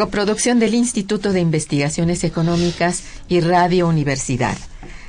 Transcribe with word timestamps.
Coproducción 0.00 0.58
del 0.58 0.72
Instituto 0.72 1.30
de 1.30 1.40
Investigaciones 1.40 2.24
Económicas 2.24 3.02
y 3.28 3.40
Radio 3.40 3.86
Universidad. 3.86 4.56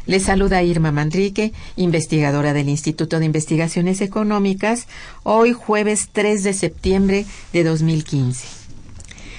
Les 0.05 0.23
saluda 0.23 0.63
Irma 0.63 0.91
Manrique, 0.91 1.53
investigadora 1.77 2.51
del 2.51 2.67
Instituto 2.67 3.17
de 3.17 3.23
Investigaciones 3.23 4.01
Económicas, 4.01 4.87
hoy 5.23 5.53
jueves 5.53 6.09
3 6.11 6.43
de 6.43 6.51
septiembre 6.51 7.25
de 7.53 7.63
2015. 7.63 8.45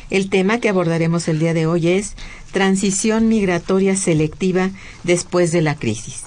El 0.08 0.30
tema 0.30 0.58
que 0.58 0.70
abordaremos 0.70 1.28
el 1.28 1.39
día 1.39 1.53
de 1.53 1.67
hoy 1.67 1.89
es 1.89 2.14
transición 2.53 3.28
migratoria 3.28 3.95
selectiva 3.95 4.70
después 5.05 5.53
de 5.53 5.61
la 5.61 5.75
crisis. 5.75 6.23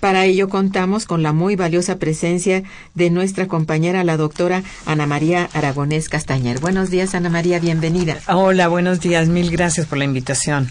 Para 0.00 0.24
ello 0.24 0.50
contamos 0.50 1.04
con 1.04 1.22
la 1.22 1.32
muy 1.34 1.56
valiosa 1.56 1.98
presencia 1.98 2.62
de 3.00 3.10
nuestra 3.10 3.48
compañera, 3.48 4.04
la 4.04 4.18
doctora 4.18 4.62
Ana 4.84 5.06
María 5.06 5.48
Aragonés 5.54 6.10
Castañer. 6.10 6.60
Buenos 6.60 6.90
días, 6.90 7.14
Ana 7.14 7.30
María, 7.30 7.58
bienvenida. 7.58 8.18
Hola, 8.28 8.68
buenos 8.68 9.00
días, 9.00 9.28
mil 9.28 9.50
gracias 9.50 9.86
por 9.86 9.96
la 9.96 10.04
invitación. 10.04 10.70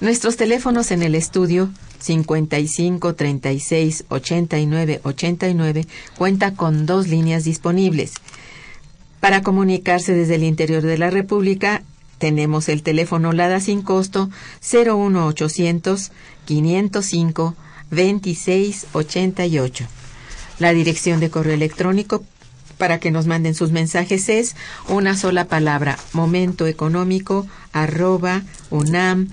Nuestros 0.00 0.38
teléfonos 0.38 0.90
en 0.90 1.02
el 1.02 1.14
estudio 1.14 1.68
55 2.00 3.14
36 3.14 4.04
89 4.08 5.00
89 5.04 5.86
cuenta 6.16 6.54
con 6.54 6.86
dos 6.86 7.08
líneas 7.08 7.44
disponibles. 7.44 8.14
Para 9.20 9.42
comunicarse 9.42 10.14
desde 10.14 10.36
el 10.36 10.44
interior 10.44 10.82
de 10.82 10.96
la 10.96 11.10
República, 11.10 11.82
tenemos 12.16 12.70
el 12.70 12.82
teléfono 12.82 13.32
LADA 13.32 13.60
sin 13.60 13.82
costo 13.82 14.30
01800 14.62 16.12
505 16.46 17.54
2688. 17.90 20.01
La 20.58 20.72
dirección 20.72 21.20
de 21.20 21.30
correo 21.30 21.54
electrónico 21.54 22.24
para 22.78 22.98
que 22.98 23.10
nos 23.10 23.26
manden 23.26 23.54
sus 23.54 23.70
mensajes 23.70 24.28
es 24.28 24.56
una 24.88 25.16
sola 25.16 25.44
palabra, 25.44 25.98
momentoeconómico 26.12 27.46
arroba 27.72 28.42
unam.mx. 28.70 29.32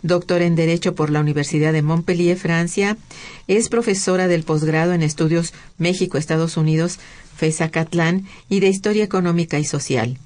doctor 0.02 0.41
en 0.41 0.56
Derecho 0.56 0.96
por 0.96 1.09
la 1.09 1.19
Universidad 1.19 1.74
de 1.74 1.81
Montpellier, 1.81 2.38
Francia. 2.38 2.97
Es 3.47 3.69
profesora 3.69 4.28
del 4.28 4.44
posgrado 4.44 4.94
en 4.94 5.03
Estudios 5.03 5.53
México-Estados 5.78 6.58
Unidos, 6.58 7.00
FESACatlán, 7.35 8.25
y 8.50 8.59
de 8.59 8.68
Historia 8.68 9.03
Económica 9.03 9.59
y 9.59 9.66
Social. 9.66 10.18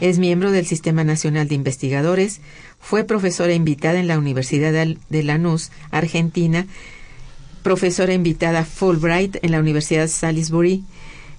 Es 0.00 0.18
miembro 0.18 0.50
del 0.50 0.66
Sistema 0.66 1.04
Nacional 1.04 1.48
de 1.48 1.54
Investigadores. 1.54 2.40
Fue 2.80 3.04
profesora 3.04 3.54
invitada 3.54 3.98
en 3.98 4.08
la 4.08 4.18
Universidad 4.18 4.72
de 4.72 5.22
Lanús, 5.22 5.70
Argentina. 5.90 6.66
Profesora 7.62 8.12
invitada 8.12 8.64
Fulbright 8.64 9.38
en 9.42 9.50
la 9.50 9.58
Universidad 9.58 10.08
Salisbury, 10.08 10.84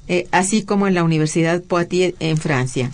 eh, 0.08 0.28
así 0.31 0.64
como 0.64 0.88
en 0.88 0.94
la 0.94 1.04
Universidad 1.04 1.64
Poitiers 1.64 2.16
en 2.19 2.38
Francia. 2.38 2.92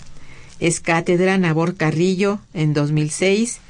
Es 0.60 0.80
cátedra 0.80 1.36
Nabor 1.38 1.76
Carrillo 1.76 2.38
en 2.52 2.74
2006 2.74 3.60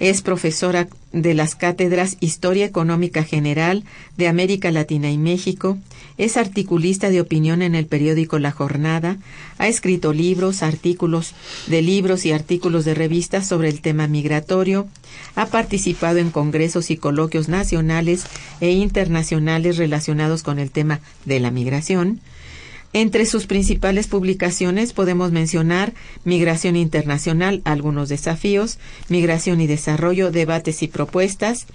es 0.00 0.22
profesora 0.22 0.88
de 1.12 1.34
las 1.34 1.54
cátedras 1.54 2.16
Historia 2.20 2.64
Económica 2.64 3.22
General 3.22 3.84
de 4.16 4.28
América 4.28 4.70
Latina 4.70 5.10
y 5.10 5.18
México. 5.18 5.76
Es 6.16 6.38
articulista 6.38 7.10
de 7.10 7.20
opinión 7.20 7.60
en 7.60 7.74
el 7.74 7.86
periódico 7.86 8.38
La 8.38 8.50
Jornada. 8.50 9.18
Ha 9.58 9.68
escrito 9.68 10.14
libros, 10.14 10.62
artículos 10.62 11.34
de 11.66 11.82
libros 11.82 12.24
y 12.24 12.32
artículos 12.32 12.86
de 12.86 12.94
revistas 12.94 13.46
sobre 13.46 13.68
el 13.68 13.82
tema 13.82 14.06
migratorio. 14.06 14.88
Ha 15.34 15.46
participado 15.46 16.18
en 16.18 16.30
congresos 16.30 16.90
y 16.90 16.96
coloquios 16.96 17.50
nacionales 17.50 18.24
e 18.60 18.70
internacionales 18.70 19.76
relacionados 19.76 20.42
con 20.42 20.58
el 20.58 20.70
tema 20.70 21.00
de 21.26 21.40
la 21.40 21.50
migración. 21.50 22.20
Entre 22.92 23.24
sus 23.24 23.46
principales 23.46 24.08
publicaciones 24.08 24.92
podemos 24.92 25.30
mencionar 25.30 25.94
Migración 26.24 26.74
Internacional, 26.74 27.62
algunos 27.64 28.08
desafíos, 28.08 28.78
Migración 29.08 29.60
y 29.60 29.68
Desarrollo, 29.68 30.32
debates 30.32 30.82
y 30.82 30.88
propuestas, 30.88 31.66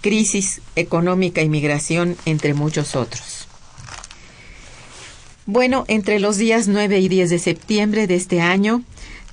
Crisis 0.00 0.60
económica 0.74 1.42
y 1.42 1.48
migración, 1.48 2.16
entre 2.24 2.52
muchos 2.54 2.96
otros. 2.96 3.46
Bueno, 5.46 5.84
entre 5.86 6.18
los 6.18 6.36
días 6.36 6.66
9 6.66 6.98
y 6.98 7.08
10 7.08 7.30
de 7.30 7.38
septiembre 7.38 8.08
de 8.08 8.16
este 8.16 8.40
año 8.40 8.82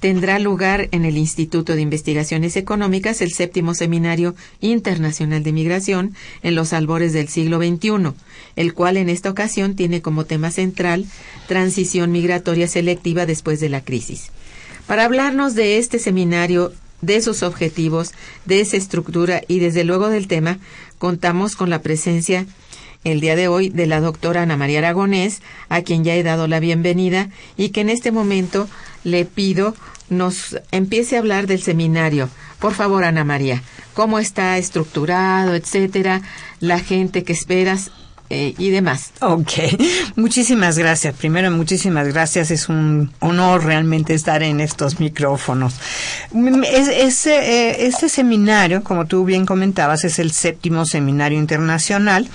tendrá 0.03 0.37
lugar 0.37 0.89
en 0.91 1.05
el 1.05 1.17
Instituto 1.17 1.75
de 1.75 1.81
Investigaciones 1.81 2.57
Económicas 2.57 3.21
el 3.21 3.31
séptimo 3.31 3.73
Seminario 3.73 4.35
Internacional 4.59 5.43
de 5.43 5.53
Migración 5.53 6.13
en 6.41 6.55
los 6.55 6.73
albores 6.73 7.13
del 7.13 7.29
siglo 7.29 7.59
XXI, 7.59 8.11
el 8.57 8.73
cual 8.73 8.97
en 8.97 9.07
esta 9.07 9.29
ocasión 9.29 9.77
tiene 9.77 10.01
como 10.01 10.25
tema 10.25 10.51
central 10.51 11.05
Transición 11.47 12.11
Migratoria 12.11 12.67
Selectiva 12.67 13.25
después 13.25 13.61
de 13.61 13.69
la 13.69 13.85
crisis. 13.85 14.31
Para 14.87 15.05
hablarnos 15.05 15.55
de 15.55 15.77
este 15.77 15.99
seminario, 15.99 16.73
de 16.99 17.21
sus 17.21 17.41
objetivos, 17.41 18.11
de 18.43 18.59
esa 18.59 18.75
estructura 18.75 19.41
y 19.47 19.59
desde 19.59 19.85
luego 19.85 20.09
del 20.09 20.27
tema, 20.27 20.59
contamos 20.97 21.55
con 21.55 21.69
la 21.69 21.81
presencia 21.81 22.45
el 23.03 23.19
día 23.19 23.35
de 23.35 23.47
hoy 23.47 23.69
de 23.69 23.87
la 23.87 23.99
doctora 23.99 24.43
Ana 24.43 24.57
María 24.57 24.79
Aragonés, 24.79 25.41
a 25.69 25.81
quien 25.81 26.03
ya 26.03 26.15
he 26.15 26.23
dado 26.23 26.47
la 26.47 26.59
bienvenida 26.59 27.29
y 27.57 27.69
que 27.69 27.81
en 27.81 27.89
este 27.89 28.11
momento 28.11 28.67
le 29.03 29.25
pido 29.25 29.75
nos 30.09 30.57
empiece 30.71 31.15
a 31.15 31.19
hablar 31.19 31.47
del 31.47 31.61
seminario. 31.61 32.29
Por 32.59 32.73
favor, 32.73 33.03
Ana 33.03 33.23
María, 33.23 33.61
cómo 33.93 34.19
está 34.19 34.57
estructurado, 34.57 35.55
etcétera, 35.55 36.21
la 36.59 36.79
gente 36.79 37.23
que 37.23 37.33
esperas 37.33 37.91
eh, 38.29 38.53
y 38.57 38.69
demás. 38.69 39.11
Ok, 39.21 39.51
muchísimas 40.15 40.77
gracias. 40.77 41.13
Primero, 41.15 41.51
muchísimas 41.51 42.07
gracias. 42.07 42.51
Es 42.51 42.69
un 42.69 43.11
honor 43.19 43.65
realmente 43.65 44.13
estar 44.13 44.43
en 44.43 44.59
estos 44.59 44.99
micrófonos. 44.99 45.75
ese, 46.33 47.35
eh, 47.35 47.85
ese 47.87 48.09
seminario, 48.09 48.83
como 48.83 49.05
tú 49.05 49.25
bien 49.25 49.45
comentabas, 49.45 50.03
es 50.03 50.19
el 50.19 50.31
séptimo 50.31 50.85
seminario 50.85 51.37
internacional 51.37 52.29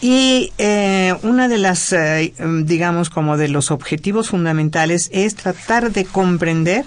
y 0.00 0.52
eh, 0.58 1.14
una 1.22 1.48
de 1.48 1.58
las, 1.58 1.92
eh, 1.92 2.32
digamos, 2.64 3.08
como 3.08 3.36
de 3.36 3.48
los 3.48 3.70
objetivos 3.70 4.28
fundamentales 4.28 5.08
es 5.12 5.34
tratar 5.36 5.90
de 5.90 6.04
comprender 6.04 6.84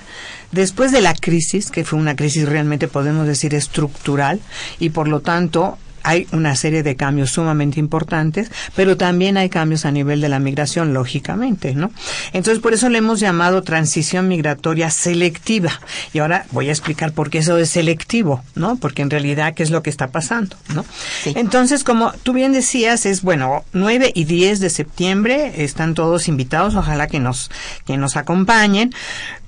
después 0.51 0.91
de 0.91 1.01
la 1.01 1.13
crisis, 1.13 1.71
que 1.71 1.83
fue 1.83 1.97
una 1.97 2.15
crisis 2.15 2.47
realmente 2.47 2.87
podemos 2.87 3.25
decir 3.25 3.55
estructural 3.55 4.39
y 4.79 4.91
por 4.91 5.07
lo 5.07 5.21
tanto 5.21 5.77
hay 6.03 6.27
una 6.31 6.55
serie 6.55 6.83
de 6.83 6.95
cambios 6.95 7.31
sumamente 7.31 7.79
importantes, 7.79 8.51
pero 8.75 8.97
también 8.97 9.37
hay 9.37 9.49
cambios 9.49 9.85
a 9.85 9.91
nivel 9.91 10.21
de 10.21 10.29
la 10.29 10.39
migración, 10.39 10.93
lógicamente, 10.93 11.73
¿no? 11.75 11.91
Entonces, 12.33 12.61
por 12.61 12.73
eso 12.73 12.89
le 12.89 12.99
hemos 12.99 13.19
llamado 13.19 13.61
transición 13.61 14.27
migratoria 14.27 14.89
selectiva. 14.89 15.79
Y 16.13 16.19
ahora 16.19 16.45
voy 16.51 16.69
a 16.69 16.71
explicar 16.71 17.11
por 17.11 17.29
qué 17.29 17.39
eso 17.39 17.57
es 17.57 17.69
selectivo, 17.69 18.43
¿no? 18.55 18.77
Porque 18.77 19.01
en 19.01 19.09
realidad, 19.09 19.53
¿qué 19.53 19.63
es 19.63 19.71
lo 19.71 19.83
que 19.83 19.89
está 19.89 20.07
pasando, 20.07 20.55
¿no? 20.73 20.85
Entonces, 21.25 21.83
como 21.83 22.11
tú 22.23 22.33
bien 22.33 22.51
decías, 22.51 23.05
es, 23.05 23.21
bueno, 23.21 23.63
9 23.73 24.11
y 24.13 24.25
10 24.25 24.59
de 24.59 24.69
septiembre 24.69 25.63
están 25.63 25.93
todos 25.93 26.27
invitados, 26.27 26.75
ojalá 26.75 27.07
que 27.07 27.19
nos, 27.19 27.49
que 27.85 27.97
nos 27.97 28.17
acompañen. 28.17 28.93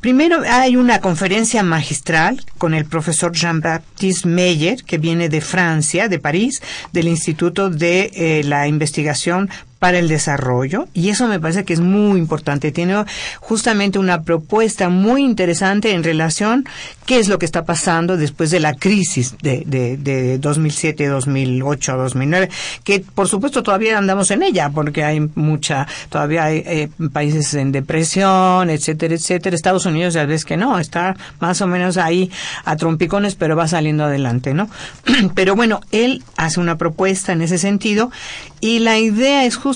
Primero 0.02 0.42
hay 0.50 0.78
una 0.78 1.00
conferencia 1.00 1.62
magistral 1.62 2.44
con 2.58 2.74
el 2.74 2.86
profesor 2.86 3.34
Jean-Baptiste 3.34 4.28
Meyer, 4.28 4.84
que 4.84 4.98
viene 4.98 5.30
de 5.30 5.42
Francia, 5.42 6.08
de 6.08 6.18
París, 6.18 6.60
del 6.92 7.08
Instituto 7.08 7.70
de 7.70 8.12
eh, 8.16 8.44
la 8.44 8.68
Investigación 8.68 9.52
para 9.82 9.98
el 9.98 10.08
desarrollo 10.08 10.88
y 10.94 11.10
eso 11.10 11.28
me 11.28 11.40
parece 11.40 11.66
que 11.66 11.74
es 11.74 11.80
muy 11.80 12.20
importante. 12.20 12.72
Tiene 12.72 13.04
justamente 13.40 13.98
una 13.98 14.22
propuesta 14.22 14.90
muy 14.90 15.24
interesante 15.24 15.94
en 15.94 16.04
relación 16.04 16.66
qué 17.08 17.18
es 17.18 17.28
lo 17.28 17.40
que 17.40 17.48
está 17.48 17.66
pasando 17.66 18.16
después 18.16 18.52
de 18.52 18.60
la 18.60 18.76
crisis 18.76 19.34
de, 19.42 19.64
de, 19.66 19.98
de 19.98 20.38
2007, 20.38 21.08
2008, 21.08 21.98
2009, 21.98 22.50
que 22.84 23.00
por 23.00 23.28
supuesto 23.28 23.64
todavía 23.64 23.98
andamos 23.98 24.30
en 24.30 24.44
ella 24.44 24.70
porque 24.70 25.04
hay 25.04 25.20
mucha, 25.34 25.88
todavía 26.10 26.44
hay 26.44 26.58
eh, 26.58 26.90
países 27.12 27.52
en 27.56 27.72
depresión, 27.72 28.70
etcétera, 28.70 29.16
etcétera. 29.16 29.56
Estados 29.56 29.88
Unidos 29.88 30.14
ya 30.14 30.28
ves 30.28 30.46
que 30.46 30.58
no, 30.58 30.78
está 30.78 31.16
más 31.40 31.60
o 31.60 31.66
menos 31.66 31.98
ahí 31.98 32.30
a 32.66 32.76
trompicones, 32.76 33.34
pero 33.34 33.56
va 33.56 33.68
saliendo 33.68 34.04
adelante, 34.04 34.54
¿no? 34.54 34.70
pero 35.34 35.56
bueno, 35.56 35.82
él 35.92 36.24
hace 36.38 36.60
una 36.60 36.78
propuesta 36.78 37.32
en 37.32 37.42
ese 37.42 37.58
sentido 37.58 38.12
y 38.60 38.78
la 38.78 39.00
idea 39.00 39.44
es 39.46 39.56
justamente 39.56 39.71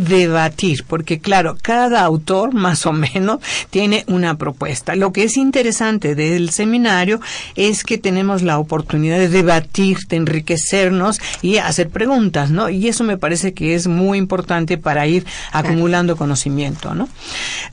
debatir, 0.00 0.84
porque 0.86 1.18
claro, 1.18 1.56
cada 1.60 2.02
autor 2.02 2.54
más 2.54 2.86
o 2.86 2.92
menos 2.92 3.40
tiene 3.70 4.04
una 4.06 4.36
propuesta. 4.36 4.94
Lo 4.94 5.12
que 5.12 5.24
es 5.24 5.36
interesante 5.36 6.14
del 6.14 6.50
seminario 6.50 7.20
es 7.56 7.84
que 7.84 7.98
tenemos 7.98 8.42
la 8.42 8.58
oportunidad 8.58 9.18
de 9.18 9.28
debatir, 9.28 9.98
de 10.08 10.16
enriquecernos 10.16 11.20
y 11.42 11.56
hacer 11.56 11.90
preguntas, 11.90 12.50
¿no? 12.50 12.68
Y 12.70 12.88
eso 12.88 13.04
me 13.04 13.18
parece 13.18 13.52
que 13.52 13.74
es 13.74 13.86
muy 13.86 14.18
importante 14.18 14.78
para 14.78 15.06
ir 15.06 15.26
acumulando 15.52 16.16
conocimiento, 16.16 16.94
¿no? 16.94 17.08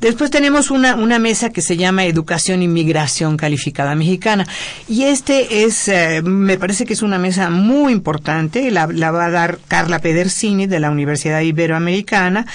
Después 0.02 0.32
tenemos 0.32 0.72
una, 0.72 0.96
una 0.96 1.20
mesa 1.20 1.52
que 1.52 1.62
se 1.62 1.78
llama 1.78 2.06
Educación 2.06 2.64
y 2.64 2.68
Migración 2.68 3.38
Calificada 3.38 3.96
Mexicana. 3.96 4.48
Y 4.88 5.04
este 5.04 5.64
es, 5.64 5.88
eh, 5.88 6.22
me 6.24 6.58
parece 6.58 6.86
que 6.86 6.94
es 6.94 7.02
una 7.02 7.20
mesa 7.20 7.50
muy 7.50 7.94
importante, 7.94 8.72
la, 8.72 8.88
va 8.88 9.26
a 9.26 9.30
dar 9.30 9.60
Carla 9.68 10.00
Pedersi 10.00 10.40
de 10.40 10.80
la 10.80 10.90
Universidad 10.90 11.42
Iberoamericana 11.60 12.46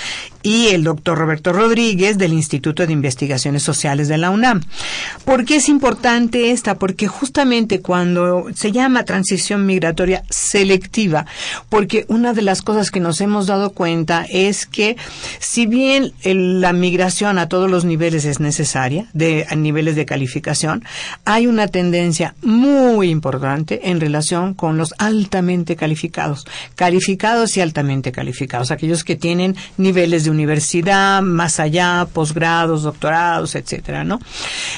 y 0.44 0.69
el 0.69 0.85
doctor 0.85 1.19
Roberto 1.19 1.52
Rodríguez 1.52 2.19
del 2.19 2.35
Instituto 2.35 2.87
de 2.87 2.93
Investigaciones 2.93 3.62
Sociales 3.62 4.08
de 4.08 4.19
la 4.19 4.31
UNAM. 4.31 4.61
¿Por 5.25 5.44
qué 5.46 5.56
es 5.56 5.69
importante 5.69 6.50
esta? 6.50 6.79
Porque 6.79 7.08
justamente 7.08 7.81
cuando 7.81 8.46
se 8.55 8.70
llama 8.70 9.05
transición 9.05 9.64
migratoria 9.64 10.23
selectiva, 10.29 11.25
porque 11.70 12.05
una 12.08 12.35
de 12.35 12.43
las 12.43 12.61
cosas 12.61 12.91
que 12.91 13.00
nos 13.00 13.23
hemos 13.23 13.46
dado 13.46 13.70
cuenta 13.70 14.26
es 14.29 14.67
que 14.67 14.96
si 15.41 15.67
bien 15.67 16.12
la 16.23 16.75
migración 16.75 17.38
a 17.38 17.49
todos 17.49 17.70
los 17.70 17.87
niveles 17.87 18.26
es 18.26 18.38
necesaria, 18.38 19.06
de 19.14 19.46
a 19.49 19.56
niveles 19.56 19.96
de 19.96 20.05
calificación, 20.05 20.85
hay 21.25 21.46
una 21.46 21.69
tendencia 21.69 22.35
muy 22.43 23.08
importante 23.08 23.88
en 23.88 23.99
relación 23.99 24.52
con 24.52 24.76
los 24.76 24.94
altamente 24.99 25.75
calificados, 25.75 26.46
calificados 26.76 27.56
y 27.56 27.62
altamente 27.62 28.12
calificados, 28.12 28.70
aquellos 28.70 29.05
que 29.05 29.17
tienen 29.17 29.56
niveles 29.79 30.25
de 30.25 30.34
universidad, 30.35 31.23
más 31.23 31.61
allá, 31.61 32.07
posgrados, 32.13 32.83
doctorados, 32.83 33.55
etcétera, 33.55 34.05
¿no? 34.05 34.21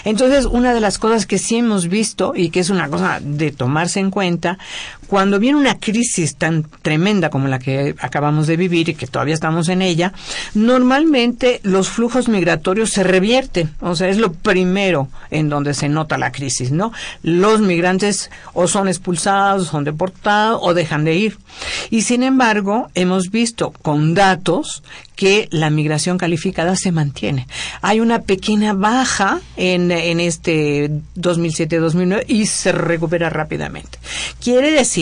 Entonces, 0.05 0.47
una 0.47 0.75
de 0.75 0.81
las 0.81 0.99
cosas 0.99 1.27
que 1.27 1.39
sí 1.39 1.57
hemos 1.57 1.89
visto 1.89 2.33
y 2.37 2.51
que 2.51 2.61
es 2.61 2.71
una 2.71 2.89
cosa 2.89 3.21
de 3.21 3.51
tomarse 3.51 4.01
en 4.01 4.11
cuenta, 4.11 4.59
cuando 5.07 5.39
viene 5.39 5.59
una 5.59 5.79
crisis 5.79 6.37
tan 6.37 6.65
tremenda 6.83 7.31
como 7.31 7.49
la 7.49 7.59
que 7.59 7.95
acabamos 7.99 8.47
de 8.47 8.57
vivir 8.57 8.89
y 8.89 8.95
que 8.95 9.07
todavía 9.07 9.35
estamos 9.35 9.69
en 9.69 9.83
ella, 9.83 10.13
normalmente 10.55 11.61
los 11.63 11.89
flujos 11.89 12.29
migratorios 12.29 12.91
se 12.91 13.05
revierten, 13.05 13.71
o 13.81 13.95
sea, 13.95 14.09
es 14.09 14.19
lo 14.19 14.33
primero 14.33 15.09
en 15.31 15.49
donde 15.49 15.75
se 15.75 15.89
nota 15.89 16.19
la 16.19 16.33
crisis, 16.33 16.71
¿no? 16.71 16.93
Los 17.23 17.61
migrantes 17.61 18.31
o 18.53 18.69
son 18.69 18.89
expulsados, 18.89 19.69
son 19.69 19.85
deportados 19.85 20.61
o 20.63 20.75
dejan 20.75 21.05
de 21.05 21.15
ir. 21.17 21.39
Y 21.91 22.03
sin 22.03 22.23
embargo, 22.23 22.91
hemos 22.95 23.31
visto 23.31 23.73
con 23.83 24.15
datos 24.15 24.83
que 25.15 25.49
la 25.51 25.71
migración 25.71 26.19
calificada 26.19 26.77
se 26.77 26.93
mantiene. 26.93 27.47
Hay 27.81 28.01
una 28.01 28.23
pequeña 28.23 28.75
baja 28.75 29.41
en, 29.57 29.91
en 29.91 30.21
este 30.21 30.91
2007-2009 31.17 32.25
y 32.29 32.47
se 32.47 32.73
recupera 32.73 33.31
rápidamente. 33.31 33.99
Quiere 34.43 34.71
decir 34.71 34.96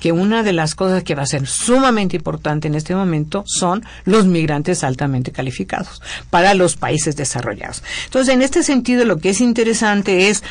que 0.00 0.12
una 0.12 0.42
de 0.42 0.52
las 0.52 0.74
cosas 0.74 1.02
que 1.02 1.14
va 1.14 1.22
a 1.22 1.26
ser 1.26 1.46
sumamente 1.46 2.16
importante 2.16 2.68
en 2.68 2.74
este 2.74 2.94
momento 2.94 3.44
son 3.46 3.84
los 4.04 4.26
migrantes 4.26 4.84
altamente 4.84 5.32
calificados 5.32 6.02
para 6.30 6.54
los 6.54 6.76
países 6.76 7.16
desarrollados. 7.16 7.82
Entonces, 8.04 8.34
en 8.34 8.42
este 8.42 8.62
sentido, 8.62 9.04
lo 9.04 9.18
que 9.18 9.30
es 9.30 9.40
interesante 9.40 10.28
es 10.28 10.42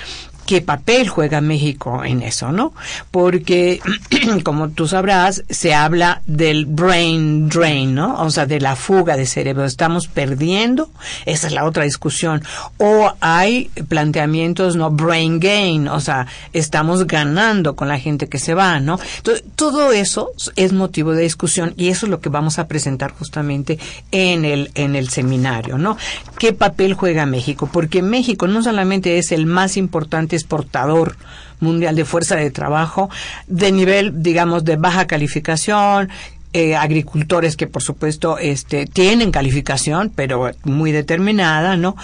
qué 0.48 0.62
papel 0.62 1.10
juega 1.10 1.42
México 1.42 2.04
en 2.04 2.24
eso, 2.24 2.52
¿no? 2.52 2.74
Porque, 3.12 3.82
como 4.44 4.70
tú 4.70 4.88
sabrás, 4.88 5.44
se 5.50 5.76
habla 5.76 6.22
del 6.26 6.66
brain 6.66 7.50
drain, 7.50 7.94
¿no? 7.94 8.24
O 8.24 8.32
sea, 8.32 8.46
de 8.46 8.62
la 8.62 8.78
fuga 8.78 9.18
de 9.18 9.26
cerebro. 9.26 9.66
Estamos 9.66 10.08
perdiendo, 10.08 10.90
esa 11.26 11.48
es 11.48 11.54
la 11.54 11.66
otra 11.66 11.84
discusión. 11.84 12.44
O 12.78 13.14
hay 13.20 13.70
planteamientos, 13.90 14.78
¿no? 14.78 14.90
Brain 14.90 15.40
gain, 15.42 15.90
o 15.90 16.00
sea, 16.00 16.28
estamos 16.54 17.06
ganando 17.06 17.76
con 17.76 17.90
la 17.90 18.00
gente 18.00 18.30
que 18.30 18.40
se 18.40 18.54
va, 18.54 18.80
¿no? 18.80 18.98
Entonces, 19.18 19.44
todo 19.56 19.92
eso 19.92 20.32
es 20.56 20.72
motivo 20.72 21.12
de 21.12 21.24
discusión 21.24 21.74
y 21.76 21.90
eso 21.90 22.06
es 22.06 22.10
lo 22.10 22.22
que 22.22 22.30
vamos 22.30 22.58
a 22.58 22.70
presentar 22.70 23.12
justamente 23.12 23.80
en 24.12 24.46
el, 24.46 24.72
en 24.76 24.96
el 24.96 25.10
seminario, 25.10 25.78
¿no? 25.78 25.98
¿Qué 26.40 26.54
papel 26.54 26.94
juega 26.94 27.26
México? 27.26 27.70
Porque 27.70 28.02
México 28.02 28.48
no 28.48 28.64
solamente 28.64 29.18
es 29.18 29.34
el 29.34 29.46
más 29.46 29.76
importante 29.76 30.37
exportador 30.38 31.18
mundial 31.60 31.96
de 31.96 32.06
fuerza 32.06 32.36
de 32.36 32.52
trabajo 32.52 33.10
de 33.48 33.72
nivel, 33.72 34.22
digamos, 34.22 34.64
de 34.64 34.76
baja 34.76 35.08
calificación, 35.08 36.10
eh, 36.54 36.76
agricultores 36.76 37.58
que 37.58 37.68
por 37.68 37.84
supuesto 37.84 38.38
este, 38.38 38.86
tienen 38.86 39.32
calificación, 39.32 40.12
pero 40.16 40.50
muy 40.64 40.92
determinada, 40.92 41.76
¿no? 41.78 41.96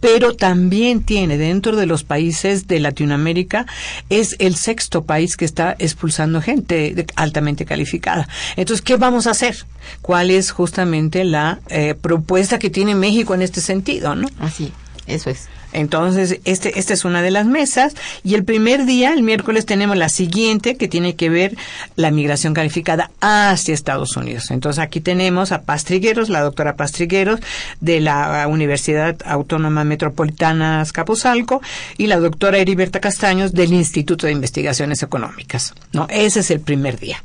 Pero 0.00 0.36
también 0.36 1.02
tiene 1.02 1.38
dentro 1.38 1.74
de 1.74 1.86
los 1.86 2.04
países 2.04 2.68
de 2.68 2.78
Latinoamérica, 2.78 3.66
es 4.10 4.36
el 4.38 4.54
sexto 4.54 5.04
país 5.04 5.36
que 5.36 5.46
está 5.46 5.74
expulsando 5.78 6.42
gente 6.42 7.06
altamente 7.16 7.64
calificada. 7.64 8.28
Entonces, 8.56 8.82
¿qué 8.82 8.96
vamos 8.96 9.26
a 9.26 9.30
hacer? 9.30 9.56
¿Cuál 10.02 10.30
es 10.30 10.50
justamente 10.50 11.24
la 11.24 11.58
eh, 11.68 11.94
propuesta 12.00 12.58
que 12.58 12.70
tiene 12.70 12.94
México 12.94 13.34
en 13.34 13.42
este 13.42 13.60
sentido, 13.62 14.14
no? 14.14 14.28
Así, 14.38 14.72
eso 15.06 15.30
es. 15.30 15.48
Entonces, 15.76 16.40
este, 16.46 16.78
esta 16.78 16.94
es 16.94 17.04
una 17.04 17.20
de 17.20 17.30
las 17.30 17.44
mesas. 17.44 17.94
Y 18.24 18.34
el 18.34 18.44
primer 18.44 18.86
día, 18.86 19.12
el 19.12 19.22
miércoles, 19.22 19.66
tenemos 19.66 19.96
la 19.98 20.08
siguiente 20.08 20.76
que 20.76 20.88
tiene 20.88 21.16
que 21.16 21.28
ver 21.28 21.54
la 21.96 22.10
migración 22.10 22.54
calificada 22.54 23.10
hacia 23.20 23.74
Estados 23.74 24.16
Unidos. 24.16 24.50
Entonces, 24.50 24.82
aquí 24.82 25.02
tenemos 25.02 25.52
a 25.52 25.62
Pastrigueros, 25.62 26.30
la 26.30 26.40
doctora 26.40 26.76
Pastrigueros 26.76 27.40
de 27.80 28.00
la 28.00 28.46
Universidad 28.48 29.16
Autónoma 29.26 29.84
Metropolitana 29.84 30.80
Azcapotzalco 30.80 31.60
y 31.98 32.06
la 32.06 32.16
doctora 32.16 32.56
Heriberta 32.56 33.00
Castaños 33.00 33.52
del 33.52 33.74
Instituto 33.74 34.26
de 34.26 34.32
Investigaciones 34.32 35.02
Económicas. 35.02 35.74
¿no? 35.92 36.06
Ese 36.08 36.40
es 36.40 36.50
el 36.50 36.60
primer 36.60 36.98
día. 36.98 37.22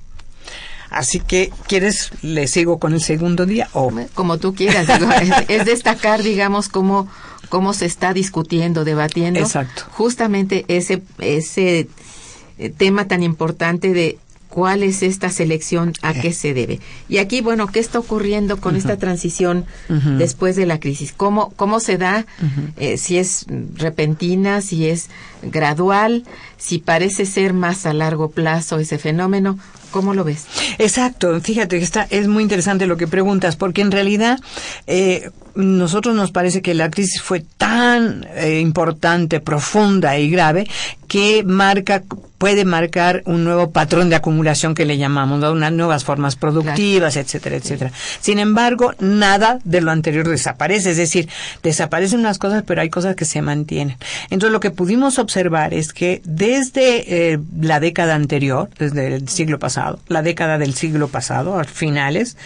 Así 0.89 1.22
que, 1.22 1.53
¿quieres, 1.67 2.12
le 2.22 2.48
sigo 2.48 2.77
con 2.77 2.91
el 2.91 3.01
segundo 3.01 3.46
día 3.46 3.70
o...? 3.72 3.93
Como 4.13 4.39
tú 4.39 4.53
quieras. 4.53 4.88
es 5.48 5.63
destacar, 5.63 6.22
digamos, 6.22 6.67
cómo 6.67 7.08
cómo 7.51 7.74
se 7.74 7.86
está 7.86 8.13
discutiendo, 8.13 8.86
debatiendo 8.86 9.41
Exacto. 9.41 9.84
justamente 9.91 10.63
ese, 10.70 11.03
ese 11.20 11.89
eh, 12.58 12.70
tema 12.70 13.10
tan 13.10 13.24
importante 13.24 13.93
de 13.93 14.17
cuál 14.51 14.84
es 14.84 15.01
esta 15.01 15.29
selección, 15.29 15.93
a 16.01 16.13
qué 16.13 16.34
se 16.34 16.53
debe. 16.53 16.81
Y 17.08 17.17
aquí, 17.20 17.39
bueno, 17.39 17.67
¿qué 17.67 17.79
está 17.79 18.00
ocurriendo 18.00 18.58
con 18.58 18.75
esta 18.75 18.98
transición 18.98 19.65
después 20.17 20.55
de 20.58 20.65
la 20.65 20.79
crisis? 20.79 21.13
¿Cómo, 21.15 21.51
cómo 21.55 21.79
se 21.79 21.98
da? 21.98 22.25
Eh, 22.77 22.98
si 22.98 23.17
es 23.17 23.46
repentina, 23.75 24.62
si 24.62 24.88
es 24.88 25.10
gradual, 25.41 26.25
si 26.58 26.79
parece 26.79 27.25
ser 27.25 27.53
más 27.53 27.86
a 27.86 27.93
largo 27.93 28.29
plazo 28.29 28.77
ese 28.77 28.98
fenómeno. 28.98 29.58
¿Cómo 29.89 30.13
lo 30.13 30.24
ves? 30.24 30.46
Exacto, 30.77 31.39
fíjate 31.41 31.77
que 31.77 31.84
está, 31.84 32.08
es 32.10 32.27
muy 32.27 32.43
interesante 32.43 32.88
lo 32.88 32.96
que 32.98 33.08
preguntas, 33.08 33.58
porque 33.58 33.81
en 33.81 33.91
realidad 33.91 34.39
eh, 34.88 35.29
nosotros 35.55 36.15
nos 36.15 36.31
parece 36.31 36.62
que 36.62 36.74
la 36.74 36.89
crisis 36.89 37.22
fue 37.22 37.43
tan 37.58 38.25
eh, 38.36 38.60
importante, 38.62 39.39
profunda 39.41 40.17
y 40.17 40.29
grave 40.29 40.67
que 41.08 41.43
marca 41.43 42.03
puede 42.41 42.65
marcar 42.65 43.21
un 43.25 43.43
nuevo 43.43 43.69
patrón 43.69 44.10
de 44.10 44.15
acumulación 44.15 44.74
que 44.74 44.83
le 44.83 44.98
llamamos, 44.98 45.43
unas 45.43 45.71
nuevas 45.71 46.03
formas 46.03 46.36
productivas, 46.36 47.15
etcétera, 47.15 47.57
etcétera. 47.57 47.91
Sin 48.19 48.39
embargo, 48.39 48.95
nada 48.98 49.60
de 49.63 49.79
lo 49.79 49.91
anterior 49.91 50.27
desaparece, 50.27 50.89
es 50.89 50.98
decir, 50.98 51.29
desaparecen 51.62 52.19
unas 52.19 52.39
cosas, 52.39 52.63
pero 52.65 52.81
hay 52.81 52.89
cosas 52.89 53.15
que 53.15 53.25
se 53.25 53.43
mantienen. 53.43 53.95
Entonces, 54.31 54.51
lo 54.51 54.60
que 54.60 54.71
pudimos 54.71 55.19
observar 55.19 55.75
es 55.75 55.93
que 55.93 56.24
desde 56.25 57.33
eh, 57.33 57.39
la 57.60 57.79
década 57.79 58.15
anterior, 58.15 58.71
desde 58.79 59.13
el 59.13 59.29
siglo 59.29 59.60
pasado, 59.60 60.00
la 60.07 60.24
década 60.24 60.57
del 60.57 60.74
siglo 60.74 61.10
pasado, 61.10 61.60
a 61.60 61.63
finales, 61.65 62.38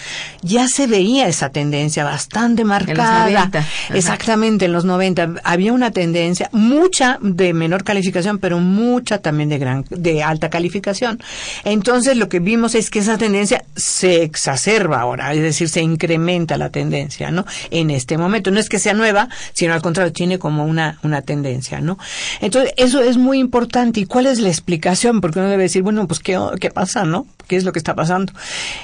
ya 0.41 0.67
se 0.67 0.87
veía 0.87 1.29
esa 1.29 1.51
tendencia 1.51 2.03
bastante 2.03 2.65
marcada. 2.65 3.29
En 3.29 3.33
los 3.33 3.43
90. 3.43 3.65
Exactamente, 3.93 4.65
en 4.65 4.73
los 4.73 4.83
90 4.83 5.35
había 5.45 5.71
una 5.71 5.91
tendencia, 5.91 6.49
mucha 6.51 7.17
de 7.21 7.53
menor 7.53 7.85
calificación, 7.85 8.39
pero 8.39 8.59
mucha 8.59 9.19
también 9.19 9.47
de 9.47 9.57
gran 9.57 9.84
de 9.89 10.23
alta 10.23 10.49
calificación. 10.49 11.21
Entonces 11.63 12.17
lo 12.17 12.29
que 12.29 12.39
vimos 12.39 12.75
es 12.75 12.89
que 12.89 12.99
esa 12.99 13.17
tendencia 13.17 13.63
se 13.75 14.23
exacerba 14.23 15.01
ahora, 15.01 15.33
es 15.33 15.41
decir, 15.41 15.69
se 15.69 15.81
incrementa 15.81 16.57
la 16.57 16.69
tendencia, 16.69 17.31
¿no? 17.31 17.45
En 17.71 17.89
este 17.89 18.17
momento. 18.17 18.51
No 18.51 18.59
es 18.59 18.69
que 18.69 18.79
sea 18.79 18.93
nueva, 18.93 19.29
sino 19.53 19.73
al 19.73 19.81
contrario, 19.81 20.13
tiene 20.13 20.39
como 20.39 20.65
una, 20.65 20.99
una 21.03 21.21
tendencia, 21.21 21.81
¿no? 21.81 21.97
Entonces, 22.41 22.73
eso 22.77 23.01
es 23.01 23.17
muy 23.17 23.39
importante. 23.39 23.99
¿Y 23.99 24.05
cuál 24.05 24.27
es 24.27 24.39
la 24.39 24.49
explicación? 24.49 25.21
Porque 25.21 25.39
uno 25.39 25.49
debe 25.49 25.63
decir, 25.63 25.81
bueno, 25.83 26.07
pues, 26.07 26.19
¿qué, 26.19 26.39
qué 26.59 26.71
pasa, 26.71 27.03
no? 27.05 27.25
¿Qué 27.47 27.55
es 27.55 27.63
lo 27.63 27.71
que 27.71 27.79
está 27.79 27.95
pasando? 27.95 28.33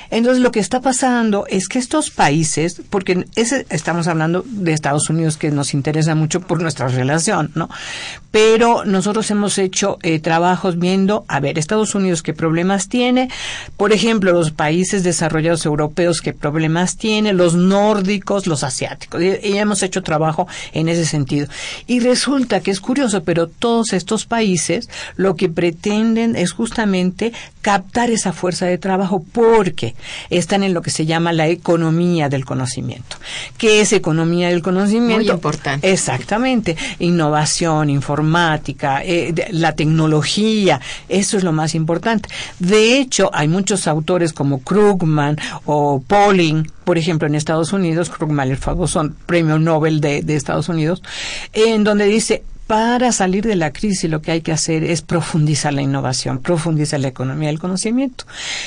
Entonces, 0.10 0.42
lo 0.42 0.52
que 0.52 0.60
está 0.60 0.82
pasando 0.82 1.46
es 1.50 1.68
que 1.68 1.80
estos 1.80 2.12
países, 2.12 2.82
porque 2.90 3.26
estamos 3.36 4.08
hablando 4.08 4.44
de 4.46 4.74
Estados 4.74 5.10
Unidos, 5.10 5.38
que 5.38 5.52
nos 5.52 5.74
interesa 5.74 6.16
mucho 6.16 6.42
por 6.42 6.62
nuestra 6.62 6.88
relación, 6.88 7.52
¿no? 7.56 7.70
Pero 8.32 8.86
nosotros 8.86 9.30
hemos 9.32 9.58
hecho 9.58 9.98
eh, 10.04 10.20
trabajos 10.20 10.80
viendo, 10.80 11.26
a 11.28 11.40
ver, 11.40 11.60
Estados 11.60 11.96
Unidos 11.96 12.24
qué 12.24 12.34
problemas 12.34 12.88
tiene, 12.88 13.30
por 13.78 13.92
ejemplo, 13.92 14.32
los 14.32 14.52
países 14.52 15.04
desarrollados 15.04 15.66
europeos 15.66 16.22
qué 16.22 16.34
problemas 16.34 16.98
tiene, 16.98 17.34
los 17.34 17.56
nórdicos, 17.56 18.48
los 18.48 18.64
asiáticos, 18.64 19.22
y, 19.22 19.48
y 19.48 19.58
hemos 19.58 19.84
hecho 19.84 20.02
trabajo 20.02 20.48
en 20.72 20.88
ese 20.88 21.06
sentido. 21.06 21.48
Y 21.88 22.00
resulta 22.00 22.62
que 22.62 22.72
es 22.72 22.80
curioso, 22.80 23.24
pero 23.24 23.48
todos 23.48 23.94
estos 23.94 24.26
países 24.26 24.90
lo 25.16 25.36
que 25.36 25.50
pretenden 25.50 26.36
es 26.36 26.52
justamente 26.52 27.34
captar 27.62 28.10
esa 28.10 28.34
fuerza 28.34 28.51
de 28.66 28.78
trabajo 28.78 29.24
porque 29.32 29.96
están 30.30 30.64
en 30.64 30.74
lo 30.74 30.82
que 30.82 30.90
se 30.92 31.06
llama 31.06 31.34
la 31.34 31.48
economía 31.48 32.30
del 32.30 32.46
conocimiento. 32.46 33.18
¿Qué 33.58 33.82
es 33.82 33.94
economía 33.94 34.50
del 34.50 34.62
conocimiento? 34.62 35.24
Muy 35.26 35.30
importante. 35.30 35.92
Exactamente. 35.92 36.76
Innovación, 37.00 37.90
informática, 37.90 39.04
eh, 39.04 39.32
de- 39.34 39.48
la 39.52 39.74
tecnología, 39.76 40.80
eso 41.10 41.38
es 41.38 41.44
lo 41.44 41.52
más 41.52 41.76
importante. 41.76 42.30
De 42.60 42.98
hecho, 43.00 43.30
hay 43.34 43.48
muchos 43.48 43.88
autores 43.88 44.34
como 44.34 44.60
Krugman 44.62 45.38
o 45.66 46.02
Pauling, 46.06 46.70
por 46.84 46.98
ejemplo, 46.98 47.28
en 47.28 47.36
Estados 47.36 47.74
Unidos, 47.74 48.10
Krugman, 48.10 48.50
el 48.50 48.58
famoso 48.58 49.10
premio 49.26 49.60
Nobel 49.60 50.02
de, 50.02 50.22
de 50.24 50.36
Estados 50.36 50.70
Unidos, 50.70 51.02
en 51.54 51.84
donde 51.84 52.06
dice, 52.06 52.44
para 52.72 53.12
salir 53.12 53.44
de 53.44 53.58
la 53.58 53.74
crisis 53.74 54.10
lo 54.10 54.22
que 54.22 54.32
hay 54.32 54.40
que 54.40 54.54
hacer 54.54 54.86
es 54.86 55.02
profundizar 55.02 55.74
la 55.74 55.82
innovación, 55.82 56.40
profundizar 56.40 57.02
la 57.02 57.10
economía 57.10 57.50
del 57.50 57.60
conocimiento. 57.60 58.24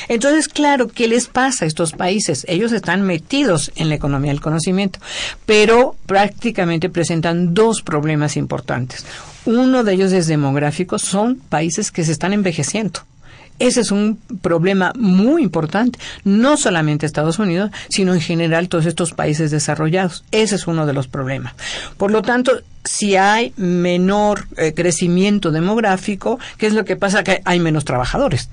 Entonces, 0.09 0.49
claro, 0.49 0.89
¿qué 0.89 1.09
les 1.09 1.27
pasa 1.27 1.65
a 1.65 1.69
estos 1.69 1.93
países? 1.93 2.45
Ellos 2.47 2.73
están 2.73 3.01
metidos 3.01 3.73
en 3.77 3.89
la 3.89 3.95
economía 3.95 4.31
del 4.31 4.43
conocimiento, 4.43 4.99
pero 5.47 5.97
prácticamente 6.05 6.91
presentan 6.91 7.55
dos 7.55 7.81
problemas 7.81 8.37
importantes. 8.37 9.07
Uno 9.47 9.85
de 9.85 9.95
ellos 9.95 10.13
es 10.13 10.27
demográfico, 10.27 10.99
son 10.99 11.37
países 11.37 11.91
que 11.91 12.05
se 12.05 12.13
están 12.13 12.35
envejeciendo. 12.35 13.01
Ese 13.59 13.81
es 13.81 13.91
un 13.91 14.19
problema 14.43 14.93
muy 14.97 15.43
importante, 15.43 15.99
no 16.25 16.57
solamente 16.57 17.07
Estados 17.07 17.39
Unidos, 17.39 17.71
sino 17.89 18.15
en 18.15 18.21
general 18.21 18.69
todos 18.69 18.87
estos 18.87 19.13
países 19.13 19.51
desarrollados. 19.51 20.25
Ese 20.33 20.57
es 20.57 20.67
uno 20.67 20.87
de 20.87 20.93
los 20.93 21.07
problemas. 21.07 21.55
Por 21.97 22.11
lo 22.11 22.23
tanto, 22.23 22.61
si 22.85 23.17
hay 23.17 23.53
menor 23.57 24.47
eh, 24.57 24.75
crecimiento 24.75 25.51
demográfico, 25.51 26.39
¿qué 26.59 26.67
es 26.67 26.75
lo 26.75 26.85
que 26.85 26.97
pasa? 26.97 27.23
Que 27.23 27.41
hay 27.45 27.61
menos 27.61 27.85
trabajadores. 27.85 28.51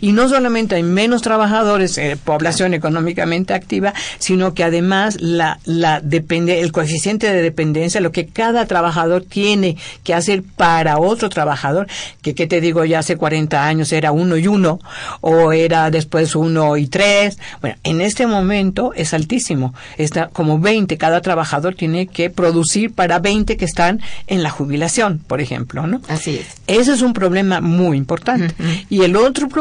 Y 0.00 0.12
no 0.12 0.28
solamente 0.28 0.74
hay 0.74 0.82
menos 0.82 1.22
trabajadores, 1.22 1.96
eh, 1.98 2.16
población 2.22 2.74
económicamente 2.74 3.54
activa, 3.54 3.94
sino 4.18 4.54
que 4.54 4.64
además 4.64 5.20
la, 5.20 5.58
la 5.64 6.00
depende, 6.00 6.60
el 6.60 6.72
coeficiente 6.72 7.32
de 7.32 7.42
dependencia, 7.42 8.00
lo 8.00 8.12
que 8.12 8.26
cada 8.26 8.66
trabajador 8.66 9.24
tiene 9.24 9.76
que 10.04 10.14
hacer 10.14 10.42
para 10.42 10.98
otro 10.98 11.28
trabajador, 11.28 11.86
que 12.22 12.34
qué 12.34 12.46
te 12.46 12.60
digo, 12.60 12.84
ya 12.84 13.00
hace 13.00 13.16
40 13.16 13.64
años 13.64 13.92
era 13.92 14.12
uno 14.12 14.36
y 14.36 14.46
uno, 14.46 14.80
o 15.20 15.52
era 15.52 15.90
después 15.90 16.34
uno 16.34 16.76
y 16.76 16.86
tres. 16.86 17.38
Bueno, 17.60 17.76
en 17.84 18.00
este 18.00 18.26
momento 18.26 18.92
es 18.94 19.14
altísimo. 19.14 19.74
Está 19.96 20.28
como 20.28 20.58
20, 20.58 20.96
cada 20.98 21.20
trabajador 21.20 21.74
tiene 21.74 22.06
que 22.06 22.30
producir 22.30 22.92
para 22.92 23.18
20 23.18 23.56
que 23.56 23.64
están 23.64 24.00
en 24.26 24.42
la 24.42 24.50
jubilación, 24.50 25.18
por 25.18 25.40
ejemplo, 25.40 25.86
¿no? 25.86 26.00
Así 26.08 26.36
es. 26.36 26.46
Ese 26.66 26.92
es 26.92 27.02
un 27.02 27.12
problema 27.12 27.60
muy 27.60 27.96
importante. 27.96 28.54
Y 28.88 29.02
el 29.02 29.16
otro 29.16 29.48
problema 29.48 29.59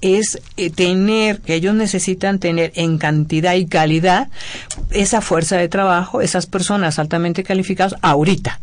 es 0.00 0.40
eh, 0.56 0.70
tener, 0.70 1.40
que 1.40 1.54
ellos 1.54 1.74
necesitan 1.74 2.38
tener 2.38 2.72
en 2.74 2.98
cantidad 2.98 3.54
y 3.54 3.66
calidad 3.66 4.28
esa 4.90 5.20
fuerza 5.20 5.56
de 5.56 5.68
trabajo, 5.68 6.20
esas 6.20 6.46
personas 6.46 6.98
altamente 6.98 7.42
calificadas 7.44 7.96
ahorita. 8.02 8.60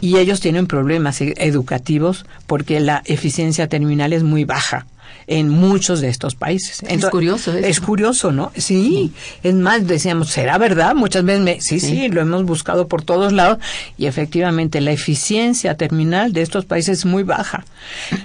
Y 0.00 0.18
ellos 0.18 0.40
tienen 0.40 0.66
problemas 0.66 1.20
e- 1.20 1.34
educativos 1.36 2.26
porque 2.46 2.80
la 2.80 3.02
eficiencia 3.04 3.68
terminal 3.68 4.12
es 4.12 4.22
muy 4.22 4.44
baja 4.44 4.86
en 5.26 5.48
muchos 5.48 6.00
de 6.00 6.08
estos 6.08 6.34
países. 6.34 6.82
curioso 7.10 7.52
eso. 7.52 7.66
Es 7.66 7.80
curioso, 7.80 8.32
¿no? 8.32 8.52
Sí. 8.56 9.12
Es 9.42 9.54
más, 9.54 9.86
decíamos, 9.86 10.30
¿será 10.30 10.58
verdad? 10.58 10.94
Muchas 10.94 11.24
veces 11.24 11.42
me, 11.42 11.60
sí, 11.60 11.80
sí, 11.80 12.08
lo 12.08 12.20
hemos 12.20 12.44
buscado 12.44 12.88
por 12.88 13.02
todos 13.02 13.32
lados 13.32 13.58
y 13.98 14.06
efectivamente 14.06 14.80
la 14.80 14.92
eficiencia 14.92 15.76
terminal 15.76 16.32
de 16.32 16.42
estos 16.42 16.64
países 16.64 16.98
es 16.98 17.04
muy 17.04 17.22
baja. 17.22 17.64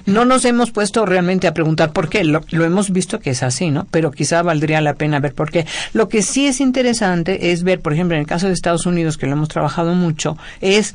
No 0.06 0.24
nos 0.24 0.44
hemos 0.44 0.70
puesto 0.70 1.06
realmente 1.06 1.46
a 1.46 1.54
preguntar 1.54 1.92
por 1.92 2.08
qué. 2.08 2.24
Lo, 2.24 2.42
lo 2.50 2.64
hemos 2.64 2.90
visto 2.90 3.20
que 3.20 3.30
es 3.30 3.42
así, 3.42 3.70
¿no? 3.70 3.86
Pero 3.90 4.10
quizá 4.10 4.42
valdría 4.42 4.80
la 4.80 4.94
pena 4.94 5.20
ver 5.20 5.34
por 5.34 5.50
qué. 5.50 5.66
Lo 5.92 6.08
que 6.08 6.22
sí 6.22 6.46
es 6.46 6.60
interesante 6.60 7.52
es 7.52 7.62
ver, 7.62 7.80
por 7.80 7.92
ejemplo, 7.92 8.16
en 8.16 8.20
el 8.20 8.26
caso 8.26 8.46
de 8.46 8.52
Estados 8.52 8.86
Unidos, 8.86 9.16
que 9.16 9.26
lo 9.26 9.32
hemos 9.32 9.48
trabajado 9.48 9.94
mucho, 9.94 10.36
es 10.60 10.94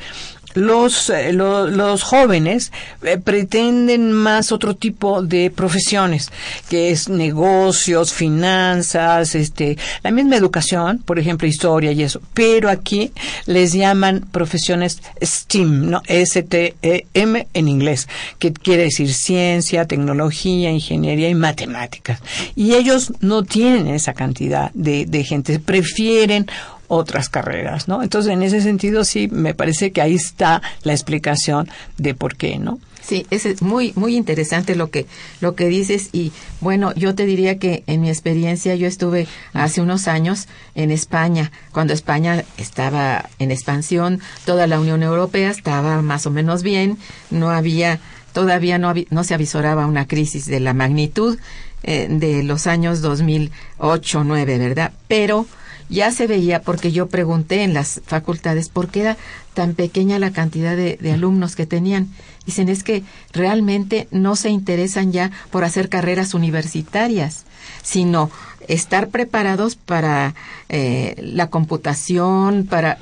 los, 0.55 1.09
eh, 1.09 1.33
lo- 1.33 1.67
los 1.67 2.03
jóvenes 2.03 2.71
eh, 3.03 3.17
pretenden 3.17 4.11
más 4.11 4.51
otro 4.51 4.75
tipo 4.75 5.21
de 5.21 5.49
profesiones, 5.51 6.31
que 6.69 6.91
es 6.91 7.09
negocios, 7.09 8.13
finanzas, 8.13 9.35
este, 9.35 9.77
la 10.03 10.11
misma 10.11 10.35
educación, 10.35 10.99
por 11.05 11.19
ejemplo, 11.19 11.47
historia 11.47 11.91
y 11.91 12.03
eso. 12.03 12.21
Pero 12.33 12.69
aquí 12.69 13.11
les 13.45 13.73
llaman 13.73 14.25
profesiones 14.31 15.01
STEAM, 15.21 15.89
¿no? 15.89 16.01
S-T-E-M 16.07 17.47
en 17.53 17.67
inglés, 17.67 18.07
que 18.39 18.53
quiere 18.53 18.83
decir 18.83 19.13
ciencia, 19.13 19.85
tecnología, 19.85 20.71
ingeniería 20.71 21.29
y 21.29 21.35
matemáticas. 21.35 22.19
Y 22.55 22.73
ellos 22.75 23.13
no 23.21 23.43
tienen 23.43 23.87
esa 23.87 24.13
cantidad 24.13 24.71
de, 24.73 25.05
de 25.05 25.23
gente, 25.23 25.59
prefieren 25.59 26.47
otras 26.93 27.29
carreras, 27.29 27.87
¿no? 27.87 28.03
Entonces, 28.03 28.31
en 28.31 28.43
ese 28.43 28.61
sentido, 28.61 29.03
sí, 29.03 29.27
me 29.31 29.53
parece 29.53 29.91
que 29.91 30.01
ahí 30.01 30.15
está 30.15 30.61
la 30.83 30.93
explicación 30.93 31.69
de 31.97 32.13
por 32.13 32.35
qué, 32.35 32.59
¿no? 32.59 32.79
Sí, 33.01 33.27
es 33.31 33.61
muy 33.61 33.91
muy 33.97 34.15
interesante 34.15 34.75
lo 34.75 34.89
que 34.89 35.07
lo 35.41 35.55
que 35.55 35.67
dices 35.67 36.09
y 36.13 36.31
bueno, 36.61 36.93
yo 36.95 37.13
te 37.13 37.25
diría 37.25 37.59
que 37.59 37.83
en 37.85 37.99
mi 37.99 38.07
experiencia 38.07 38.75
yo 38.75 38.87
estuve 38.87 39.27
hace 39.51 39.81
unos 39.81 40.07
años 40.07 40.47
en 40.73 40.89
España, 40.89 41.51
cuando 41.73 41.91
España 41.91 42.45
estaba 42.57 43.29
en 43.39 43.51
expansión, 43.51 44.21
toda 44.45 44.67
la 44.67 44.79
Unión 44.79 45.03
Europea 45.03 45.51
estaba 45.51 46.01
más 46.01 46.25
o 46.27 46.31
menos 46.31 46.63
bien, 46.63 46.97
no 47.29 47.51
había 47.51 47.99
todavía 48.31 48.77
no 48.77 48.93
no 49.09 49.23
se 49.25 49.33
avisoraba 49.33 49.85
una 49.85 50.07
crisis 50.07 50.45
de 50.45 50.61
la 50.61 50.73
magnitud 50.73 51.37
eh, 51.83 52.07
de 52.09 52.43
los 52.43 52.67
años 52.67 53.03
2008-9, 53.03 54.45
¿verdad? 54.45 54.93
Pero 55.09 55.45
ya 55.93 56.11
se 56.11 56.27
veía, 56.27 56.61
porque 56.63 56.91
yo 56.91 57.07
pregunté 57.07 57.63
en 57.63 57.73
las 57.73 58.01
facultades 58.05 58.67
por 58.69 58.89
qué 58.89 59.01
era 59.01 59.17
tan 59.53 59.75
pequeña 59.75 60.17
la 60.17 60.31
cantidad 60.31 60.75
de, 60.75 60.97
de 60.99 61.11
alumnos 61.11 61.55
que 61.55 61.67
tenían. 61.67 62.09
Dicen 62.45 62.67
es 62.67 62.83
que 62.83 63.03
realmente 63.31 64.07
no 64.11 64.35
se 64.35 64.49
interesan 64.49 65.11
ya 65.11 65.31
por 65.51 65.63
hacer 65.63 65.89
carreras 65.89 66.33
universitarias, 66.33 67.45
sino 67.83 68.31
estar 68.67 69.09
preparados 69.09 69.75
para 69.75 70.35
eh, 70.69 71.15
la 71.17 71.49
computación, 71.49 72.65
para 72.65 72.97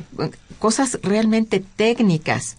cosas 0.61 0.99
realmente 1.01 1.63
técnicas. 1.75 2.55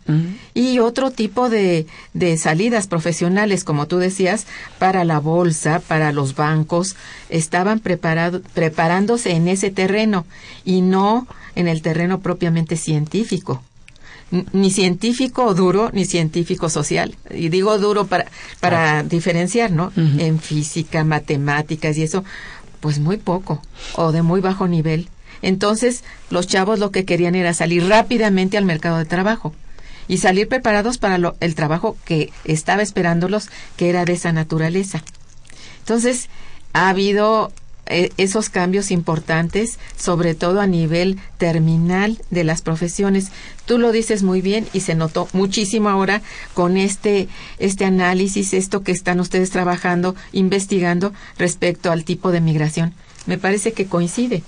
Y 0.55 0.81
otro 0.81 1.13
tipo 1.13 1.49
de, 1.49 1.87
de 2.15 2.37
salidas 2.37 2.89
profesionales, 2.89 3.63
como 3.63 3.87
tú 3.87 3.99
decías, 3.99 4.47
para 4.81 5.05
la 5.05 5.21
bolsa, 5.21 5.81
para 5.87 6.11
los 6.11 6.35
bancos, 6.35 6.97
estaban 7.31 7.79
preparado, 7.79 8.43
preparándose 8.55 9.31
en 9.31 9.47
ese 9.47 9.71
terreno 9.71 10.27
y 10.65 10.81
no 10.81 11.29
en 11.55 11.69
el 11.69 11.81
terreno 11.81 12.19
propiamente 12.21 12.77
científico. 12.77 13.63
Ni 14.53 14.71
científico 14.71 15.55
duro 15.55 15.91
ni 15.93 16.05
científico 16.05 16.71
social. 16.71 17.15
Y 17.31 17.51
digo 17.51 17.79
duro 17.79 18.07
para, 18.07 18.27
para 18.59 19.05
diferenciar, 19.05 19.71
¿no? 19.71 19.93
En 19.95 20.41
física, 20.41 21.05
matemáticas 21.05 21.97
y 21.99 22.03
eso, 22.03 22.25
pues 22.83 22.99
muy 22.99 23.17
poco 23.17 23.63
o 23.95 24.11
de 24.13 24.23
muy 24.23 24.41
bajo 24.41 24.67
nivel. 24.67 25.09
Entonces, 25.41 26.03
los 26.31 26.49
chavos 26.49 26.81
lo 26.81 26.91
que 26.91 27.05
querían 27.05 27.37
era 27.37 27.55
salir 27.55 27.89
rápidamente 27.89 28.59
al 28.59 28.65
mercado 28.65 28.99
de 28.99 29.05
trabajo 29.05 29.55
y 30.09 30.19
salir 30.19 30.49
preparados 30.49 30.99
para 30.99 31.17
lo, 31.17 31.37
el 31.39 31.55
trabajo 31.55 31.97
que 32.05 32.33
estaba 32.45 32.83
esperándolos, 32.83 33.49
que 33.77 33.89
era 33.89 34.05
de 34.05 34.15
esa 34.15 34.33
naturaleza. 34.33 35.03
Entonces, 35.79 36.29
ha 36.73 36.89
habido 36.89 37.53
esos 37.87 38.49
cambios 38.49 38.91
importantes, 38.91 39.79
sobre 39.97 40.35
todo 40.35 40.61
a 40.61 40.67
nivel 40.67 41.19
terminal 41.39 42.21
de 42.31 42.45
las 42.45 42.63
profesiones. 42.63 43.31
Tú 43.67 43.79
lo 43.79 43.93
dices 43.93 44.23
muy 44.23 44.41
bien 44.41 44.67
y 44.73 44.81
se 44.81 44.95
notó 44.95 45.29
muchísimo 45.33 45.89
ahora 45.89 46.23
con 46.55 46.77
este, 46.77 47.29
este 47.59 47.85
análisis, 47.85 48.55
esto 48.55 48.83
que 48.83 48.93
están 48.93 49.21
ustedes 49.21 49.51
trabajando, 49.51 50.15
investigando 50.33 51.13
respecto 51.39 51.91
al 51.91 52.05
tipo 52.05 52.33
de 52.33 52.41
migración. 52.41 52.95
Me 53.27 53.39
parece 53.39 53.73
que 53.73 53.87
coincide. 53.87 54.43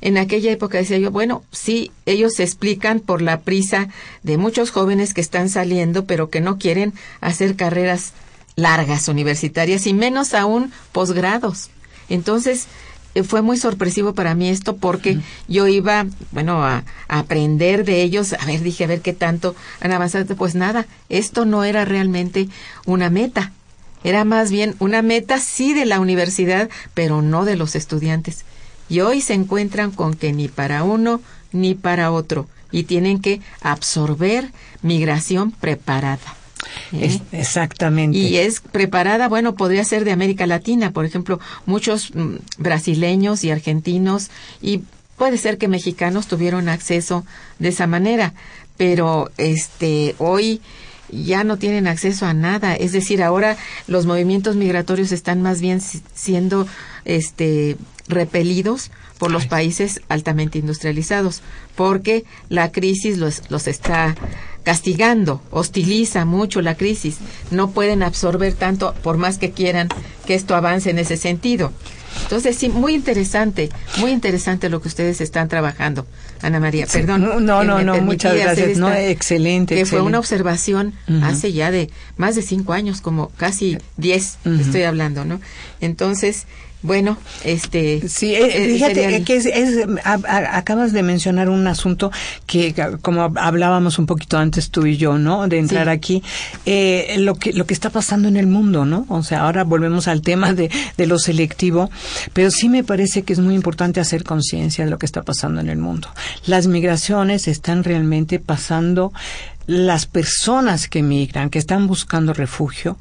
En 0.00 0.18
aquella 0.18 0.52
época 0.52 0.78
decía 0.78 0.98
yo, 0.98 1.10
bueno, 1.10 1.42
sí, 1.50 1.90
ellos 2.04 2.34
se 2.34 2.42
explican 2.42 3.00
por 3.00 3.22
la 3.22 3.40
prisa 3.40 3.88
de 4.22 4.36
muchos 4.36 4.70
jóvenes 4.70 5.14
que 5.14 5.22
están 5.22 5.48
saliendo, 5.48 6.04
pero 6.04 6.28
que 6.28 6.42
no 6.42 6.58
quieren 6.58 6.92
hacer 7.22 7.56
carreras 7.56 8.12
largas 8.56 9.08
universitarias 9.08 9.86
y 9.86 9.94
menos 9.94 10.34
aún 10.34 10.72
posgrados. 10.92 11.70
Entonces, 12.08 12.66
eh, 13.14 13.22
fue 13.22 13.42
muy 13.42 13.56
sorpresivo 13.56 14.14
para 14.14 14.34
mí 14.34 14.48
esto 14.48 14.76
porque 14.76 15.18
yo 15.46 15.68
iba, 15.68 16.06
bueno, 16.32 16.64
a, 16.64 16.84
aprender 17.08 17.84
de 17.84 18.02
ellos, 18.02 18.32
a 18.32 18.44
ver, 18.44 18.60
dije, 18.60 18.84
a 18.84 18.88
ver 18.88 19.00
qué 19.00 19.12
tanto 19.12 19.54
han 19.80 19.92
avanzado. 19.92 20.34
Pues 20.36 20.54
nada, 20.54 20.86
esto 21.08 21.44
no 21.44 21.64
era 21.64 21.84
realmente 21.84 22.48
una 22.86 23.10
meta, 23.10 23.52
era 24.02 24.24
más 24.24 24.50
bien 24.50 24.74
una 24.80 25.02
meta 25.02 25.38
sí 25.38 25.74
de 25.74 25.86
la 25.86 26.00
universidad, 26.00 26.68
pero 26.92 27.22
no 27.22 27.44
de 27.44 27.56
los 27.56 27.76
estudiantes. 27.76 28.44
Y 28.88 29.00
hoy 29.00 29.20
se 29.20 29.34
encuentran 29.34 29.92
con 29.92 30.14
que 30.14 30.32
ni 30.32 30.48
para 30.48 30.82
uno 30.82 31.20
ni 31.52 31.74
para 31.74 32.10
otro, 32.10 32.48
y 32.72 32.82
tienen 32.82 33.20
que 33.20 33.40
absorber 33.60 34.50
migración 34.82 35.52
preparada. 35.52 36.43
¿Eh? 36.92 37.20
exactamente. 37.32 38.16
Y 38.16 38.36
es 38.38 38.60
preparada, 38.60 39.28
bueno, 39.28 39.54
podría 39.54 39.84
ser 39.84 40.04
de 40.04 40.12
América 40.12 40.46
Latina, 40.46 40.92
por 40.92 41.04
ejemplo, 41.04 41.40
muchos 41.66 42.14
mm, 42.14 42.36
brasileños 42.58 43.44
y 43.44 43.50
argentinos 43.50 44.30
y 44.60 44.82
puede 45.16 45.38
ser 45.38 45.58
que 45.58 45.68
mexicanos 45.68 46.26
tuvieron 46.26 46.68
acceso 46.68 47.24
de 47.58 47.68
esa 47.68 47.86
manera, 47.86 48.34
pero 48.76 49.30
este 49.36 50.14
hoy 50.18 50.60
ya 51.10 51.44
no 51.44 51.58
tienen 51.58 51.86
acceso 51.86 52.26
a 52.26 52.34
nada, 52.34 52.74
es 52.74 52.92
decir, 52.92 53.22
ahora 53.22 53.56
los 53.86 54.06
movimientos 54.06 54.56
migratorios 54.56 55.12
están 55.12 55.42
más 55.42 55.60
bien 55.60 55.80
siendo 55.80 56.66
este 57.04 57.76
repelidos 58.08 58.90
por 59.18 59.30
los 59.30 59.46
países 59.46 60.00
altamente 60.08 60.58
industrializados, 60.58 61.42
porque 61.76 62.24
la 62.48 62.72
crisis 62.72 63.18
los, 63.18 63.42
los 63.50 63.68
está 63.68 64.14
castigando, 64.64 65.40
hostiliza 65.50 66.24
mucho 66.24 66.60
la 66.62 66.76
crisis. 66.76 67.18
No 67.50 67.70
pueden 67.70 68.02
absorber 68.02 68.54
tanto, 68.54 68.94
por 69.02 69.18
más 69.18 69.38
que 69.38 69.52
quieran 69.52 69.88
que 70.26 70.34
esto 70.34 70.56
avance 70.56 70.90
en 70.90 70.98
ese 70.98 71.16
sentido. 71.16 71.72
Entonces, 72.22 72.56
sí, 72.56 72.68
muy 72.68 72.94
interesante, 72.94 73.70
muy 73.98 74.10
interesante 74.10 74.68
lo 74.68 74.80
que 74.80 74.88
ustedes 74.88 75.20
están 75.20 75.48
trabajando. 75.48 76.06
Ana 76.42 76.60
María, 76.60 76.86
perdón. 76.86 77.22
No, 77.44 77.64
no, 77.64 77.82
no, 77.82 78.00
muchas 78.00 78.34
gracias. 78.34 78.78
no, 78.78 78.92
excelente. 78.92 79.74
Que 79.74 79.86
fue 79.86 80.00
una 80.00 80.18
observación 80.18 80.94
hace 81.22 81.52
ya 81.52 81.70
de 81.70 81.90
más 82.16 82.34
de 82.34 82.42
cinco 82.42 82.72
años, 82.72 83.00
como 83.00 83.30
casi 83.36 83.78
diez, 83.96 84.38
estoy 84.44 84.82
hablando, 84.82 85.24
¿no? 85.24 85.40
Entonces, 85.80 86.46
bueno, 86.84 87.16
este. 87.44 88.06
Sí, 88.10 88.34
eh, 88.34 88.66
eh, 88.66 88.74
fíjate 88.74 89.24
que 89.24 89.36
es, 89.36 89.48
acabas 90.04 90.92
de 90.92 91.02
mencionar 91.02 91.48
un 91.48 91.66
asunto 91.66 92.12
que, 92.46 92.74
como 93.00 93.22
hablábamos 93.36 93.98
un 93.98 94.04
poquito 94.04 94.36
antes 94.36 94.68
tú 94.68 94.84
y 94.84 94.98
yo, 94.98 95.16
¿no? 95.16 95.48
De 95.48 95.58
entrar 95.58 95.88
aquí, 95.88 96.22
eh, 96.66 97.16
lo 97.20 97.36
que 97.36 97.54
lo 97.54 97.64
que 97.64 97.72
está 97.72 97.88
pasando 97.88 98.28
en 98.28 98.36
el 98.36 98.46
mundo, 98.46 98.84
¿no? 98.84 99.06
O 99.08 99.22
sea, 99.22 99.44
ahora 99.44 99.64
volvemos 99.64 100.08
al 100.08 100.20
tema 100.20 100.52
de, 100.52 100.70
de 100.98 101.06
lo 101.06 101.18
selectivo, 101.18 101.90
pero 102.34 102.50
sí 102.50 102.68
me 102.68 102.84
parece 102.84 103.22
que 103.22 103.32
es 103.32 103.38
muy 103.38 103.54
importante 103.54 103.98
hacer 103.98 104.22
conciencia 104.22 104.84
de 104.84 104.90
lo 104.90 104.98
que 104.98 105.06
está 105.06 105.22
pasando 105.22 105.62
en 105.62 105.70
el 105.70 105.78
mundo. 105.78 106.08
Las 106.44 106.66
migraciones 106.66 107.48
están 107.48 107.82
realmente 107.82 108.40
pasando 108.40 109.10
las 109.66 110.06
personas 110.06 110.88
que 110.88 111.02
migran, 111.02 111.50
que 111.50 111.58
están 111.58 111.86
buscando 111.86 112.32
refugio, 112.32 112.96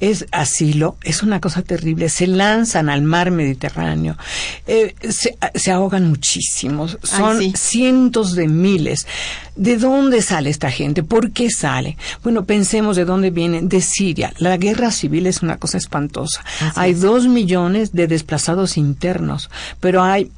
es 0.00 0.26
asilo, 0.32 0.96
es 1.02 1.22
una 1.22 1.40
cosa 1.40 1.62
terrible. 1.62 2.08
Se 2.08 2.26
lanzan 2.26 2.88
al 2.88 3.02
mar 3.02 3.30
Mediterráneo, 3.30 4.16
eh, 4.66 4.94
se, 5.08 5.72
ahogan 5.72 6.08
muchísimos, 6.08 6.98
son 7.02 7.56
cientos 7.56 8.34
de 8.34 8.48
miles. 8.48 9.06
¿De 9.56 9.76
dónde 9.76 10.20
sale 10.20 10.50
esta 10.50 10.70
gente? 10.70 11.04
¿Por 11.04 11.30
qué 11.30 11.48
sale? 11.48 11.96
Bueno, 12.24 12.44
pensemos 12.44 12.96
de 12.96 13.04
dónde 13.04 13.30
vienen. 13.30 13.68
De 13.68 13.80
Siria. 13.80 14.32
La 14.38 14.56
guerra 14.56 14.90
civil 14.90 15.28
es 15.28 15.42
una 15.42 15.58
cosa 15.58 15.78
espantosa. 15.78 16.44
hay 16.74 16.94
dos 16.94 17.28
millones 17.28 17.92
de 17.92 18.08
desplazados 18.08 18.76
internos, 18.76 19.50
pero 19.78 20.02
hay 20.02 20.30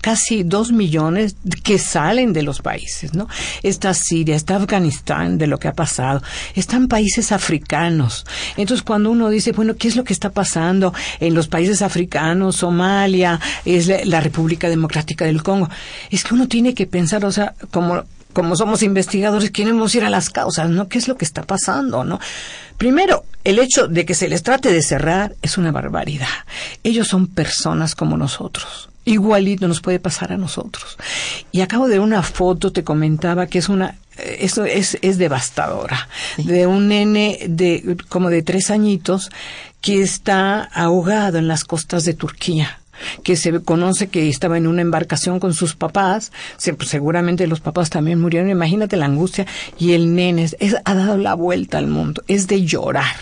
casi 0.00 0.44
dos 0.44 0.72
millones 0.72 1.36
que 1.62 1.78
salen 1.78 2.32
de 2.32 2.42
los 2.42 2.62
países, 2.62 3.14
¿no? 3.14 3.28
Está 3.62 3.92
Siria, 3.92 4.34
está 4.34 4.56
Afganistán, 4.56 5.13
de 5.22 5.46
lo 5.46 5.58
que 5.58 5.68
ha 5.68 5.72
pasado. 5.72 6.22
Están 6.54 6.88
países 6.88 7.32
africanos. 7.32 8.26
Entonces, 8.56 8.82
cuando 8.82 9.10
uno 9.10 9.28
dice, 9.28 9.52
bueno, 9.52 9.76
¿qué 9.76 9.88
es 9.88 9.96
lo 9.96 10.04
que 10.04 10.12
está 10.12 10.30
pasando 10.30 10.92
en 11.20 11.34
los 11.34 11.48
países 11.48 11.82
africanos? 11.82 12.56
Somalia, 12.56 13.40
es 13.64 14.06
la 14.06 14.20
República 14.20 14.68
Democrática 14.68 15.24
del 15.24 15.42
Congo. 15.42 15.68
Es 16.10 16.24
que 16.24 16.34
uno 16.34 16.48
tiene 16.48 16.74
que 16.74 16.86
pensar, 16.86 17.24
o 17.24 17.32
sea, 17.32 17.54
como 17.70 18.04
como 18.34 18.56
somos 18.56 18.82
investigadores, 18.82 19.52
queremos 19.52 19.94
ir 19.94 20.02
a 20.02 20.10
las 20.10 20.28
causas, 20.28 20.68
¿no? 20.68 20.88
¿Qué 20.88 20.98
es 20.98 21.06
lo 21.06 21.16
que 21.16 21.24
está 21.24 21.44
pasando, 21.44 22.02
no? 22.02 22.18
Primero, 22.76 23.24
el 23.44 23.60
hecho 23.60 23.86
de 23.86 24.04
que 24.04 24.14
se 24.14 24.28
les 24.28 24.42
trate 24.42 24.72
de 24.72 24.82
cerrar 24.82 25.36
es 25.40 25.56
una 25.56 25.70
barbaridad. 25.70 26.26
Ellos 26.82 27.06
son 27.06 27.28
personas 27.28 27.94
como 27.94 28.16
nosotros. 28.16 28.90
Igualito 29.04 29.68
nos 29.68 29.80
puede 29.80 30.00
pasar 30.00 30.32
a 30.32 30.36
nosotros. 30.36 30.96
Y 31.52 31.60
acabo 31.60 31.88
de 31.88 32.00
una 32.00 32.22
foto, 32.22 32.72
te 32.72 32.82
comentaba 32.82 33.46
que 33.46 33.58
es 33.58 33.68
una, 33.68 33.96
esto 34.18 34.64
es, 34.64 34.98
es 35.02 35.18
devastadora, 35.18 36.08
de 36.36 36.66
un 36.66 36.88
nene 36.88 37.38
de, 37.48 37.96
como 38.08 38.30
de 38.30 38.42
tres 38.42 38.70
añitos 38.70 39.30
que 39.80 40.00
está 40.00 40.62
ahogado 40.62 41.38
en 41.38 41.48
las 41.48 41.64
costas 41.64 42.04
de 42.04 42.14
Turquía 42.14 42.78
que 43.22 43.36
se 43.36 43.60
conoce 43.60 44.08
que 44.08 44.28
estaba 44.28 44.56
en 44.56 44.66
una 44.66 44.82
embarcación 44.82 45.40
con 45.40 45.54
sus 45.54 45.74
papás, 45.74 46.32
pues, 46.76 46.88
seguramente 46.88 47.46
los 47.46 47.60
papás 47.60 47.90
también 47.90 48.20
murieron, 48.20 48.50
imagínate 48.50 48.96
la 48.96 49.06
angustia, 49.06 49.46
y 49.78 49.92
el 49.92 50.14
nene 50.14 50.48
ha 50.84 50.94
dado 50.94 51.18
la 51.18 51.34
vuelta 51.34 51.78
al 51.78 51.86
mundo, 51.86 52.22
es 52.28 52.46
de 52.46 52.64
llorar. 52.64 53.16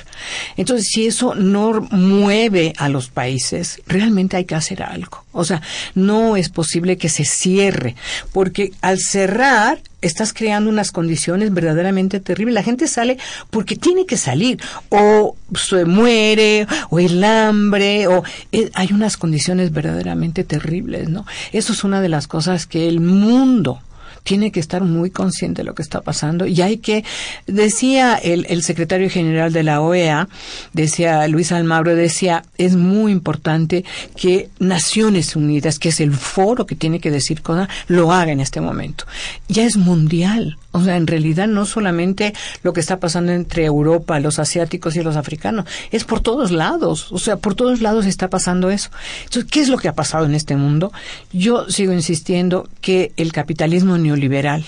Entonces, 0.57 0.87
si 0.93 1.07
eso 1.07 1.35
no 1.35 1.81
mueve 1.91 2.73
a 2.79 2.89
los 2.89 3.09
países, 3.09 3.83
realmente 3.87 4.37
hay 4.37 4.45
que 4.45 4.55
hacer 4.55 4.83
algo. 4.83 5.25
O 5.33 5.45
sea, 5.45 5.63
no 5.95 6.37
es 6.37 6.49
posible 6.49 6.97
que 6.97 7.09
se 7.09 7.25
cierre, 7.25 7.97
porque 8.33 8.73
al 8.83 8.99
cerrar 8.99 9.81
estás 10.03 10.33
creando 10.33 10.69
unas 10.69 10.93
condiciones 10.93 11.55
verdaderamente 11.55 12.21
terribles. 12.21 12.55
La 12.55 12.63
gente 12.63 12.87
sale 12.87 13.19
porque 13.51 13.77
tiene 13.77 14.05
que 14.05 14.17
salir, 14.17 14.61
o 14.91 15.37
se 15.55 15.85
muere, 15.85 16.67
o 16.91 16.99
el 16.99 17.23
hambre, 17.25 18.07
o 18.09 18.23
eh, 18.53 18.71
hay 18.75 18.93
unas 18.93 19.17
condiciones 19.17 19.73
verdaderamente 19.73 20.45
terribles, 20.45 21.09
¿no? 21.09 21.25
Eso 21.53 21.73
es 21.73 21.85
una 21.85 22.01
de 22.01 22.09
las 22.09 22.27
cosas 22.27 22.67
que 22.67 22.89
el 22.89 23.01
mundo 23.01 23.81
tiene 24.23 24.53
que 24.53 24.61
estar 24.61 24.83
muy 24.83 25.11
consciente 25.11 25.63
de 25.63 25.67
lo 25.67 25.75
que 25.75 25.83
está 25.83 26.01
pasando 26.01 26.47
y 26.47 26.61
hay 26.63 26.79
que, 26.79 27.05
decía 27.47 28.15
el, 28.15 28.47
el 28.49 28.63
secretario 28.63 29.11
general 29.11 29.53
de 29.53 29.63
la 29.63 29.81
OEA, 29.81 30.29
decía 30.73 31.27
Luis 31.29 31.53
Almagro, 31.53 31.95
decía, 31.95 32.45
es 32.59 32.77
muy 32.77 33.13
importante 33.13 33.85
que 34.17 34.51
Naciones 34.59 35.37
Unidas, 35.37 35.79
que 35.79 35.91
es 35.91 36.01
el 36.01 36.13
foro 36.13 36.67
que 36.67 36.75
tiene 36.75 37.01
que 37.01 37.11
decir 37.11 37.43
cosas, 37.43 37.69
lo 37.89 38.13
haga 38.13 38.33
en 38.33 38.41
este 38.41 38.61
momento. 38.61 39.05
Ya 39.49 39.65
es 39.65 39.77
mundial. 39.77 40.59
O 40.73 40.83
sea, 40.83 40.97
en 40.97 41.07
realidad 41.07 41.47
no 41.47 41.67
solamente 41.67 42.35
lo 42.63 42.73
que 42.73 42.81
está 42.81 42.99
pasando 42.99 43.33
entre 43.33 43.65
Europa, 43.65 44.19
los 44.21 44.39
asiáticos 44.39 44.97
y 44.97 45.03
los 45.03 45.17
africanos, 45.17 45.67
es 45.91 46.05
por 46.05 46.21
todos 46.21 46.51
lados. 46.51 47.13
O 47.13 47.19
sea, 47.19 47.37
por 47.37 47.55
todos 47.55 47.81
lados 47.83 48.07
está 48.07 48.29
pasando 48.29 48.71
eso. 48.71 48.91
Entonces, 49.25 49.45
¿qué 49.51 49.61
es 49.61 49.69
lo 49.69 49.77
que 49.79 49.89
ha 49.89 49.95
pasado 49.95 50.25
en 50.25 50.35
este 50.35 50.57
mundo? 50.57 50.93
Yo 51.33 51.69
sigo 51.71 51.93
insistiendo 51.93 52.69
que 52.81 53.13
el 53.17 53.33
capitalismo 53.33 53.99
neoliberal 53.99 54.65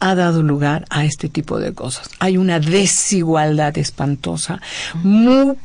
ha 0.00 0.14
dado 0.14 0.42
lugar 0.42 0.84
a 0.90 1.04
este 1.04 1.28
tipo 1.28 1.58
de 1.58 1.72
cosas. 1.74 2.10
Hay 2.18 2.36
una 2.36 2.60
desigualdad 2.60 3.76
espantosa, 3.78 4.60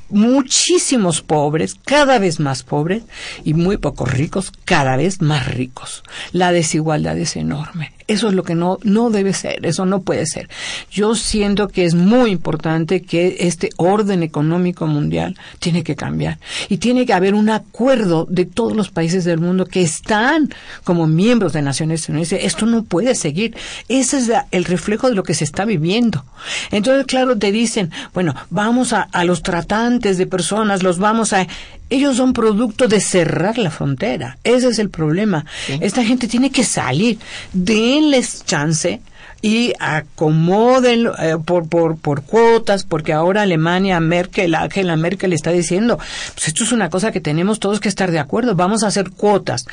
muchísimos 0.09 1.21
pobres, 1.21 1.75
cada 1.85 2.19
vez 2.19 2.39
más 2.39 2.63
pobres, 2.63 3.03
y 3.43 3.53
muy 3.53 3.77
pocos 3.77 4.11
ricos, 4.11 4.51
cada 4.65 4.97
vez 4.97 5.21
más 5.21 5.47
ricos. 5.47 6.03
La 6.31 6.51
desigualdad 6.51 7.17
es 7.17 7.35
enorme. 7.35 7.93
Eso 8.07 8.27
es 8.27 8.33
lo 8.33 8.43
que 8.43 8.55
no, 8.55 8.79
no 8.83 9.09
debe 9.09 9.33
ser, 9.33 9.65
eso 9.65 9.85
no 9.85 10.01
puede 10.01 10.25
ser. 10.25 10.49
Yo 10.91 11.15
siento 11.15 11.67
que 11.67 11.85
es 11.85 11.95
muy 11.95 12.31
importante 12.31 13.01
que 13.01 13.37
este 13.39 13.69
orden 13.77 14.23
económico 14.23 14.87
mundial 14.87 15.37
tiene 15.59 15.83
que 15.83 15.95
cambiar 15.95 16.39
y 16.69 16.77
tiene 16.77 17.05
que 17.05 17.13
haber 17.13 17.33
un 17.33 17.49
acuerdo 17.49 18.25
de 18.29 18.45
todos 18.45 18.75
los 18.75 18.89
países 18.89 19.23
del 19.25 19.39
mundo 19.39 19.65
que 19.65 19.81
están 19.81 20.53
como 20.83 21.07
miembros 21.07 21.53
de 21.53 21.61
Naciones 21.61 22.07
Unidas. 22.09 22.33
Esto 22.33 22.65
no 22.65 22.83
puede 22.83 23.15
seguir. 23.15 23.55
Ese 23.87 24.17
es 24.17 24.31
el 24.51 24.65
reflejo 24.65 25.09
de 25.09 25.15
lo 25.15 25.23
que 25.23 25.33
se 25.33 25.43
está 25.43 25.65
viviendo. 25.65 26.25
Entonces, 26.71 27.05
claro, 27.05 27.37
te 27.37 27.51
dicen, 27.51 27.91
bueno, 28.13 28.35
vamos 28.49 28.93
a, 28.93 29.03
a 29.03 29.23
los 29.23 29.43
tratantes 29.43 30.17
de 30.17 30.27
personas, 30.27 30.83
los 30.83 30.99
vamos 30.99 31.33
a 31.33 31.47
ellos 31.93 32.17
son 32.17 32.33
producto 32.33 32.87
de 32.87 32.99
cerrar 32.99 33.57
la 33.57 33.69
frontera. 33.69 34.37
Ese 34.43 34.69
es 34.69 34.79
el 34.79 34.89
problema. 34.89 35.45
Esta 35.79 36.03
gente 36.03 36.27
tiene 36.27 36.49
que 36.49 36.63
salir. 36.63 37.19
Denles 37.53 38.43
chance 38.45 38.99
y 39.43 39.73
acomoden 39.77 41.09
eh, 41.19 41.35
por, 41.45 41.67
por, 41.67 41.97
por 41.97 42.23
cuotas, 42.23 42.85
porque 42.85 43.11
ahora 43.11 43.41
Alemania, 43.41 43.99
Merkel, 43.99 44.55
Angela 44.55 44.95
Merkel 44.95 45.33
está 45.33 45.51
diciendo, 45.51 45.99
pues 46.33 46.47
esto 46.47 46.63
es 46.63 46.71
una 46.71 46.89
cosa 46.89 47.11
que 47.11 47.19
tenemos 47.19 47.59
todos 47.59 47.81
que 47.81 47.89
estar 47.89 48.09
de 48.09 48.19
acuerdo, 48.19 48.55
vamos 48.55 48.83
a 48.83 48.87
hacer 48.87 49.11
cuotas. 49.11 49.65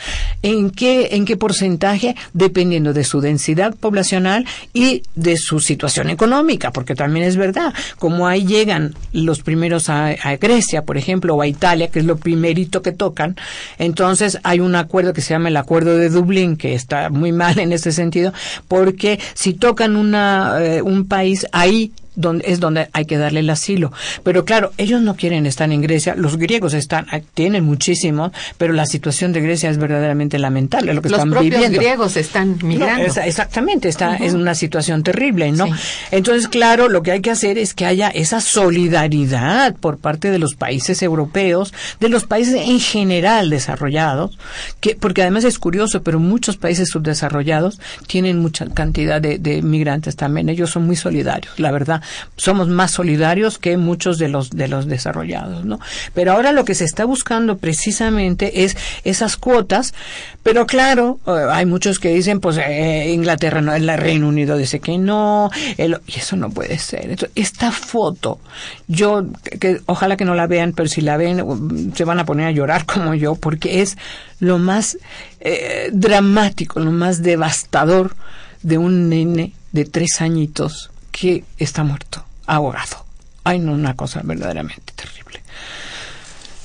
¿En 0.42 0.70
qué, 0.70 1.11
en 1.12 1.24
qué 1.24 1.37
porcentaje? 1.37 2.16
Dependiendo 2.33 2.92
de 2.92 3.04
su 3.04 3.20
densidad 3.20 3.76
poblacional 3.76 4.44
y 4.74 5.04
de 5.14 5.37
su 5.37 5.61
situación 5.61 6.11
económica, 6.11 6.72
porque 6.72 6.96
también 6.96 7.24
es 7.24 7.37
verdad, 7.37 7.72
como 8.00 8.26
ahí 8.26 8.44
llegan 8.44 8.96
los 9.12 9.40
primeros 9.40 9.88
a, 9.88 10.09
a 10.09 10.37
Grecia, 10.37 10.83
por 10.83 10.98
ejemplo, 10.98 11.37
o 11.37 11.42
a 11.42 11.46
Italia, 11.46 11.92
que 11.92 12.00
es 12.00 12.04
lo 12.04 12.16
primerito 12.16 12.83
que 12.83 12.90
tocan, 12.90 13.37
entonces 13.78 14.38
hay 14.42 14.59
un 14.59 14.74
acuerdo 14.74 15.12
que 15.12 15.20
se 15.20 15.33
llama 15.33 15.48
el 15.48 15.56
Acuerdo 15.56 15.96
de 15.96 16.09
Dublín, 16.09 16.56
que 16.56 16.74
está 16.74 17.09
muy 17.09 17.30
mal 17.30 17.61
en 17.61 17.72
este 17.72 17.92
sentido, 17.92 18.33
porque 18.66 19.20
si 19.35 19.59
tocan 19.60 19.94
una, 19.94 20.56
eh, 20.60 20.82
un 20.82 21.06
país, 21.06 21.46
ahí 21.52 21.92
donde, 22.20 22.44
es 22.46 22.61
donde 22.61 22.88
hay 22.92 23.04
que 23.04 23.18
darle 23.18 23.40
el 23.40 23.50
asilo. 23.50 23.92
Pero 24.22 24.44
claro, 24.44 24.72
ellos 24.78 25.00
no 25.00 25.16
quieren 25.16 25.46
estar 25.46 25.70
en 25.70 25.83
Grecia. 25.83 26.14
Los 26.16 26.37
griegos 26.37 26.74
están, 26.74 27.06
ah, 27.11 27.20
tienen 27.35 27.64
muchísimos, 27.64 28.33
pero 28.59 28.72
la 28.72 28.87
situación 28.87 29.33
de 29.33 29.40
Grecia 29.40 29.70
es 29.70 29.78
verdaderamente 29.78 30.38
lamentable, 30.38 30.94
lo 30.94 31.02
que 31.02 31.09
los 31.09 31.18
están 31.18 31.30
propios 31.30 31.54
viviendo. 31.54 31.78
griegos 31.78 32.16
están 32.16 32.59
migrando. 32.62 33.09
No, 33.09 33.22
exactamente, 33.22 33.88
está 33.88 34.16
es 34.16 34.35
una 34.35 34.54
situación 34.54 35.02
terrible, 35.02 35.52
¿no? 35.52 35.66
Entonces, 36.11 36.48
claro, 36.48 36.88
lo 36.88 37.02
que 37.02 37.12
hay 37.12 37.20
que 37.20 37.30
hacer 37.30 37.59
es 37.59 37.74
que 37.74 37.87
haya 37.87 38.09
esa 38.09 38.40
solidaridad 38.40 39.74
por 39.76 39.98
parte 39.98 40.30
de 40.30 40.38
los 40.38 40.54
países 40.54 41.02
europeos, 41.02 41.72
de 42.00 42.09
los 42.09 42.24
países 42.24 42.54
en 42.54 42.80
general 42.80 43.50
desarrollados, 43.50 44.38
que 44.80 44.94
porque 44.94 45.22
además 45.22 45.44
es 45.44 45.59
curioso, 45.59 46.02
pero 46.02 46.18
muchos 46.18 46.56
países 46.56 46.88
subdesarrollados 46.88 47.80
tienen 48.06 48.38
mucha 48.38 48.66
cantidad 48.66 49.20
de, 49.20 49.38
de 49.38 49.62
migrantes 49.62 50.16
también. 50.16 50.48
Ellos 50.48 50.70
son 50.70 50.87
muy 50.87 50.96
solidarios, 50.96 51.59
la 51.59 51.70
verdad 51.70 52.02
somos 52.36 52.68
más 52.68 52.90
solidarios 52.90 53.58
que 53.58 53.76
muchos 53.76 54.18
de 54.18 54.28
los 54.28 54.50
de 54.50 54.68
los 54.68 54.86
desarrollados, 54.86 55.64
¿no? 55.64 55.80
Pero 56.14 56.32
ahora 56.32 56.52
lo 56.52 56.64
que 56.64 56.74
se 56.74 56.84
está 56.84 57.04
buscando 57.04 57.58
precisamente 57.58 58.64
es 58.64 58.76
esas 59.04 59.36
cuotas, 59.36 59.94
pero 60.42 60.66
claro, 60.66 61.18
eh, 61.26 61.46
hay 61.50 61.66
muchos 61.66 61.98
que 61.98 62.10
dicen, 62.10 62.40
pues 62.40 62.58
eh, 62.58 63.10
Inglaterra 63.12 63.60
no, 63.60 63.74
el 63.74 63.88
Reino 63.98 64.28
Unido 64.28 64.56
dice 64.56 64.80
que 64.80 64.98
no, 64.98 65.50
y 65.76 66.18
eso 66.18 66.36
no 66.36 66.50
puede 66.50 66.78
ser. 66.78 67.30
esta 67.34 67.72
foto, 67.72 68.40
yo 68.88 69.26
que, 69.60 69.80
ojalá 69.86 70.16
que 70.16 70.24
no 70.24 70.34
la 70.34 70.46
vean, 70.46 70.72
pero 70.72 70.88
si 70.88 71.00
la 71.00 71.16
ven 71.16 71.92
se 71.94 72.04
van 72.04 72.18
a 72.20 72.24
poner 72.24 72.46
a 72.46 72.50
llorar 72.50 72.86
como 72.86 73.14
yo, 73.14 73.34
porque 73.34 73.82
es 73.82 73.96
lo 74.38 74.58
más 74.58 74.98
eh, 75.40 75.90
dramático, 75.92 76.80
lo 76.80 76.90
más 76.90 77.22
devastador 77.22 78.14
de 78.62 78.78
un 78.78 79.08
nene 79.08 79.52
de 79.72 79.84
tres 79.84 80.20
añitos 80.20 80.90
que 81.10 81.44
está 81.58 81.84
muerto, 81.84 82.24
ahogado. 82.46 83.04
Ay, 83.44 83.58
no, 83.58 83.72
una 83.72 83.96
cosa 83.96 84.20
verdaderamente 84.22 84.92
terrible. 84.94 85.40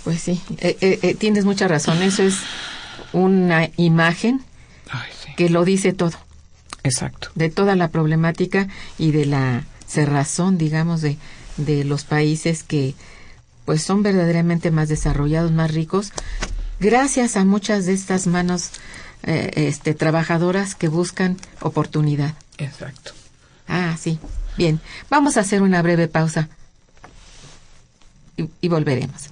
Pues 0.04 0.22
sí, 0.22 0.40
eh, 0.60 0.78
eh, 0.82 1.00
eh, 1.02 1.16
tienes 1.16 1.46
mucha 1.46 1.68
razón. 1.68 2.02
Eso 2.04 2.22
es 2.24 2.38
una 3.12 3.70
imagen 3.76 4.42
que 5.36 5.50
lo 5.50 5.66
dice 5.66 5.94
todo. 5.94 6.14
Exacto. 6.84 7.30
De 7.34 7.50
toda 7.50 7.76
la 7.76 7.88
problemática 7.88 8.68
y 9.00 9.12
de 9.12 9.26
la 9.26 9.64
cerrazón, 9.88 10.60
digamos, 10.60 11.02
de, 11.02 11.18
de 11.58 11.84
los 11.84 12.04
países 12.04 12.62
que 12.64 12.94
pues 13.66 13.82
son 13.82 14.04
verdaderamente 14.04 14.70
más 14.70 14.90
desarrollados, 14.90 15.52
más 15.52 15.74
ricos, 15.74 16.12
gracias 16.80 17.36
a 17.36 17.44
muchas 17.46 17.88
de 17.88 17.94
estas 17.94 18.28
manos 18.28 18.70
este, 19.24 19.96
trabajadoras 19.96 20.76
que 20.76 20.88
buscan 20.88 21.38
oportunidad. 21.62 22.36
Exacto. 22.60 23.14
Ah, 23.68 23.96
sí. 23.98 24.20
Bien, 24.58 24.80
vamos 25.10 25.38
a 25.38 25.42
hacer 25.42 25.62
una 25.62 25.82
breve 25.82 26.08
pausa 26.08 26.48
y, 28.38 28.68
volveremos. 28.68 29.32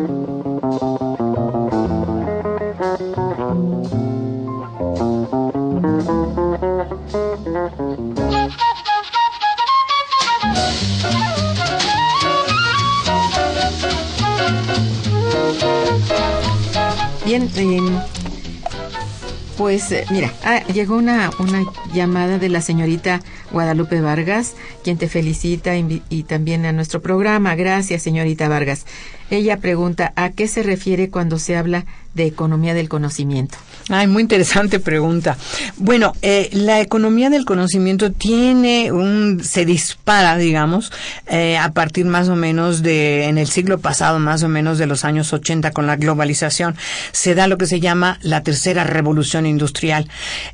pues 19.71 19.89
eh, 19.93 20.03
mira, 20.09 20.33
ah, 20.43 20.61
llegó 20.73 20.97
una, 20.97 21.29
una 21.39 21.63
llamada 21.93 22.37
de 22.37 22.49
la 22.49 22.59
señorita 22.59 23.21
Guadalupe 23.53 24.01
Vargas, 24.01 24.53
quien 24.83 24.97
te 24.97 25.07
felicita 25.07 25.77
y, 25.77 26.03
y 26.09 26.23
también 26.23 26.65
a 26.65 26.73
nuestro 26.73 27.01
programa. 27.01 27.55
Gracias, 27.55 28.01
señorita 28.01 28.49
Vargas. 28.49 28.85
Ella 29.31 29.57
pregunta, 29.57 30.11
¿a 30.17 30.31
qué 30.31 30.49
se 30.49 30.61
refiere 30.61 31.09
cuando 31.09 31.39
se 31.39 31.55
habla 31.55 31.85
de 32.13 32.25
economía 32.25 32.73
del 32.73 32.89
conocimiento? 32.89 33.57
Ay, 33.89 34.07
muy 34.07 34.21
interesante 34.21 34.79
pregunta. 34.79 35.37
Bueno, 35.77 36.13
eh, 36.21 36.49
la 36.51 36.81
economía 36.81 37.29
del 37.29 37.45
conocimiento 37.45 38.11
tiene 38.11 38.91
un, 38.91 39.41
se 39.41 39.63
dispara, 39.65 40.35
digamos, 40.35 40.91
eh, 41.27 41.57
a 41.57 41.71
partir 41.71 42.05
más 42.05 42.27
o 42.27 42.35
menos 42.35 42.83
de, 42.83 43.29
en 43.29 43.37
el 43.37 43.47
siglo 43.47 43.79
pasado, 43.79 44.19
más 44.19 44.43
o 44.43 44.49
menos 44.49 44.77
de 44.77 44.85
los 44.85 45.05
años 45.05 45.31
80 45.31 45.71
con 45.71 45.87
la 45.87 45.95
globalización, 45.95 46.75
se 47.13 47.33
da 47.33 47.47
lo 47.47 47.57
que 47.57 47.67
se 47.67 47.79
llama 47.79 48.19
la 48.21 48.43
tercera 48.43 48.83
revolución 48.83 49.45
industrial. 49.45 50.09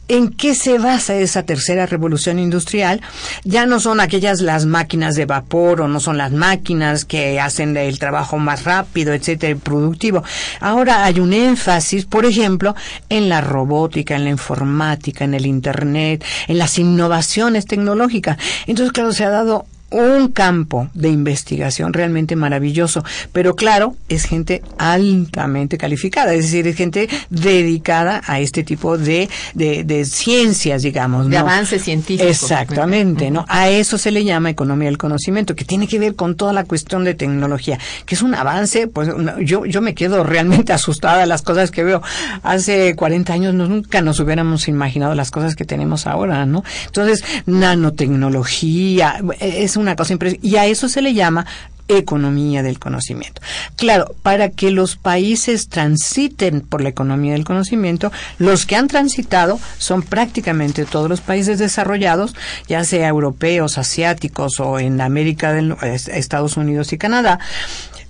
¿En 0.08 0.30
qué 0.30 0.54
se 0.54 0.78
basa 0.78 1.16
esa 1.16 1.42
tercera 1.44 1.88
revolución 1.88 2.38
industrial? 2.38 3.02
Ya 3.44 3.66
no 3.66 3.80
son 3.80 4.00
aquellas 4.00 4.42
las 4.42 4.68
máquinas 4.68 5.16
de 5.16 5.26
vapor 5.26 5.82
o 5.82 5.88
no 5.88 6.00
son 6.00 6.18
las 6.20 6.32
máquinas 6.32 7.06
que 7.06 7.40
hacen 7.40 7.76
el 7.76 7.98
trabajo 7.98 8.38
más 8.38 8.67
rápido, 8.68 9.14
etcétera, 9.14 9.58
productivo. 9.58 10.24
Ahora 10.60 11.06
hay 11.06 11.20
un 11.20 11.34
énfasis, 11.34 12.06
por 12.06 12.26
ejemplo, 12.26 12.76
en 13.10 13.30
la 13.30 13.42
robótica, 13.42 14.16
en 14.16 14.26
la 14.26 14.30
informática, 14.30 15.24
en 15.24 15.34
el 15.34 15.46
Internet, 15.46 16.24
en 16.48 16.58
las 16.58 16.78
innovaciones 16.78 17.66
tecnológicas. 17.66 18.38
Entonces, 18.68 18.92
claro, 18.92 19.12
se 19.14 19.24
ha 19.24 19.30
dado 19.30 19.66
un 19.90 20.28
campo 20.30 20.90
de 20.94 21.10
investigación 21.10 21.94
realmente 21.94 22.36
maravilloso, 22.36 23.04
pero 23.32 23.56
claro, 23.56 23.96
es 24.10 24.26
gente 24.26 24.62
altamente 24.78 25.78
calificada, 25.78 26.34
es 26.34 26.44
decir, 26.46 26.68
es 26.68 26.76
gente 26.76 27.08
dedicada 27.30 28.22
a 28.26 28.40
este 28.40 28.64
tipo 28.64 28.98
de, 28.98 29.30
de, 29.54 29.84
de 29.84 30.04
ciencias, 30.06 30.82
digamos. 30.84 31.30
De 31.30 31.36
¿no? 31.36 31.40
avance 31.40 31.80
científico. 31.80 32.28
Exactamente, 32.30 33.32
¿no? 33.32 33.46
A 33.48 33.70
eso 33.70 33.98
se 33.98 34.12
le 34.12 34.24
llama 34.26 34.50
economía 34.50 34.90
del 34.90 34.98
conocimiento, 34.98 35.56
que 35.56 35.64
tiene 35.66 35.88
que 35.88 36.00
ver 36.00 36.16
con 36.16 36.36
toda 36.36 36.52
la 36.54 36.66
cuestión 36.66 37.04
de 37.04 37.14
tecnología, 37.14 37.80
que 38.06 38.16
es 38.16 38.22
un 38.22 38.36
avance, 38.36 38.88
pues 38.88 39.10
yo, 39.42 39.66
yo 39.66 39.82
me 39.82 39.94
quedo 39.96 40.24
realmente 40.24 40.74
asustada 40.78 41.20
de 41.20 41.28
las 41.28 41.42
cosas 41.42 41.72
que 41.72 41.84
veo. 41.84 42.02
Hace 42.44 42.96
40 42.96 43.32
años 43.34 43.54
no- 43.54 43.68
nunca 43.68 44.02
nos 44.02 44.20
hubiéramos 44.20 44.68
imaginado 44.68 45.16
las 45.16 45.32
cosas 45.32 45.56
que 45.56 45.64
tenemos 45.66 46.08
ahora, 46.08 46.46
¿no? 46.46 46.64
Entonces, 46.88 47.24
nanotecnología, 47.46 49.22
es 49.40 49.77
una 49.78 49.96
cosa 49.96 50.14
impresionante. 50.14 50.48
Y 50.48 50.58
a 50.58 50.66
eso 50.66 50.90
se 50.90 51.02
le 51.02 51.14
llama 51.14 51.46
economía 51.88 52.64
del 52.64 52.80
conocimiento. 52.80 53.42
Claro, 53.76 54.14
para 54.22 54.50
que 54.50 54.72
los 54.72 54.98
países 54.98 55.70
transiten 55.70 56.62
por 56.62 56.82
la 56.82 56.90
economía 56.90 57.34
del 57.34 57.46
conocimiento, 57.46 58.12
los 58.40 58.66
que 58.66 58.76
han 58.76 58.88
transitado 58.88 59.60
son 59.78 60.04
prácticamente 60.04 60.86
todos 60.86 61.10
los 61.10 61.22
países 61.22 61.60
desarrollados, 61.60 62.36
ya 62.68 62.84
sea 62.84 63.08
europeos, 63.08 63.78
asiáticos 63.78 64.60
o 64.60 64.80
en 64.80 65.00
América 65.02 65.54
del 65.54 65.76
Estados 65.82 66.58
Unidos 66.58 66.92
y 66.94 66.98
Canadá. 66.98 67.40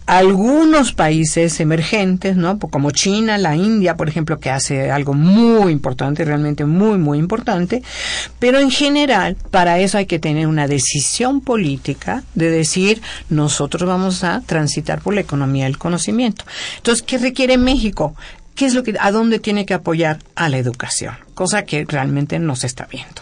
Algunos 0.08 0.94
países 0.94 1.60
emergentes, 1.60 2.38
¿no? 2.38 2.58
Po- 2.60 2.70
Como 2.70 2.92
China, 2.92 3.38
la 3.38 3.58
India, 3.58 3.98
por 3.98 4.08
ejemplo, 4.08 4.40
que 4.40 4.50
hace 4.50 4.90
algo 4.90 5.14
muy 5.14 5.74
importante, 5.74 6.24
realmente 6.24 6.64
muy, 6.64 6.98
muy 6.98 7.20
importante. 7.20 7.84
Pero 8.40 8.58
en 8.60 8.72
general, 8.72 9.36
para 9.52 9.80
eso 9.80 9.98
hay 9.98 10.06
que 10.06 10.18
tener 10.18 10.48
una 10.48 10.66
decisión 10.66 11.42
política 11.42 12.24
de 12.36 12.50
decir, 12.50 13.02
nosotros 13.30 13.86
vamos 13.86 14.24
a 14.24 14.42
transitar 14.46 15.02
por 15.02 15.14
la 15.14 15.20
economía 15.22 15.66
del 15.66 15.78
conocimiento. 15.78 16.46
Entonces, 16.78 17.04
¿qué 17.04 17.18
requiere 17.18 17.58
México? 17.58 18.16
¿Qué 18.56 18.66
es 18.66 18.74
lo 18.74 18.84
que, 18.84 18.96
a 19.00 19.12
dónde 19.12 19.40
tiene 19.40 19.66
que 19.66 19.74
apoyar? 19.74 20.20
A 20.36 20.48
la 20.48 20.58
educación, 20.58 21.16
cosa 21.36 21.66
que 21.66 21.86
realmente 21.86 22.40
no 22.40 22.56
se 22.56 22.66
está 22.68 22.88
viendo. 22.90 23.22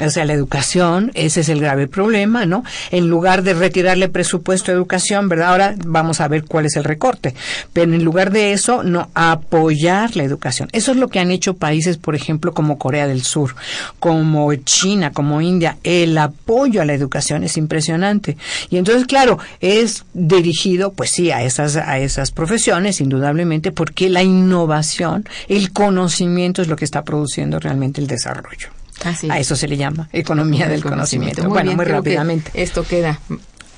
O 0.00 0.10
sea, 0.10 0.24
la 0.24 0.32
educación, 0.32 1.10
ese 1.14 1.40
es 1.40 1.48
el 1.48 1.60
grave 1.60 1.86
problema, 1.86 2.46
¿no? 2.46 2.64
En 2.90 3.08
lugar 3.08 3.42
de 3.42 3.54
retirarle 3.54 4.08
presupuesto 4.08 4.70
a 4.70 4.74
educación, 4.74 5.28
¿verdad? 5.28 5.48
Ahora 5.48 5.74
vamos 5.84 6.20
a 6.20 6.28
ver 6.28 6.44
cuál 6.44 6.66
es 6.66 6.76
el 6.76 6.84
recorte. 6.84 7.34
Pero 7.72 7.92
en 7.92 8.04
lugar 8.04 8.30
de 8.30 8.52
eso, 8.52 8.82
no, 8.82 9.08
apoyar 9.14 10.16
la 10.16 10.24
educación. 10.24 10.68
Eso 10.72 10.92
es 10.92 10.96
lo 10.96 11.08
que 11.08 11.20
han 11.20 11.30
hecho 11.30 11.54
países, 11.54 11.96
por 11.96 12.14
ejemplo, 12.14 12.52
como 12.52 12.78
Corea 12.78 13.06
del 13.06 13.22
Sur, 13.22 13.54
como 14.00 14.52
China, 14.54 15.12
como 15.12 15.40
India. 15.40 15.76
El 15.82 16.16
apoyo 16.18 16.82
a 16.82 16.84
la 16.84 16.94
educación 16.94 17.44
es 17.44 17.56
impresionante. 17.56 18.36
Y 18.70 18.76
entonces, 18.76 19.06
claro, 19.06 19.38
es 19.60 20.04
dirigido, 20.14 20.92
pues 20.92 21.10
sí, 21.10 21.30
a 21.30 21.42
esas, 21.42 21.76
a 21.76 21.98
esas 21.98 22.30
profesiones, 22.30 23.00
indudablemente, 23.00 23.72
porque 23.72 24.08
la 24.08 24.22
innovación, 24.22 25.24
el 25.48 25.72
conocimiento 25.72 26.62
es 26.62 26.68
lo 26.68 26.76
que 26.76 26.84
está 26.84 27.04
produciendo 27.04 27.58
realmente 27.58 28.00
el 28.00 28.06
desarrollo. 28.06 28.68
Así 29.04 29.30
A 29.30 29.38
es. 29.38 29.46
eso 29.46 29.56
se 29.56 29.66
le 29.68 29.76
llama 29.76 30.08
economía 30.12 30.68
del 30.68 30.82
conocimiento. 30.82 31.42
Muy 31.42 31.50
bueno, 31.50 31.64
bien, 31.70 31.76
muy 31.76 31.86
que 31.86 31.92
rápidamente. 31.92 32.50
Esto 32.54 32.84
queda 32.84 33.20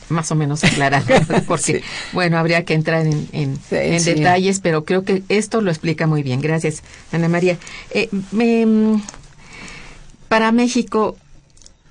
más 0.09 0.31
o 0.31 0.35
menos 0.37 0.63
aclarado, 0.63 1.07
porque, 1.49 1.79
Sí. 1.79 1.81
bueno, 2.13 2.39
habría 2.39 2.65
que 2.65 2.75
entrar 2.75 3.07
en, 3.07 3.29
en- 3.33 3.57
Sí, 3.57 3.75
en 3.77 4.01
sí. 4.01 4.15
detalles, 4.15 4.61
pero 4.61 4.85
creo 4.85 5.03
que 5.05 5.23
esto 5.29 5.61
lo 5.63 5.71
explica 5.71 6.07
muy 6.07 6.23
bien. 6.23 6.41
Gracias, 6.41 6.83
Ana 7.13 7.29
María. 7.29 7.59
Eh, 7.91 8.09
me- 8.31 8.65
mm, 8.67 9.03
para 10.29 10.53
México, 10.53 11.17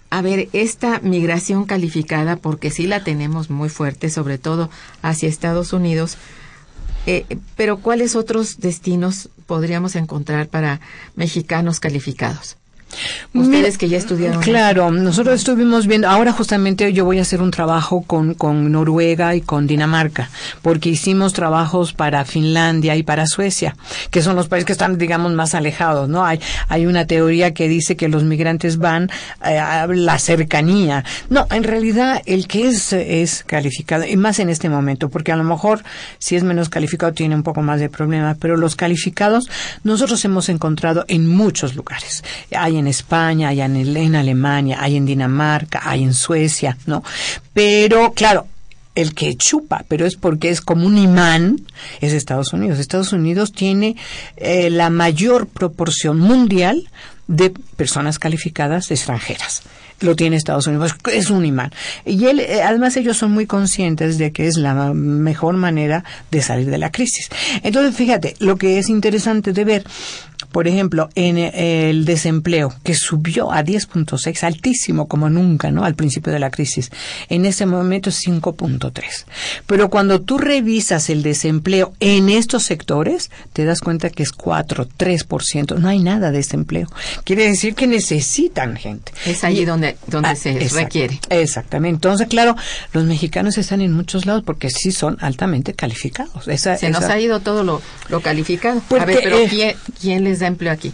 a 0.10 0.22
ver, 0.22 0.48
esta 0.54 1.00
migración 1.00 1.66
calificada, 1.66 2.38
porque 2.38 2.72
sí 2.72 2.86
la 2.88 3.04
tenemos 3.04 3.50
muy 3.50 3.68
fuerte, 3.70 4.10
sobre 4.10 4.38
todo 4.38 4.70
hacia 5.02 5.28
Estados 5.28 5.74
Unidos, 5.74 6.18
eh, 7.08 7.26
pero 7.58 7.78
¿cuáles 7.78 8.16
otros 8.16 8.60
destinos 8.60 9.30
podríamos 9.46 9.96
encontrar 9.96 10.48
para 10.48 10.80
mexicanos 11.16 11.80
calificados? 11.80 12.56
Ustedes 13.34 13.78
que 13.78 13.90
ya 13.90 13.98
estudiaron. 13.98 14.42
Claro, 14.42 14.92
nosotros 14.92 15.36
estuvimos 15.36 15.88
viendo, 15.88 16.08
ahora 16.08 16.32
justamente 16.32 16.92
yo 16.94 17.06
voy 17.06 17.20
a 17.20 17.22
hacer 17.22 17.42
un 17.42 17.52
trabajo 17.52 18.02
con, 18.02 18.34
con 18.34 18.72
Noruega 18.72 19.36
y 19.36 19.42
con 19.42 19.68
Dinamarca, 19.68 20.30
porque 20.62 20.90
hicimos 20.90 21.34
trabajos 21.34 21.94
para 21.94 22.26
Finlandia 22.26 22.96
y 22.96 23.04
para 23.04 23.26
Suecia, 23.28 23.76
que 24.12 24.22
son 24.22 24.36
los 24.36 24.48
países 24.48 24.66
que 24.66 24.72
están, 24.74 24.98
digamos, 24.98 25.34
más 25.34 25.56
alejados, 25.56 26.10
¿no? 26.10 26.26
Hay, 26.26 26.40
hay 26.68 26.86
una 26.86 27.06
teoría 27.06 27.54
que 27.54 27.68
dice 27.68 27.96
que 27.96 28.08
los 28.08 28.24
migrantes 28.24 28.78
van 28.78 29.10
eh, 29.46 29.58
a 29.58 29.88
la 29.88 30.20
cercanía. 30.20 31.04
No, 31.30 31.48
en 31.52 31.64
realidad 31.64 32.22
el 32.26 32.48
que 32.48 32.68
es, 32.68 32.94
es 32.94 33.44
calificado, 33.44 34.06
y 34.06 34.18
más 34.18 34.40
en 34.40 34.50
este 34.50 34.70
momento, 34.70 35.10
porque 35.10 35.32
a 35.32 35.36
lo 35.36 35.44
mejor 35.44 35.84
si 36.20 36.36
es 36.36 36.44
menos 36.44 36.70
calificado 36.70 37.14
tiene 37.14 37.36
un 37.36 37.44
poco 37.44 37.62
más 37.62 37.80
de 37.80 37.90
problema, 37.90 38.36
pero 38.40 38.58
los 38.58 38.76
calificados 38.76 39.50
nosotros 39.84 40.24
hemos 40.26 40.50
encontrado 40.50 41.06
en 41.08 41.28
muchos 41.28 41.76
lugares. 41.76 42.24
Hay 42.56 42.78
en 42.78 42.85
España, 42.88 43.50
hay 43.50 43.62
en, 43.62 43.76
en 43.76 44.16
Alemania, 44.16 44.78
hay 44.80 44.96
en 44.96 45.06
Dinamarca, 45.06 45.82
hay 45.84 46.04
en 46.04 46.14
Suecia, 46.14 46.78
¿no? 46.86 47.04
Pero, 47.54 48.14
claro, 48.14 48.48
el 48.96 49.14
que 49.14 49.36
chupa, 49.36 49.86
pero 49.88 50.06
es 50.06 50.16
porque 50.16 50.50
es 50.50 50.62
como 50.62 50.88
un 50.88 50.98
imán, 50.98 51.62
es 52.02 52.14
Estados 52.14 52.54
Unidos. 52.54 52.80
Estados 52.80 53.14
Unidos 53.14 53.52
tiene 53.52 53.98
eh, 54.38 54.70
la 54.70 54.90
mayor 54.90 55.48
proporción 55.48 56.18
mundial 56.18 56.90
de 57.28 57.52
personas 57.76 58.20
calificadas 58.20 58.92
extranjeras. 58.92 59.64
Lo 60.02 60.16
tiene 60.16 60.36
Estados 60.36 60.68
Unidos, 60.68 60.94
es 61.12 61.30
un 61.30 61.46
imán. 61.46 61.72
Y 62.06 62.26
él, 62.26 62.40
eh, 62.40 62.62
además 62.64 62.98
ellos 62.98 63.18
son 63.18 63.32
muy 63.32 63.46
conscientes 63.46 64.18
de 64.18 64.32
que 64.32 64.48
es 64.48 64.58
la 64.58 64.94
mejor 64.94 65.56
manera 65.56 66.04
de 66.32 66.42
salir 66.42 66.70
de 66.70 66.78
la 66.78 66.92
crisis. 66.92 67.30
Entonces, 67.64 67.96
fíjate, 67.96 68.36
lo 68.40 68.58
que 68.58 68.78
es 68.78 68.90
interesante 68.90 69.54
de 69.54 69.64
ver 69.64 69.86
por 70.52 70.68
ejemplo, 70.68 71.10
en 71.16 71.38
el 71.38 72.06
desempleo, 72.06 72.74
que 72.84 72.94
subió 72.94 73.52
a 73.52 73.64
10.6, 73.64 74.44
altísimo 74.44 75.08
como 75.08 75.30
nunca, 75.30 75.72
¿no? 75.72 75.84
Al 75.84 75.96
principio 75.96 76.32
de 76.32 76.40
la 76.40 76.50
crisis. 76.50 76.92
En 77.30 77.46
ese 77.46 77.66
momento 77.66 78.10
es 78.10 78.20
5.3. 78.26 79.26
Pero 79.68 79.90
cuando 79.90 80.22
tú 80.22 80.38
revisas 80.38 81.10
el 81.10 81.24
desempleo 81.24 81.94
en 82.00 82.30
estos 82.30 82.64
sectores, 82.64 83.32
te 83.54 83.66
das 83.66 83.82
cuenta 83.82 84.10
que 84.10 84.24
es 84.24 84.32
4, 84.32 84.88
3%. 84.98 85.78
No 85.78 85.90
hay 85.90 86.00
nada 86.00 86.32
de 86.32 86.38
desempleo. 86.38 86.88
Quiere 87.24 87.48
decir 87.48 87.76
que 87.76 87.88
necesitan 87.88 88.76
gente. 88.76 89.12
Es 89.26 89.44
allí 89.44 89.66
donde, 89.66 89.98
donde 90.08 90.30
ah, 90.30 90.36
se 90.36 90.58
requiere. 90.70 91.20
Exactamente. 91.30 91.96
Entonces, 91.96 92.28
claro, 92.28 92.56
los 92.94 93.06
mexicanos 93.06 93.58
están 93.58 93.82
en 93.82 93.92
muchos 93.92 94.26
lados 94.26 94.44
porque 94.46 94.70
sí 94.70 94.92
son 94.92 95.18
altamente 95.22 95.74
calificados. 95.74 96.46
se 96.46 96.90
nos 96.90 97.04
ha 97.06 97.20
ido 97.20 97.40
todo 97.40 97.64
lo, 97.64 97.82
lo 98.10 98.22
calificado. 98.22 98.82
a 99.00 99.06
ver, 99.06 99.20
pero 99.24 99.38
eh, 99.38 99.48
¿quién, 99.50 99.76
¿quién 100.00 100.25
les 100.26 100.40
da 100.40 100.48
empleo 100.48 100.72
aquí. 100.72 100.94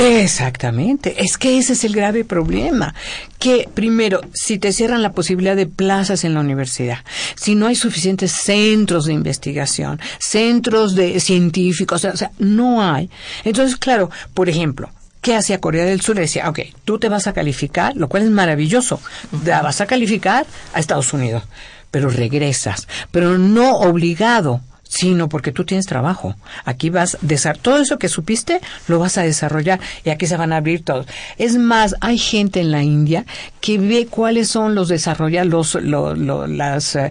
Exactamente, 0.00 1.24
es 1.24 1.36
que 1.38 1.58
ese 1.58 1.72
es 1.72 1.82
el 1.82 1.92
grave 1.92 2.24
problema, 2.24 2.94
que 3.40 3.68
primero, 3.74 4.20
si 4.32 4.56
te 4.56 4.72
cierran 4.72 5.02
la 5.02 5.10
posibilidad 5.10 5.56
de 5.56 5.66
plazas 5.66 6.22
en 6.22 6.34
la 6.34 6.40
universidad, 6.40 6.98
si 7.34 7.56
no 7.56 7.66
hay 7.66 7.74
suficientes 7.74 8.30
centros 8.30 9.06
de 9.06 9.14
investigación, 9.14 9.98
centros 10.20 10.94
de 10.94 11.18
científicos, 11.18 12.04
o 12.04 12.16
sea, 12.16 12.30
no 12.38 12.80
hay. 12.80 13.10
Entonces, 13.42 13.76
claro, 13.76 14.08
por 14.34 14.48
ejemplo, 14.48 14.88
¿qué 15.20 15.34
hacía 15.34 15.60
Corea 15.60 15.84
del 15.84 16.00
Sur? 16.00 16.14
Le 16.14 16.22
decía, 16.22 16.48
ok, 16.48 16.60
tú 16.84 17.00
te 17.00 17.08
vas 17.08 17.26
a 17.26 17.32
calificar, 17.32 17.96
lo 17.96 18.08
cual 18.08 18.22
es 18.22 18.30
maravilloso, 18.30 19.00
vas 19.32 19.80
a 19.80 19.86
calificar 19.86 20.46
a 20.74 20.78
Estados 20.78 21.12
Unidos, 21.12 21.42
pero 21.90 22.08
regresas, 22.08 22.86
pero 23.10 23.36
no 23.36 23.78
obligado 23.78 24.60
sino 24.88 25.28
porque 25.28 25.52
tú 25.52 25.64
tienes 25.64 25.86
trabajo. 25.86 26.34
Aquí 26.64 26.90
vas 26.90 27.18
a 27.22 27.56
todo 27.58 27.78
eso 27.78 27.98
que 27.98 28.08
supiste 28.08 28.60
lo 28.88 28.98
vas 28.98 29.18
a 29.18 29.22
desarrollar 29.22 29.80
y 30.04 30.10
aquí 30.10 30.26
se 30.26 30.36
van 30.36 30.52
a 30.52 30.56
abrir 30.56 30.82
todos. 30.82 31.06
Es 31.36 31.56
más, 31.56 31.94
hay 32.00 32.18
gente 32.18 32.60
en 32.60 32.72
la 32.72 32.82
India 32.82 33.24
que 33.60 33.78
ve 33.78 34.06
cuáles 34.10 34.48
son 34.48 34.74
los 34.74 34.88
desarrollar 34.88 35.46
los, 35.46 35.76
las 35.80 36.96
eh, 36.96 37.10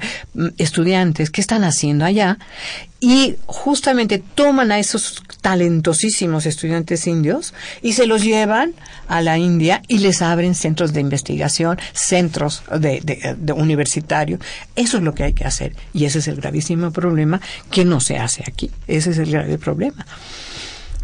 estudiantes 0.57 1.29
que 1.29 1.41
están 1.41 1.63
haciendo 1.63 2.05
allá 2.05 2.39
y 2.99 3.35
justamente 3.45 4.17
toman 4.19 4.71
a 4.71 4.79
esos 4.79 5.23
talentosísimos 5.41 6.45
estudiantes 6.45 7.05
indios 7.05 7.53
y 7.81 7.93
se 7.93 8.07
los 8.07 8.23
llevan 8.23 8.73
a 9.07 9.21
la 9.21 9.37
India 9.37 9.83
y 9.87 9.99
les 9.99 10.21
abren 10.21 10.55
centros 10.55 10.93
de 10.93 11.01
investigación, 11.01 11.77
centros 11.93 12.63
de, 12.79 13.35
de, 13.37 13.53
universitarios. 13.53 14.39
Eso 14.75 14.97
es 14.97 15.03
lo 15.03 15.13
que 15.13 15.23
hay 15.23 15.33
que 15.33 15.45
hacer 15.45 15.75
y 15.93 16.05
ese 16.05 16.19
es 16.19 16.27
el 16.27 16.37
gravísimo 16.37 16.91
problema 16.91 17.39
que 17.69 17.85
no 17.85 17.99
se 17.99 18.17
hace 18.17 18.43
aquí. 18.47 18.71
Ese 18.87 19.11
es 19.11 19.19
el 19.19 19.31
grave 19.31 19.57
problema. 19.57 20.05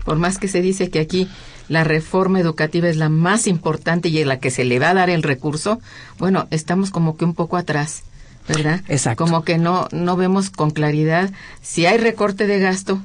Por 0.04 0.18
más 0.18 0.40
que 0.40 0.48
se 0.48 0.62
dice 0.62 0.90
que 0.90 1.00
aquí 1.00 1.30
la 1.70 1.84
reforma 1.84 2.40
educativa 2.40 2.90
es 2.90 2.98
la 2.98 3.10
más 3.10 3.48
importante 3.48 4.10
y 4.10 4.20
en 4.20 4.28
la 4.28 4.40
que 4.40 4.52
se 4.52 4.66
le 4.66 4.80
va 4.80 4.90
a 4.90 4.94
dar 4.94 5.10
el 5.10 5.24
recurso, 5.24 5.80
bueno, 6.18 6.48
estamos 6.52 6.90
como 6.90 7.16
que 7.16 7.26
un 7.26 7.34
poco 7.34 7.56
atrás 7.56 8.04
¿verdad? 8.48 8.82
Exacto. 8.88 9.24
Como 9.24 9.44
que 9.44 9.58
no, 9.58 9.88
no 9.92 10.16
vemos 10.16 10.50
con 10.50 10.72
claridad 10.72 11.32
si 11.62 11.86
hay 11.86 11.98
recorte 11.98 12.48
de 12.48 12.60
gasto, 12.60 13.02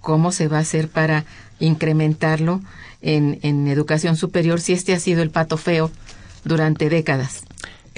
cómo 0.00 0.32
se 0.32 0.48
va 0.48 0.58
a 0.58 0.60
hacer 0.60 0.88
para 0.88 1.24
incrementarlo 1.60 2.60
en, 3.02 3.38
en 3.42 3.68
educación 3.68 4.16
superior 4.16 4.60
si 4.60 4.72
este 4.72 4.94
ha 4.94 5.00
sido 5.00 5.22
el 5.22 5.30
pato 5.30 5.56
feo 5.56 5.90
durante 6.44 6.88
décadas. 6.88 7.42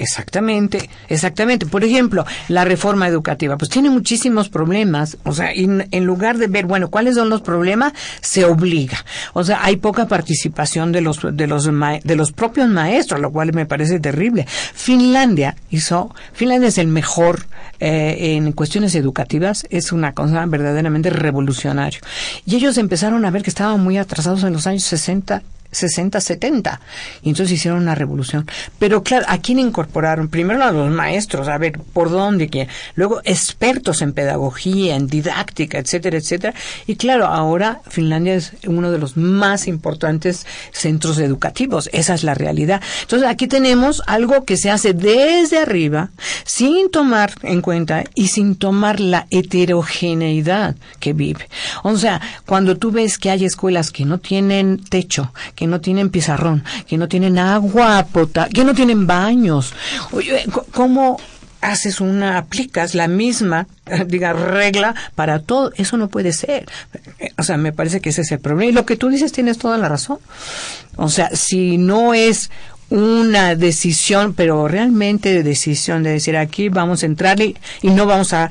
Exactamente, 0.01 0.89
exactamente. 1.09 1.67
Por 1.67 1.83
ejemplo, 1.83 2.25
la 2.47 2.65
reforma 2.65 3.07
educativa, 3.07 3.55
pues 3.55 3.69
tiene 3.69 3.91
muchísimos 3.91 4.49
problemas. 4.49 5.17
O 5.25 5.31
sea, 5.31 5.51
en 5.53 6.05
lugar 6.05 6.39
de 6.39 6.47
ver, 6.47 6.65
bueno, 6.65 6.89
cuáles 6.89 7.13
son 7.13 7.29
los 7.29 7.41
problemas, 7.41 7.93
se 8.19 8.43
obliga. 8.43 8.97
O 9.33 9.43
sea, 9.43 9.63
hay 9.63 9.75
poca 9.75 10.07
participación 10.07 10.91
de 10.91 11.01
los 11.01 11.19
de 11.21 11.45
los 11.45 11.69
de 12.03 12.15
los 12.15 12.31
propios 12.31 12.67
maestros, 12.67 13.21
lo 13.21 13.31
cual 13.31 13.53
me 13.53 13.67
parece 13.67 13.99
terrible. 13.99 14.47
Finlandia 14.73 15.55
hizo, 15.69 16.15
Finlandia 16.33 16.69
es 16.69 16.79
el 16.79 16.87
mejor 16.87 17.45
eh, 17.79 18.35
en 18.35 18.51
cuestiones 18.53 18.95
educativas, 18.95 19.67
es 19.69 19.91
una 19.91 20.13
cosa 20.13 20.43
verdaderamente 20.47 21.11
revolucionaria. 21.11 21.99
Y 22.43 22.55
ellos 22.55 22.79
empezaron 22.79 23.23
a 23.23 23.29
ver 23.29 23.43
que 23.43 23.51
estaban 23.51 23.83
muy 23.83 23.99
atrasados 23.99 24.43
en 24.45 24.53
los 24.53 24.65
años 24.65 24.81
60 24.81 25.43
60, 25.71 26.19
70. 26.19 26.81
Y 27.23 27.29
entonces 27.29 27.53
hicieron 27.55 27.81
una 27.81 27.95
revolución. 27.95 28.47
Pero 28.79 29.03
claro, 29.03 29.25
¿a 29.27 29.39
quién 29.39 29.59
incorporaron? 29.59 30.29
Primero 30.29 30.63
a 30.63 30.71
los 30.71 30.89
maestros, 30.91 31.47
a 31.47 31.57
ver, 31.57 31.79
¿por 31.93 32.09
dónde? 32.09 32.49
Quién? 32.49 32.67
Luego 32.95 33.21
expertos 33.23 34.01
en 34.01 34.13
pedagogía, 34.13 34.95
en 34.95 35.07
didáctica, 35.07 35.77
etcétera, 35.79 36.17
etcétera. 36.17 36.53
Y 36.87 36.95
claro, 36.95 37.25
ahora 37.27 37.81
Finlandia 37.87 38.35
es 38.35 38.53
uno 38.67 38.91
de 38.91 38.97
los 38.97 39.17
más 39.17 39.67
importantes 39.67 40.45
centros 40.71 41.17
educativos. 41.17 41.89
Esa 41.93 42.13
es 42.13 42.23
la 42.23 42.33
realidad. 42.33 42.81
Entonces 43.01 43.27
aquí 43.27 43.47
tenemos 43.47 44.01
algo 44.07 44.45
que 44.45 44.57
se 44.57 44.69
hace 44.69 44.93
desde 44.93 45.59
arriba, 45.59 46.09
sin 46.43 46.89
tomar 46.91 47.33
en 47.43 47.61
cuenta 47.61 48.03
y 48.15 48.27
sin 48.27 48.55
tomar 48.55 48.99
la 48.99 49.27
heterogeneidad 49.29 50.75
que 50.99 51.13
vive. 51.13 51.47
O 51.83 51.97
sea, 51.97 52.21
cuando 52.45 52.77
tú 52.77 52.91
ves 52.91 53.17
que 53.17 53.29
hay 53.29 53.45
escuelas 53.45 53.91
que 53.91 54.05
no 54.05 54.17
tienen 54.19 54.79
techo, 54.83 55.31
que 55.61 55.67
no 55.67 55.79
tienen 55.79 56.09
pizarrón, 56.09 56.63
que 56.87 56.97
no 56.97 57.07
tienen 57.07 57.37
agua 57.37 58.07
potable, 58.11 58.51
que 58.51 58.65
no 58.65 58.73
tienen 58.73 59.05
baños. 59.05 59.75
Oye, 60.09 60.43
¿cómo 60.71 61.17
haces 61.61 62.01
una, 62.01 62.39
aplicas 62.39 62.95
la 62.95 63.07
misma, 63.07 63.67
diga, 64.07 64.33
regla 64.33 64.95
para 65.13 65.37
todo? 65.37 65.71
Eso 65.75 65.97
no 65.97 66.09
puede 66.09 66.33
ser. 66.33 66.65
O 67.37 67.43
sea, 67.43 67.57
me 67.57 67.73
parece 67.73 68.01
que 68.01 68.09
ese 68.09 68.21
es 68.21 68.31
el 68.31 68.39
problema. 68.39 68.71
Y 68.71 68.73
lo 68.73 68.87
que 68.87 68.95
tú 68.95 69.09
dices 69.09 69.31
tienes 69.31 69.59
toda 69.59 69.77
la 69.77 69.87
razón. 69.87 70.17
O 70.95 71.09
sea, 71.09 71.29
si 71.35 71.77
no 71.77 72.15
es 72.15 72.49
una 72.89 73.53
decisión, 73.55 74.33
pero 74.33 74.67
realmente 74.67 75.31
de 75.31 75.43
decisión 75.43 76.01
de 76.01 76.09
decir 76.09 76.37
aquí 76.37 76.69
vamos 76.69 77.03
a 77.03 77.05
entrar 77.05 77.39
y, 77.39 77.55
no 77.83 78.07
vamos 78.07 78.33
a... 78.33 78.49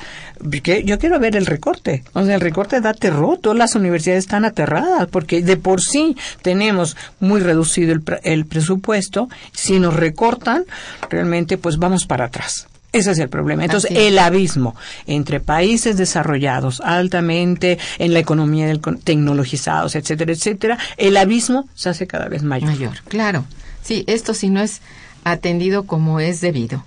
yo 0.85 0.99
quiero 0.99 1.19
ver 1.19 1.37
el 1.37 1.47
recorte. 1.47 2.03
O 2.13 2.25
sea, 2.25 2.35
el 2.35 2.41
recorte 2.41 2.81
da 2.81 2.95
terror. 2.95 3.39
Todas 3.39 3.59
las 3.59 3.75
universidades 3.75 4.25
están 4.25 4.45
aterradas 4.45 5.09
porque 5.09 5.43
de 5.43 5.57
por 5.57 5.81
sí 5.81 6.17
tenemos 6.43 6.97
muy 7.19 7.41
reducido 7.41 7.93
el, 7.93 8.03
el 8.23 8.47
presupuesto. 8.47 9.29
Si 9.53 9.79
nos 9.79 9.95
recortan, 9.95 10.65
realmente 11.09 11.59
pues 11.59 11.79
vamos 11.79 12.07
para 12.07 12.27
atrás. 12.27 12.67
Ese 12.93 13.13
es 13.13 13.19
el 13.19 13.29
problema. 13.29 13.65
Entonces, 13.65 13.93
el 13.95 14.19
abismo 14.19 14.75
entre 15.07 15.39
países 15.39 15.97
desarrollados 15.97 16.81
altamente 16.81 17.79
en 17.99 18.13
la 18.13 18.19
economía 18.19 18.67
del, 18.67 18.81
tecnologizados, 18.81 19.95
etcétera, 19.95 20.33
etcétera, 20.33 20.79
el 20.97 21.17
abismo 21.17 21.69
se 21.75 21.89
hace 21.89 22.07
cada 22.09 22.29
vez 22.29 22.43
mayor. 22.43 22.69
Mayor, 22.71 23.03
claro. 23.07 23.45
Sí, 23.83 24.05
esto 24.09 24.35
sí 24.35 24.51
no 24.51 24.61
es 24.61 24.81
atendido 25.23 25.85
como 25.85 26.19
es 26.19 26.41
debido. 26.41 26.85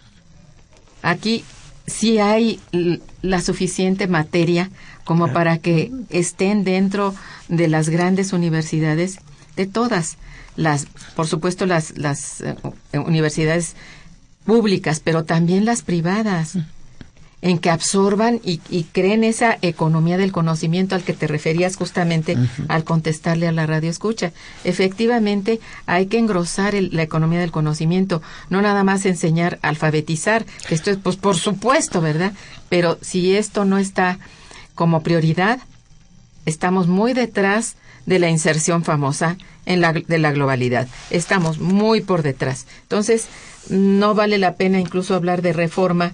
Aquí 1.02 1.46
sí 1.88 2.20
hay 2.20 2.60
la 3.22 3.42
suficiente 3.42 4.08
materia 4.08 4.70
como 5.04 5.34
para 5.34 5.58
que 5.58 5.92
estén 6.10 6.64
dentro 6.64 7.14
de 7.50 7.68
las 7.68 7.90
grandes 7.90 8.34
universidades, 8.34 9.20
de 9.56 9.68
todas 9.68 10.18
las, 10.56 10.88
por 11.16 11.28
supuesto 11.28 11.66
las, 11.66 11.98
las 11.98 12.42
eh, 12.42 12.56
universidades 12.94 13.76
públicas, 14.46 15.02
pero 15.04 15.24
también 15.24 15.66
las 15.66 15.82
privadas 15.82 16.58
en 17.44 17.60
que 17.60 17.70
absorban 17.70 18.40
y, 18.42 18.58
creen 18.94 19.26
esa 19.26 19.58
economía 19.62 20.18
del 20.18 20.32
conocimiento 20.32 20.96
al 20.96 21.04
que 21.04 21.12
te 21.12 21.28
referías 21.28 21.76
justamente 21.76 22.38
al 22.70 22.86
contestarle 22.86 23.50
a 23.50 23.52
la 23.52 23.66
radio 23.66 23.90
escucha. 23.90 24.32
Efectivamente, 24.64 25.60
hay 25.86 26.06
que 26.06 26.18
engrosar 26.18 26.74
la 26.74 27.04
economía 27.04 27.42
del 27.42 27.52
conocimiento, 27.52 28.22
no 28.50 28.62
nada 28.62 28.86
más 28.86 29.06
enseñar 29.06 29.60
a 29.62 29.68
alfabetizar, 29.68 30.46
esto 30.70 30.90
es, 30.90 30.98
pues 30.98 31.18
por 31.18 31.36
supuesto, 31.36 32.00
¿verdad? 32.00 32.32
Pero 32.70 32.98
si 33.02 33.36
esto 33.36 33.66
no 33.66 33.78
está 33.78 34.20
como 34.74 35.04
prioridad, 35.04 35.60
estamos 36.46 36.88
muy 36.88 37.12
detrás 37.12 37.76
de 38.06 38.20
la 38.20 38.30
inserción 38.30 38.86
famosa 38.86 39.36
en 39.66 39.82
la, 39.82 39.92
de 39.92 40.18
la 40.18 40.32
globalidad. 40.32 40.88
Estamos 41.10 41.60
muy 41.60 42.00
por 42.00 42.22
detrás. 42.22 42.68
Entonces, 42.84 43.28
no 43.68 44.16
vale 44.16 44.38
la 44.38 44.56
pena 44.56 44.80
incluso 44.80 45.14
hablar 45.14 45.42
de 45.42 45.52
reforma 45.52 46.14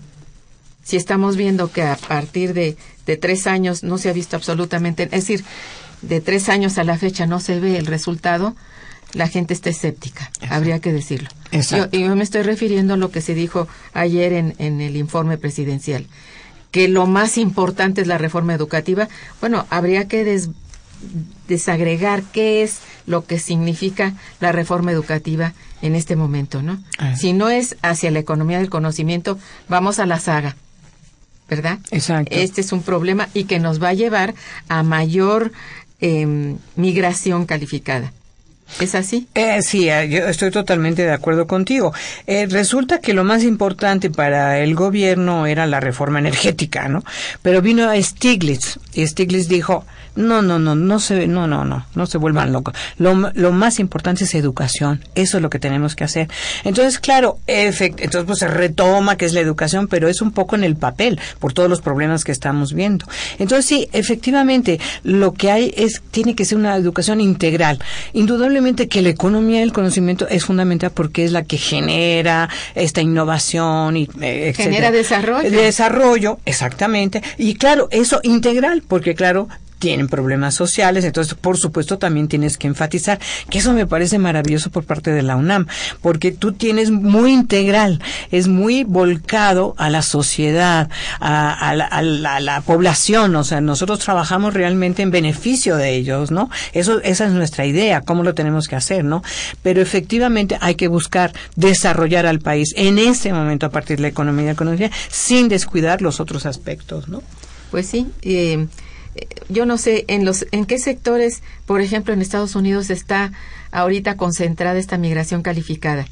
si 0.89 0.97
estamos 0.97 1.35
viendo 1.35 1.71
que 1.71 1.83
a 1.83 1.95
partir 1.95 2.55
de, 2.55 2.75
de 3.05 3.15
tres 3.15 3.45
años 3.45 3.83
no 3.83 3.99
se 3.99 4.09
ha 4.09 4.13
visto 4.13 4.35
absolutamente, 4.35 5.03
es 5.03 5.11
decir, 5.11 5.43
de 6.01 6.19
tres 6.19 6.49
años 6.49 6.79
a 6.79 6.83
la 6.83 6.97
fecha 6.97 7.27
no 7.27 7.39
se 7.39 7.59
ve 7.59 7.77
el 7.77 7.85
resultado, 7.85 8.55
la 9.13 9.27
gente 9.27 9.53
está 9.53 9.69
escéptica, 9.69 10.31
habría 10.49 10.79
que 10.79 10.91
decirlo. 10.91 11.29
Yo, 11.51 11.89
y 11.91 12.01
yo 12.01 12.15
me 12.15 12.23
estoy 12.23 12.41
refiriendo 12.41 12.95
a 12.95 12.97
lo 12.97 13.11
que 13.11 13.21
se 13.21 13.35
dijo 13.35 13.67
ayer 13.93 14.33
en, 14.33 14.55
en 14.57 14.81
el 14.81 14.95
informe 14.95 15.37
presidencial, 15.37 16.07
que 16.71 16.87
lo 16.87 17.05
más 17.05 17.37
importante 17.37 18.01
es 18.01 18.07
la 18.07 18.17
reforma 18.17 18.55
educativa. 18.55 19.09
Bueno, 19.41 19.67
habría 19.69 20.07
que 20.07 20.41
desagregar 21.47 22.23
qué 22.23 22.63
es 22.63 22.79
lo 23.05 23.25
que 23.25 23.37
significa 23.37 24.15
la 24.39 24.51
reforma 24.51 24.91
educativa 24.91 25.53
en 25.83 25.93
este 25.93 26.15
momento, 26.15 26.63
¿no? 26.63 26.81
Ah. 26.97 27.15
Si 27.15 27.33
no 27.33 27.49
es 27.49 27.77
hacia 27.83 28.09
la 28.09 28.17
economía 28.17 28.57
del 28.57 28.71
conocimiento, 28.71 29.37
vamos 29.67 29.99
a 29.99 30.07
la 30.07 30.19
saga, 30.19 30.55
¿verdad? 31.49 31.79
Exacto. 31.91 32.35
Este 32.35 32.61
es 32.61 32.71
un 32.71 32.83
problema 32.83 33.29
y 33.33 33.45
que 33.45 33.59
nos 33.59 33.81
va 33.81 33.89
a 33.89 33.93
llevar 33.93 34.35
a 34.67 34.83
mayor 34.83 35.51
em, 35.99 36.57
migración 36.75 37.45
calificada. 37.45 38.13
¿Es 38.79 38.95
así? 38.95 39.27
Eh, 39.33 39.61
sí, 39.61 39.89
eh, 39.89 40.07
yo 40.09 40.27
estoy 40.27 40.51
totalmente 40.51 41.01
de 41.01 41.11
acuerdo 41.11 41.47
contigo. 41.47 41.91
Eh, 42.27 42.45
resulta 42.49 42.99
que 43.01 43.13
lo 43.13 43.23
más 43.23 43.43
importante 43.43 44.09
para 44.09 44.59
el 44.59 44.75
gobierno 44.75 45.47
era 45.47 45.65
la 45.65 45.79
reforma 45.79 46.19
energética, 46.19 46.87
¿no? 46.87 47.03
Pero 47.41 47.61
vino 47.61 47.89
Stiglitz 48.01 48.79
y 48.93 49.05
Stiglitz 49.05 49.47
dijo, 49.47 49.85
no, 50.15 50.41
no, 50.41 50.59
no, 50.59 50.75
no 50.75 50.99
se, 50.99 51.27
no, 51.27 51.47
no, 51.47 51.65
no, 51.65 51.85
no 51.95 52.05
se 52.05 52.17
vuelvan 52.17 52.51
locos. 52.51 52.75
Lo, 52.97 53.31
lo 53.33 53.51
más 53.51 53.79
importante 53.79 54.23
es 54.23 54.35
educación. 54.35 55.03
Eso 55.15 55.37
es 55.37 55.43
lo 55.43 55.49
que 55.49 55.59
tenemos 55.59 55.95
que 55.95 56.03
hacer. 56.03 56.29
Entonces, 56.63 56.99
claro, 56.99 57.39
efect, 57.47 57.99
entonces 58.01 58.25
pues 58.25 58.39
se 58.39 58.47
retoma 58.47 59.17
que 59.17 59.25
es 59.25 59.33
la 59.33 59.39
educación, 59.39 59.87
pero 59.87 60.07
es 60.07 60.21
un 60.21 60.31
poco 60.31 60.55
en 60.55 60.63
el 60.63 60.75
papel 60.75 61.19
por 61.39 61.53
todos 61.53 61.69
los 61.69 61.81
problemas 61.81 62.23
que 62.23 62.31
estamos 62.31 62.73
viendo. 62.73 63.05
Entonces, 63.37 63.65
sí, 63.65 63.89
efectivamente, 63.93 64.79
lo 65.03 65.33
que 65.33 65.51
hay 65.51 65.73
es, 65.75 66.01
tiene 66.11 66.35
que 66.35 66.45
ser 66.45 66.57
una 66.57 66.75
educación 66.75 67.21
integral. 67.21 67.79
Indudablemente 68.13 68.87
que 68.87 69.01
la 69.01 69.09
economía 69.09 69.59
del 69.59 69.73
conocimiento 69.73 70.27
es 70.27 70.45
fundamental 70.45 70.91
porque 70.91 71.25
es 71.25 71.31
la 71.31 71.43
que 71.43 71.57
genera 71.57 72.49
esta 72.75 73.01
innovación 73.01 73.97
y 73.97 74.03
eh, 74.21 74.49
etcétera. 74.49 74.53
Genera 74.53 74.91
desarrollo. 74.91 75.49
Desarrollo, 75.49 76.39
exactamente. 76.45 77.21
Y 77.37 77.55
claro, 77.55 77.87
eso 77.91 78.19
integral, 78.23 78.83
porque 78.87 79.15
claro, 79.15 79.47
tienen 79.79 80.07
problemas 80.07 80.53
sociales, 80.55 81.05
entonces 81.05 81.33
por 81.33 81.57
supuesto 81.57 81.97
también 81.97 82.27
tienes 82.27 82.57
que 82.57 82.67
enfatizar 82.67 83.19
que 83.49 83.59
eso 83.59 83.73
me 83.73 83.87
parece 83.87 84.19
maravilloso 84.19 84.69
por 84.69 84.83
parte 84.83 85.11
de 85.11 85.23
la 85.23 85.35
UNAM, 85.35 85.67
porque 86.01 86.31
tú 86.31 86.51
tienes 86.51 86.91
muy 86.91 87.31
integral, 87.33 88.01
es 88.31 88.47
muy 88.47 88.83
volcado 88.83 89.73
a 89.77 89.89
la 89.89 90.01
sociedad, 90.01 90.89
a, 91.19 91.69
a 91.69 91.75
la, 91.75 91.85
a 91.85 92.01
la- 92.01 92.61
población, 92.61 93.35
o 93.37 93.43
sea, 93.43 93.61
nosotros 93.61 93.99
trabajamos 93.99 94.53
realmente 94.53 95.01
en 95.01 95.11
beneficio 95.11 95.77
de 95.77 95.95
ellos, 95.95 96.29
¿no? 96.29 96.49
Eso, 96.73 97.01
esa 97.01 97.25
es 97.25 97.31
nuestra 97.31 97.65
idea, 97.65 98.01
cómo 98.01 98.23
lo 98.23 98.33
tenemos 98.35 98.67
que 98.67 98.75
hacer, 98.75 99.05
¿no? 99.05 99.23
Pero 99.63 99.81
efectivamente 99.81 100.57
hay 100.61 100.75
que 100.75 100.87
buscar 100.89 101.31
desarrollar 101.55 102.25
al 102.25 102.39
país 102.39 102.73
en 102.75 102.99
ese 102.99 103.31
momento 103.31 103.65
a 103.65 103.69
partir 103.69 103.95
de 103.97 104.01
la 104.03 104.07
economía 104.09 104.43
y 104.43 104.45
la 104.47 104.51
economía 104.51 104.91
sin 105.09 105.47
descuidar 105.47 106.01
los 106.01 106.19
otros 106.19 106.45
aspectos, 106.45 107.07
¿no? 107.07 107.23
Pues 107.71 107.87
sí. 107.87 108.07
eh, 108.23 108.67
yo 109.49 109.65
no 109.65 109.77
sé 109.77 110.05
en 110.07 110.25
los 110.25 110.45
en 110.51 110.65
qué 110.65 110.77
sectores, 110.79 111.41
por 111.65 111.81
ejemplo, 111.81 112.13
en 112.13 112.21
Estados 112.21 112.55
Unidos 112.55 112.89
está 112.89 113.31
ahorita 113.71 114.17
concentrada 114.17 114.77
esta 114.79 114.97
migración 114.97 115.41
calificada. 115.41 116.05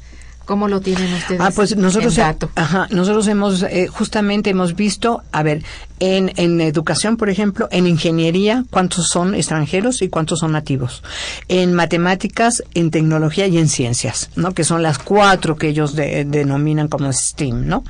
¿Cómo 0.44 0.66
lo 0.66 0.80
tienen 0.80 1.12
ustedes? 1.12 1.42
Ah, 1.42 1.50
pues 1.54 1.76
nosotros, 1.76 2.16
en 2.16 2.24
dato? 2.24 2.50
ajá, 2.54 2.86
nosotros 2.90 3.28
hemos, 3.28 3.62
eh, 3.64 3.86
justamente 3.88 4.48
hemos 4.48 4.74
visto, 4.74 5.22
a 5.30 5.42
ver, 5.42 5.62
en, 6.00 6.32
en 6.36 6.62
educación, 6.62 7.18
por 7.18 7.28
ejemplo, 7.28 7.68
en 7.70 7.86
ingeniería, 7.86 8.64
cuántos 8.70 9.08
son 9.08 9.34
extranjeros 9.34 10.00
y 10.00 10.08
cuántos 10.08 10.38
son 10.38 10.52
nativos. 10.52 11.02
En 11.48 11.74
matemáticas, 11.74 12.62
en 12.72 12.90
tecnología 12.90 13.46
y 13.46 13.58
en 13.58 13.68
ciencias, 13.68 14.30
¿no? 14.36 14.54
Que 14.54 14.64
son 14.64 14.82
las 14.82 14.98
cuatro 14.98 15.56
que 15.56 15.68
ellos 15.68 15.94
de- 15.94 16.24
denominan 16.24 16.88
como 16.88 17.12
STEAM, 17.12 17.66
¿no? 17.66 17.84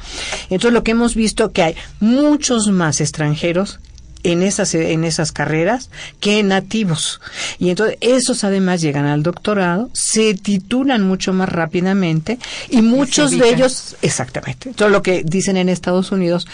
Entonces, 0.50 0.72
lo 0.72 0.82
que 0.82 0.90
hemos 0.90 1.14
visto 1.14 1.52
que 1.52 1.62
hay 1.62 1.76
muchos 2.00 2.66
más 2.72 3.00
extranjeros 3.00 3.78
en 4.22 4.42
esas 4.42 4.74
en 4.74 5.04
esas 5.04 5.32
carreras 5.32 5.90
que 6.20 6.42
nativos. 6.42 7.20
Y 7.58 7.70
entonces 7.70 7.96
esos 8.00 8.44
además 8.44 8.80
llegan 8.80 9.06
al 9.06 9.22
doctorado 9.22 9.90
se 9.92 10.34
titulan 10.34 11.06
mucho 11.06 11.32
más 11.32 11.48
rápidamente 11.48 12.38
y 12.68 12.82
muchos 12.82 13.30
de 13.30 13.48
ellos 13.48 13.96
exactamente. 14.02 14.72
Todo 14.74 14.88
lo 14.88 15.02
que 15.02 15.22
dicen 15.24 15.56
en 15.56 15.68
Estados 15.68 16.12
Unidos 16.12 16.46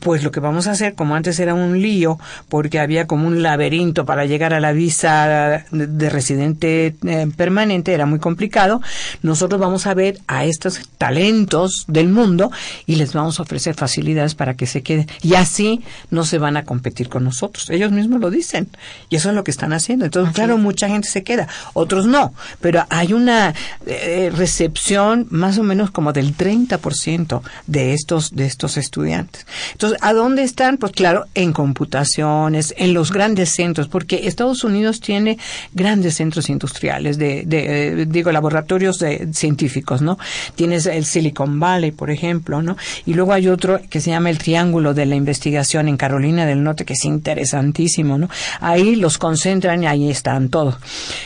pues 0.00 0.22
lo 0.22 0.30
que 0.30 0.40
vamos 0.40 0.66
a 0.66 0.72
hacer 0.72 0.94
como 0.94 1.14
antes 1.14 1.38
era 1.38 1.54
un 1.54 1.80
lío 1.80 2.18
porque 2.48 2.78
había 2.78 3.06
como 3.06 3.26
un 3.26 3.42
laberinto 3.42 4.04
para 4.04 4.24
llegar 4.24 4.54
a 4.54 4.60
la 4.60 4.72
visa 4.72 5.64
de, 5.70 5.86
de 5.86 6.10
residente 6.10 6.94
eh, 7.06 7.28
permanente 7.36 7.92
era 7.92 8.06
muy 8.06 8.18
complicado 8.18 8.80
nosotros 9.22 9.60
vamos 9.60 9.86
a 9.86 9.94
ver 9.94 10.18
a 10.26 10.44
estos 10.44 10.80
talentos 10.98 11.84
del 11.88 12.08
mundo 12.08 12.50
y 12.86 12.96
les 12.96 13.12
vamos 13.12 13.38
a 13.38 13.42
ofrecer 13.42 13.74
facilidades 13.74 14.34
para 14.34 14.54
que 14.54 14.66
se 14.66 14.82
queden. 14.82 15.06
Y 15.22 15.34
así 15.34 15.82
no 16.10 16.24
se 16.24 16.38
van 16.38 16.56
a 16.56 16.64
competir 16.64 17.01
con 17.08 17.24
nosotros. 17.24 17.70
Ellos 17.70 17.92
mismos 17.92 18.20
lo 18.20 18.30
dicen 18.30 18.68
y 19.10 19.16
eso 19.16 19.28
es 19.30 19.34
lo 19.34 19.44
que 19.44 19.50
están 19.50 19.72
haciendo. 19.72 20.04
Entonces, 20.04 20.34
claro, 20.34 20.58
mucha 20.58 20.88
gente 20.88 21.08
se 21.08 21.22
queda, 21.22 21.48
otros 21.74 22.06
no, 22.06 22.34
pero 22.60 22.84
hay 22.90 23.12
una 23.12 23.54
eh, 23.86 24.30
recepción 24.34 25.26
más 25.30 25.58
o 25.58 25.62
menos 25.62 25.90
como 25.90 26.12
del 26.12 26.36
30% 26.36 27.42
de 27.66 27.94
estos 27.94 28.34
de 28.34 28.46
estos 28.46 28.76
estudiantes. 28.76 29.46
Entonces, 29.72 29.98
¿a 30.02 30.12
dónde 30.12 30.42
están? 30.42 30.76
Pues 30.78 30.92
claro, 30.92 31.26
en 31.34 31.52
computaciones, 31.52 32.74
en 32.76 32.94
los 32.94 33.12
grandes 33.12 33.50
centros, 33.50 33.88
porque 33.88 34.26
Estados 34.26 34.64
Unidos 34.64 35.00
tiene 35.00 35.38
grandes 35.74 36.14
centros 36.16 36.48
industriales 36.48 37.18
de, 37.18 37.44
de 37.46 38.02
eh, 38.02 38.06
digo 38.06 38.32
laboratorios 38.32 38.98
de- 38.98 39.28
científicos, 39.32 40.02
¿no? 40.02 40.18
Tienes 40.56 40.86
el 40.86 41.04
Silicon 41.04 41.60
Valley, 41.60 41.90
por 41.92 42.10
ejemplo, 42.10 42.62
¿no? 42.62 42.76
Y 43.06 43.14
luego 43.14 43.32
hay 43.32 43.48
otro 43.48 43.80
que 43.90 44.00
se 44.00 44.10
llama 44.10 44.30
el 44.30 44.38
Triángulo 44.38 44.94
de 44.94 45.06
la 45.06 45.14
Investigación 45.14 45.88
en 45.88 45.96
Carolina 45.96 46.46
del 46.46 46.62
Norte, 46.62 46.84
que 46.84 46.91
es 46.92 47.04
interesantísimo, 47.04 48.18
¿no? 48.18 48.28
Ahí 48.60 48.96
los 48.96 49.18
concentran 49.18 49.82
y 49.82 49.86
ahí 49.86 50.10
están 50.10 50.48
todos. 50.48 50.76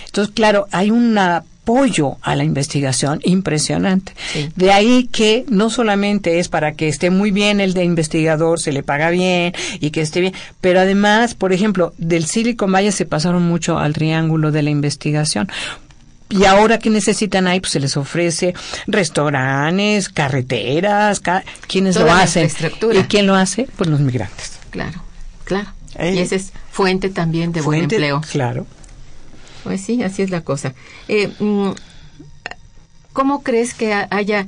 Entonces, 0.07 0.33
claro, 0.35 0.67
hay 0.73 0.91
un 0.91 1.17
apoyo 1.19 2.17
a 2.23 2.37
la 2.37 2.45
investigación 2.45 3.21
impresionante. 3.25 4.13
Sí. 4.33 4.49
De 4.55 4.73
ahí 4.73 5.09
que 5.11 5.45
no 5.49 5.69
solamente 5.69 6.39
es 6.39 6.49
para 6.49 6.73
que 6.75 6.87
esté 6.89 7.11
muy 7.11 7.33
bien 7.33 7.61
el 7.61 7.75
de 7.75 7.83
investigador, 7.85 8.61
se 8.61 8.71
le 8.73 8.83
paga 8.85 9.11
bien 9.11 9.53
y 9.81 9.91
que 9.91 10.01
esté 10.01 10.21
bien, 10.21 10.33
pero 10.61 10.79
además, 10.81 11.35
por 11.35 11.53
ejemplo, 11.53 11.93
del 11.99 12.27
Silicon 12.27 12.71
Valley 12.71 12.93
se 12.93 13.05
pasaron 13.05 13.43
mucho 13.43 13.79
al 13.79 13.95
triángulo 13.95 14.53
de 14.53 14.63
la 14.63 14.71
investigación. 14.71 15.49
Y 16.29 16.45
ahora 16.45 16.79
que 16.81 16.91
necesitan 16.91 17.47
ahí, 17.47 17.61
pues 17.61 17.71
se 17.73 17.79
les 17.81 17.97
ofrece 17.97 18.53
restaurantes, 18.89 20.09
carreteras, 20.09 21.21
ca- 21.21 21.45
¿quiénes 21.69 21.95
Toda 21.95 22.07
lo 22.07 22.13
hacen? 22.13 22.51
¿Y 22.93 23.03
quién 23.05 23.27
lo 23.27 23.35
hace? 23.35 23.69
Pues 23.77 23.89
los 23.89 24.01
migrantes. 24.01 24.53
Claro, 24.71 25.03
claro. 25.47 25.71
Eh, 25.99 26.15
y 26.15 26.19
esa 26.19 26.35
es 26.37 26.53
fuente 26.71 27.09
también 27.09 27.53
de 27.53 27.63
buen 27.63 27.85
empleo. 27.85 28.21
Claro. 28.31 28.67
Pues 29.65 29.81
sí, 29.81 30.03
así 30.03 30.21
es 30.21 30.29
la 30.31 30.43
cosa. 30.43 30.75
Eh, 31.09 31.33
mm, 31.41 31.71
¿Cómo 33.15 33.43
crees 33.43 33.73
que 33.75 33.95
ha- 33.95 34.09
haya, 34.11 34.47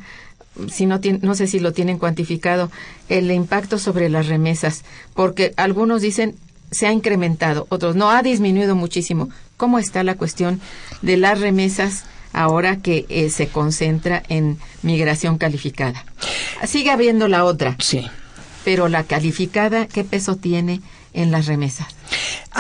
si 0.71 0.85
no, 0.87 1.01
tien- 1.01 1.21
no 1.23 1.35
sé 1.35 1.47
si 1.47 1.59
lo 1.59 1.73
tienen 1.73 1.99
cuantificado, 1.99 2.71
el 3.09 3.31
impacto 3.31 3.79
sobre 3.79 4.11
las 4.11 4.27
remesas? 4.27 4.85
Porque 5.15 5.55
algunos 5.57 6.03
dicen 6.03 6.37
se 6.71 6.87
ha 6.87 6.93
incrementado, 6.93 7.67
otros 7.71 7.97
no, 7.97 8.11
ha 8.11 8.21
disminuido 8.23 8.75
muchísimo. 8.77 9.31
¿Cómo 9.57 9.79
está 9.79 10.03
la 10.05 10.17
cuestión 10.17 10.61
de 11.01 11.17
las 11.17 11.41
remesas 11.41 12.05
ahora 12.35 12.77
que 12.77 13.07
eh, 13.09 13.31
se 13.31 13.49
concentra 13.49 14.23
en 14.29 14.59
migración 14.83 15.39
calificada? 15.39 16.05
Sigue 16.67 16.91
habiendo 16.91 17.27
la 17.27 17.45
otra, 17.45 17.75
Sí. 17.81 18.07
Pero 18.65 18.89
la 18.89 19.05
calificada, 19.05 19.87
¿qué 19.87 20.05
peso 20.05 20.37
tiene 20.37 20.81
en 21.13 21.31
las 21.31 21.47
remesas? 21.47 21.89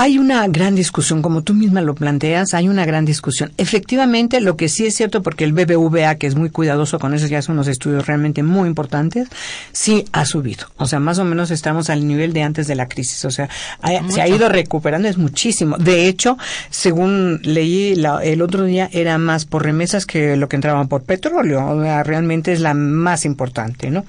Hay 0.00 0.16
una 0.16 0.46
gran 0.46 0.76
discusión, 0.76 1.22
como 1.22 1.42
tú 1.42 1.54
misma 1.54 1.80
lo 1.80 1.96
planteas, 1.96 2.54
hay 2.54 2.68
una 2.68 2.84
gran 2.86 3.04
discusión. 3.04 3.50
Efectivamente, 3.58 4.40
lo 4.40 4.56
que 4.56 4.68
sí 4.68 4.86
es 4.86 4.94
cierto, 4.94 5.24
porque 5.24 5.42
el 5.42 5.52
BBVA, 5.52 6.14
que 6.14 6.28
es 6.28 6.36
muy 6.36 6.50
cuidadoso 6.50 7.00
con 7.00 7.14
eso, 7.14 7.26
ya 7.26 7.38
hace 7.40 7.50
unos 7.50 7.66
estudios 7.66 8.06
realmente 8.06 8.44
muy 8.44 8.68
importantes, 8.68 9.26
sí 9.72 10.04
ha 10.12 10.24
subido. 10.24 10.66
O 10.76 10.86
sea, 10.86 11.00
más 11.00 11.18
o 11.18 11.24
menos 11.24 11.50
estamos 11.50 11.90
al 11.90 12.06
nivel 12.06 12.32
de 12.32 12.42
antes 12.42 12.68
de 12.68 12.76
la 12.76 12.86
crisis. 12.86 13.24
O 13.24 13.32
sea, 13.32 13.48
ha- 13.82 14.08
se 14.08 14.22
ha 14.22 14.28
ido 14.28 14.48
recuperando, 14.48 15.08
es 15.08 15.18
muchísimo. 15.18 15.76
De 15.78 16.06
hecho, 16.06 16.38
según 16.70 17.40
leí 17.42 17.96
la- 17.96 18.22
el 18.22 18.40
otro 18.40 18.62
día, 18.64 18.88
era 18.92 19.18
más 19.18 19.46
por 19.46 19.64
remesas 19.64 20.06
que 20.06 20.36
lo 20.36 20.48
que 20.48 20.54
entraban 20.54 20.86
por 20.86 21.02
petróleo. 21.02 21.66
O 21.70 21.82
sea, 21.82 22.04
realmente 22.04 22.52
es 22.52 22.60
la 22.60 22.72
más 22.72 23.24
importante, 23.24 23.90
¿no? 23.90 24.04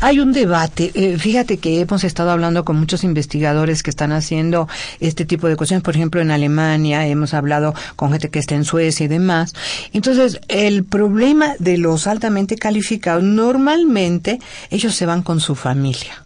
Hay 0.00 0.20
un 0.20 0.32
debate, 0.32 0.90
eh, 0.92 1.16
fíjate 1.18 1.56
que 1.56 1.80
hemos 1.80 2.04
estado 2.04 2.30
hablando 2.30 2.66
con 2.66 2.76
muchos 2.78 3.02
investigadores 3.02 3.82
que 3.82 3.88
están 3.88 4.12
haciendo 4.12 4.68
este 5.08 5.24
tipo 5.24 5.48
de 5.48 5.56
cuestiones, 5.56 5.82
por 5.82 5.94
ejemplo 5.96 6.20
en 6.20 6.30
Alemania, 6.30 7.06
hemos 7.06 7.34
hablado 7.34 7.74
con 7.96 8.10
gente 8.12 8.28
que 8.30 8.38
está 8.38 8.54
en 8.54 8.64
Suecia 8.64 9.04
y 9.04 9.08
demás. 9.08 9.54
Entonces, 9.92 10.40
el 10.48 10.84
problema 10.84 11.54
de 11.58 11.78
los 11.78 12.06
altamente 12.06 12.56
calificados, 12.56 13.22
normalmente 13.22 14.38
ellos 14.70 14.94
se 14.94 15.06
van 15.06 15.22
con 15.22 15.40
su 15.40 15.54
familia. 15.54 16.22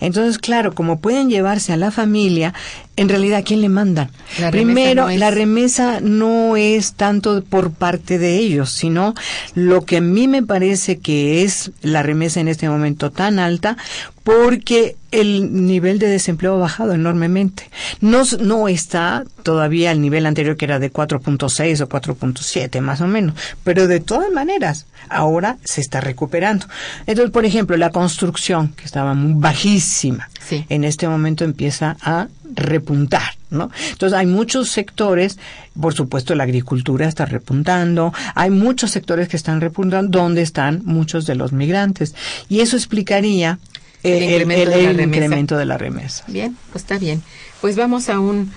Entonces, 0.00 0.38
claro, 0.38 0.74
como 0.74 0.98
pueden 0.98 1.30
llevarse 1.30 1.72
a 1.72 1.76
la 1.76 1.92
familia, 1.92 2.52
en 2.96 3.08
realidad, 3.08 3.38
¿a 3.38 3.42
quién 3.44 3.60
le 3.60 3.68
mandan? 3.68 4.10
La 4.40 4.50
Primero, 4.50 5.04
no 5.04 5.10
es- 5.10 5.20
la 5.20 5.30
remesa 5.30 6.00
no 6.00 6.56
es 6.56 6.94
tanto 6.94 7.44
por 7.44 7.70
parte 7.70 8.18
de 8.18 8.36
ellos, 8.36 8.70
sino 8.70 9.14
lo 9.54 9.84
que 9.84 9.98
a 9.98 10.00
mí 10.00 10.26
me 10.26 10.42
parece 10.42 10.98
que 10.98 11.44
es 11.44 11.70
la 11.82 12.02
remesa 12.02 12.40
en 12.40 12.48
este 12.48 12.68
momento 12.68 13.12
tan 13.12 13.38
alta, 13.38 13.76
porque 14.24 14.96
el 15.10 15.66
nivel 15.66 15.98
de 15.98 16.06
desempleo 16.08 16.54
ha 16.54 16.58
bajado 16.58 16.92
enormemente. 16.92 17.68
No, 18.00 18.22
no 18.40 18.68
está 18.68 19.24
todavía 19.42 19.90
al 19.90 20.00
nivel 20.00 20.26
anterior 20.26 20.56
que 20.56 20.64
era 20.66 20.78
de 20.78 20.92
4.6 20.92 21.80
o 21.80 21.88
4.7 21.88 22.80
más 22.80 23.00
o 23.00 23.06
menos, 23.06 23.34
pero 23.64 23.88
de 23.88 24.00
todas 24.00 24.30
maneras 24.32 24.86
ahora 25.08 25.56
se 25.64 25.80
está 25.80 26.00
recuperando. 26.00 26.66
Entonces, 27.06 27.32
por 27.32 27.44
ejemplo, 27.44 27.76
la 27.76 27.90
construcción 27.90 28.68
que 28.68 28.84
estaba 28.84 29.14
muy 29.14 29.32
bajísima, 29.40 30.28
Sí. 30.46 30.64
en 30.68 30.84
este 30.84 31.08
momento 31.08 31.44
empieza 31.44 31.96
a 32.02 32.28
repuntar, 32.54 33.34
¿no? 33.50 33.70
Entonces 33.90 34.18
hay 34.18 34.26
muchos 34.26 34.70
sectores, 34.70 35.38
por 35.80 35.94
supuesto 35.94 36.34
la 36.34 36.44
agricultura 36.44 37.06
está 37.06 37.24
repuntando, 37.26 38.12
hay 38.34 38.50
muchos 38.50 38.90
sectores 38.90 39.28
que 39.28 39.36
están 39.36 39.60
repuntando 39.60 40.18
donde 40.18 40.42
están 40.42 40.82
muchos 40.84 41.26
de 41.26 41.34
los 41.36 41.52
migrantes 41.52 42.14
y 42.48 42.60
eso 42.60 42.76
explicaría 42.76 43.58
El 44.02 44.22
incremento 44.22 44.70
de 44.70 44.76
la 44.82 44.90
el 44.90 44.96
remesa. 44.96 45.04
incremento 45.16 45.56
de 45.56 45.66
la 45.66 45.78
remesa. 45.78 46.24
Bien, 46.26 46.56
pues 46.72 46.84
está 46.84 46.98
bien. 46.98 47.22
Pues 47.60 47.76
vamos 47.76 48.08
a 48.08 48.18
un 48.18 48.52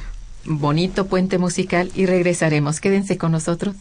bonito 0.46 1.08
puente 1.08 1.38
musical 1.38 1.91
y 1.96 2.06
regresaremos. 2.06 2.80
Quédense 2.80 3.18
con 3.18 3.32
nosotros. 3.32 3.76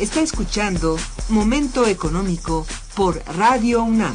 Está 0.00 0.20
escuchando 0.20 0.96
Momento 1.28 1.86
Económico 1.86 2.66
por 2.94 3.22
Radio 3.36 3.82
UNAM. 3.82 4.14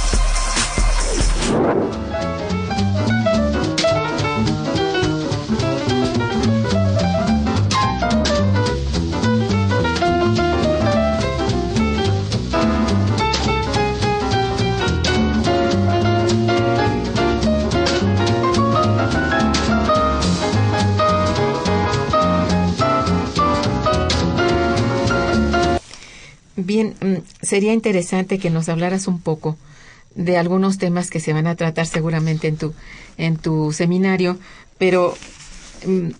Sería 27.51 27.73
interesante 27.73 28.39
que 28.39 28.49
nos 28.49 28.69
hablaras 28.69 29.09
un 29.09 29.19
poco 29.19 29.57
de 30.15 30.37
algunos 30.37 30.77
temas 30.77 31.09
que 31.09 31.19
se 31.19 31.33
van 31.33 31.47
a 31.47 31.57
tratar 31.57 31.85
seguramente 31.85 32.47
en 32.47 32.55
tu 32.55 32.73
en 33.17 33.35
tu 33.35 33.73
seminario, 33.73 34.39
pero 34.77 35.17
mm, 35.85 36.11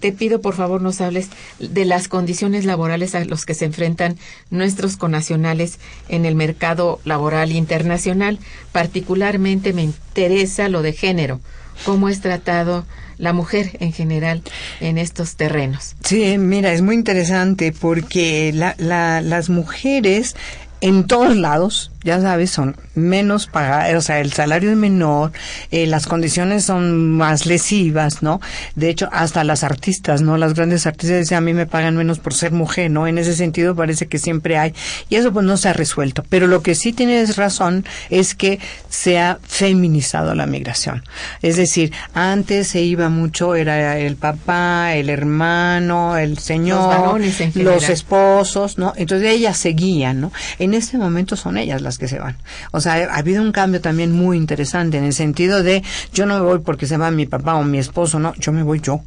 te 0.00 0.12
pido 0.12 0.42
por 0.42 0.54
favor 0.54 0.82
nos 0.82 1.00
hables 1.00 1.30
de 1.58 1.86
las 1.86 2.08
condiciones 2.08 2.66
laborales 2.66 3.14
a 3.14 3.24
los 3.24 3.46
que 3.46 3.54
se 3.54 3.64
enfrentan 3.64 4.18
nuestros 4.50 4.98
conacionales 4.98 5.78
en 6.10 6.26
el 6.26 6.34
mercado 6.34 7.00
laboral 7.06 7.50
internacional. 7.50 8.38
Particularmente 8.70 9.72
me 9.72 9.82
interesa 9.82 10.68
lo 10.68 10.82
de 10.82 10.92
género, 10.92 11.40
cómo 11.86 12.10
es 12.10 12.20
tratado 12.20 12.84
la 13.18 13.32
mujer 13.32 13.76
en 13.80 13.92
general 13.92 14.42
en 14.80 14.98
estos 14.98 15.36
terrenos. 15.36 15.94
Sí, 16.04 16.38
mira, 16.38 16.72
es 16.72 16.82
muy 16.82 16.94
interesante 16.94 17.72
porque 17.72 18.52
la, 18.54 18.74
la, 18.78 19.20
las 19.20 19.50
mujeres 19.50 20.36
en 20.80 21.04
todos 21.04 21.36
lados, 21.36 21.90
ya 22.04 22.20
sabes, 22.20 22.50
son 22.50 22.76
menos 22.94 23.46
pagadas, 23.46 23.94
o 23.94 24.00
sea, 24.00 24.20
el 24.20 24.32
salario 24.32 24.70
es 24.70 24.76
menor, 24.76 25.32
eh, 25.70 25.86
las 25.86 26.06
condiciones 26.06 26.64
son 26.64 27.12
más 27.12 27.46
lesivas, 27.46 28.22
¿no? 28.22 28.40
De 28.76 28.88
hecho, 28.88 29.08
hasta 29.12 29.42
las 29.44 29.64
artistas, 29.64 30.22
¿no? 30.22 30.36
Las 30.36 30.54
grandes 30.54 30.86
artistas 30.86 31.18
dicen, 31.20 31.38
a 31.38 31.40
mí 31.40 31.54
me 31.54 31.66
pagan 31.66 31.96
menos 31.96 32.18
por 32.20 32.34
ser 32.34 32.52
mujer, 32.52 32.90
¿no? 32.90 33.06
En 33.06 33.18
ese 33.18 33.34
sentido 33.34 33.74
parece 33.74 34.06
que 34.06 34.18
siempre 34.18 34.56
hay, 34.56 34.74
y 35.08 35.16
eso 35.16 35.32
pues 35.32 35.44
no 35.44 35.56
se 35.56 35.68
ha 35.68 35.72
resuelto. 35.72 36.24
Pero 36.28 36.46
lo 36.46 36.62
que 36.62 36.74
sí 36.74 36.92
tienes 36.92 37.36
razón 37.36 37.84
es 38.10 38.34
que 38.34 38.60
se 38.88 39.18
ha 39.18 39.38
feminizado 39.42 40.34
la 40.34 40.46
migración. 40.46 41.02
Es 41.42 41.56
decir, 41.56 41.92
antes 42.14 42.68
se 42.68 42.82
iba 42.82 43.08
mucho, 43.08 43.54
era 43.54 43.98
el 43.98 44.16
papá, 44.16 44.94
el 44.94 45.10
hermano, 45.10 46.16
el 46.16 46.38
señor, 46.38 46.88
varones 46.88 47.40
en 47.40 47.48
los 47.48 47.74
general. 47.74 47.92
esposos, 47.92 48.78
¿no? 48.78 48.92
Entonces 48.96 49.32
ellas 49.32 49.58
seguían, 49.58 50.20
¿no? 50.20 50.32
En 50.58 50.67
en 50.68 50.74
este 50.74 50.98
momento 50.98 51.34
son 51.34 51.56
ellas 51.56 51.82
las 51.82 51.98
que 51.98 52.08
se 52.08 52.18
van. 52.18 52.36
O 52.70 52.80
sea, 52.80 52.94
ha 52.94 53.16
habido 53.16 53.42
un 53.42 53.52
cambio 53.52 53.80
también 53.80 54.12
muy 54.12 54.36
interesante 54.36 54.98
en 54.98 55.04
el 55.04 55.12
sentido 55.12 55.62
de 55.62 55.82
yo 56.12 56.26
no 56.26 56.34
me 56.34 56.44
voy 56.44 56.58
porque 56.60 56.86
se 56.86 56.96
va 56.96 57.10
mi 57.10 57.26
papá 57.26 57.54
o 57.54 57.64
mi 57.64 57.78
esposo, 57.78 58.18
no, 58.18 58.34
yo 58.36 58.52
me 58.52 58.62
voy 58.62 58.80
yo. 58.80 59.00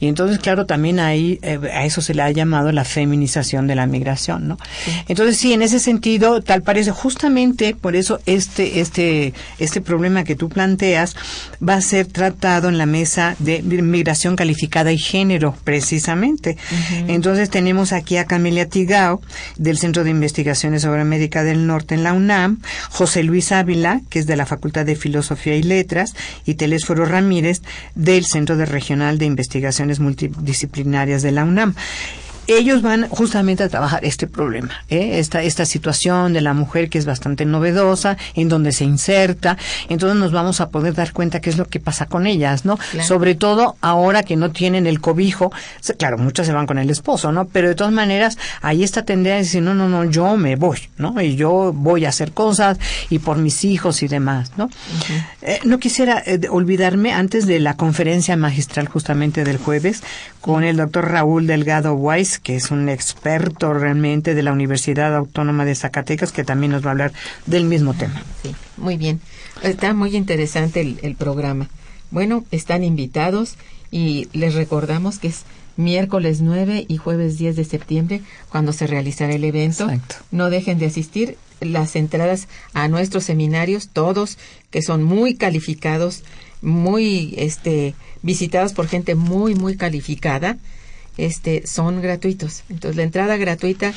Y 0.00 0.08
entonces, 0.08 0.38
claro, 0.38 0.66
también 0.66 1.00
ahí 1.00 1.38
eh, 1.42 1.58
a 1.72 1.84
eso 1.84 2.00
se 2.00 2.14
le 2.14 2.22
ha 2.22 2.30
llamado 2.30 2.72
la 2.72 2.84
feminización 2.84 3.66
de 3.66 3.74
la 3.74 3.86
migración, 3.86 4.48
¿no? 4.48 4.58
Entonces, 5.08 5.36
sí, 5.36 5.52
en 5.52 5.62
ese 5.62 5.78
sentido, 5.78 6.42
tal 6.42 6.62
parece 6.62 6.90
justamente 6.90 7.74
por 7.74 7.96
eso 7.96 8.20
este 8.26 8.80
este 8.80 9.34
este 9.58 9.80
problema 9.80 10.24
que 10.24 10.36
tú 10.36 10.48
planteas 10.48 11.16
va 11.66 11.74
a 11.74 11.80
ser 11.80 12.06
tratado 12.06 12.68
en 12.68 12.78
la 12.78 12.86
mesa 12.86 13.36
de 13.38 13.62
migración 13.62 14.36
calificada 14.36 14.92
y 14.92 14.98
género, 14.98 15.56
precisamente. 15.64 16.56
Entonces, 17.08 17.50
tenemos 17.50 17.92
aquí 17.92 18.16
a 18.16 18.26
Camelia 18.26 18.68
Tigao 18.68 19.20
del 19.56 19.78
Centro 19.78 20.04
de 20.04 20.10
Investigaciones 20.10 20.82
sobre 20.82 21.00
América 21.00 21.42
del 21.42 21.66
Norte 21.66 21.94
en 21.94 22.02
la 22.02 22.12
UNAM, 22.12 22.60
José 22.90 23.22
Luis 23.22 23.52
Ávila, 23.52 24.00
que 24.10 24.18
es 24.18 24.26
de 24.26 24.36
la 24.36 24.46
Facultad 24.46 24.84
de 24.84 24.96
Filosofía 24.96 25.56
y 25.56 25.62
Letras, 25.62 26.14
y 26.44 26.54
Telésforo 26.54 27.04
Ramírez 27.04 27.62
del 27.94 28.24
Centro 28.24 28.56
de 28.56 28.66
Regional 28.66 29.18
de 29.18 29.26
Investigación 29.26 29.63
investigaciones 29.64 30.00
multidisciplinarias 30.00 31.22
de 31.22 31.32
la 31.32 31.44
UNAM 31.44 31.74
ellos 32.46 32.82
van 32.82 33.08
justamente 33.08 33.62
a 33.62 33.68
trabajar 33.68 34.04
este 34.04 34.26
problema, 34.26 34.72
¿eh? 34.88 35.18
esta, 35.18 35.42
esta 35.42 35.64
situación 35.64 36.32
de 36.32 36.40
la 36.40 36.54
mujer 36.54 36.88
que 36.88 36.98
es 36.98 37.06
bastante 37.06 37.44
novedosa, 37.44 38.16
en 38.34 38.48
donde 38.48 38.72
se 38.72 38.84
inserta, 38.84 39.56
entonces 39.88 40.18
nos 40.18 40.32
vamos 40.32 40.60
a 40.60 40.68
poder 40.68 40.94
dar 40.94 41.12
cuenta 41.12 41.40
qué 41.40 41.50
es 41.50 41.56
lo 41.56 41.66
que 41.66 41.80
pasa 41.80 42.06
con 42.06 42.26
ellas, 42.26 42.64
¿no? 42.64 42.78
Sobre 43.02 43.34
todo 43.34 43.76
ahora 43.80 44.22
que 44.22 44.36
no 44.36 44.50
tienen 44.50 44.86
el 44.86 45.00
cobijo, 45.00 45.52
claro, 45.98 46.18
muchas 46.18 46.46
se 46.46 46.52
van 46.52 46.66
con 46.66 46.78
el 46.78 46.90
esposo, 46.90 47.32
¿no? 47.32 47.46
Pero 47.46 47.68
de 47.68 47.74
todas 47.74 47.92
maneras, 47.92 48.38
ahí 48.60 48.82
está 48.82 49.04
tendencia 49.04 49.34
a 49.34 49.38
decir, 49.38 49.62
no, 49.62 49.74
no, 49.74 49.88
no, 49.88 50.04
yo 50.04 50.36
me 50.36 50.56
voy, 50.56 50.78
¿no? 50.98 51.20
Y 51.20 51.36
yo 51.36 51.72
voy 51.72 52.04
a 52.04 52.10
hacer 52.10 52.32
cosas 52.32 52.78
y 53.10 53.18
por 53.18 53.38
mis 53.38 53.64
hijos 53.64 54.02
y 54.02 54.08
demás, 54.08 54.52
¿no? 54.56 54.70
Eh, 55.42 55.60
no 55.64 55.78
quisiera 55.78 56.22
eh, 56.24 56.40
olvidarme 56.50 57.12
antes 57.12 57.46
de 57.46 57.58
la 57.60 57.76
conferencia 57.76 58.36
magistral 58.36 58.88
justamente 58.88 59.44
del 59.44 59.58
jueves 59.58 60.02
con 60.40 60.62
el 60.64 60.76
doctor 60.76 61.10
Raúl 61.10 61.46
Delgado 61.46 61.94
Weiss, 61.94 62.33
que 62.38 62.56
es 62.56 62.70
un 62.70 62.88
experto 62.88 63.74
realmente 63.74 64.34
de 64.34 64.42
la 64.42 64.52
Universidad 64.52 65.14
Autónoma 65.14 65.64
de 65.64 65.74
Zacatecas, 65.74 66.32
que 66.32 66.44
también 66.44 66.72
nos 66.72 66.84
va 66.84 66.88
a 66.88 66.92
hablar 66.92 67.12
del 67.46 67.64
mismo 67.64 67.94
tema. 67.94 68.22
Sí, 68.42 68.54
muy 68.76 68.96
bien. 68.96 69.20
Está 69.62 69.94
muy 69.94 70.16
interesante 70.16 70.80
el, 70.80 71.14
programa. 71.16 71.68
Bueno, 72.10 72.44
están 72.50 72.84
invitados 72.84 73.56
y 73.90 74.28
les 74.32 74.54
recordamos 74.54 75.18
que 75.18 75.28
es 75.28 75.44
miércoles 75.76 76.40
9 76.40 76.86
y 76.88 76.96
jueves 76.96 77.38
10 77.38 77.56
de 77.56 77.64
septiembre 77.64 78.22
cuando 78.50 78.72
se 78.72 78.86
realizará 78.86 79.34
el 79.34 79.44
evento. 79.44 79.88
No 80.30 80.50
dejen 80.50 80.78
de 80.78 80.86
asistir. 80.86 81.36
Las 81.60 81.96
entradas 81.96 82.48
a 82.74 82.88
nuestros 82.88 83.24
seminarios, 83.24 83.88
todos 83.88 84.38
que 84.70 84.82
son 84.82 85.02
muy 85.02 85.36
calificados, 85.36 86.22
muy 86.60 87.34
este 87.38 87.94
visitados 88.22 88.72
por 88.72 88.88
gente 88.88 89.14
muy 89.14 89.54
muy 89.54 89.76
calificada 89.76 90.58
este, 91.16 91.66
son 91.66 92.02
gratuitos. 92.02 92.64
Entonces, 92.68 92.96
la 92.96 93.02
entrada 93.02 93.36
gratuita 93.36 93.92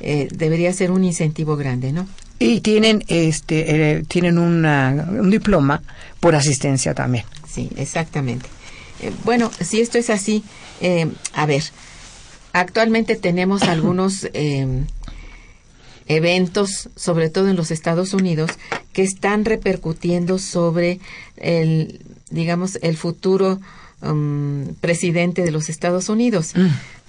eh, 0.00 0.28
debería 0.32 0.72
ser 0.72 0.90
un 0.90 1.04
incentivo 1.04 1.56
grande, 1.56 1.92
¿no? 1.92 2.06
Y 2.38 2.60
tienen, 2.60 3.04
este, 3.08 3.96
eh, 3.96 4.02
tienen 4.08 4.38
un 4.38 5.30
diploma 5.30 5.82
por 6.20 6.34
asistencia 6.34 6.94
también. 6.94 7.24
Sí, 7.48 7.68
exactamente. 7.76 8.46
Eh, 9.00 9.12
bueno, 9.24 9.50
si 9.60 9.80
esto 9.80 9.98
es 9.98 10.10
así, 10.10 10.42
a 11.34 11.46
ver, 11.46 11.62
actualmente 12.52 13.14
tenemos 13.14 13.62
algunos 13.62 14.28
eventos, 16.08 16.88
sobre 16.96 17.30
todo 17.30 17.48
en 17.48 17.56
los 17.56 17.70
Estados 17.70 18.12
Unidos, 18.12 18.50
que 18.92 19.02
están 19.02 19.44
repercutiendo 19.44 20.38
sobre 20.38 20.98
el, 21.36 22.00
digamos, 22.30 22.78
el 22.82 22.96
futuro 22.96 23.60
Um, 24.02 24.74
presidente 24.80 25.42
de 25.42 25.52
los 25.52 25.68
Estados 25.68 26.08
Unidos. 26.08 26.54
Mm. 26.56 26.66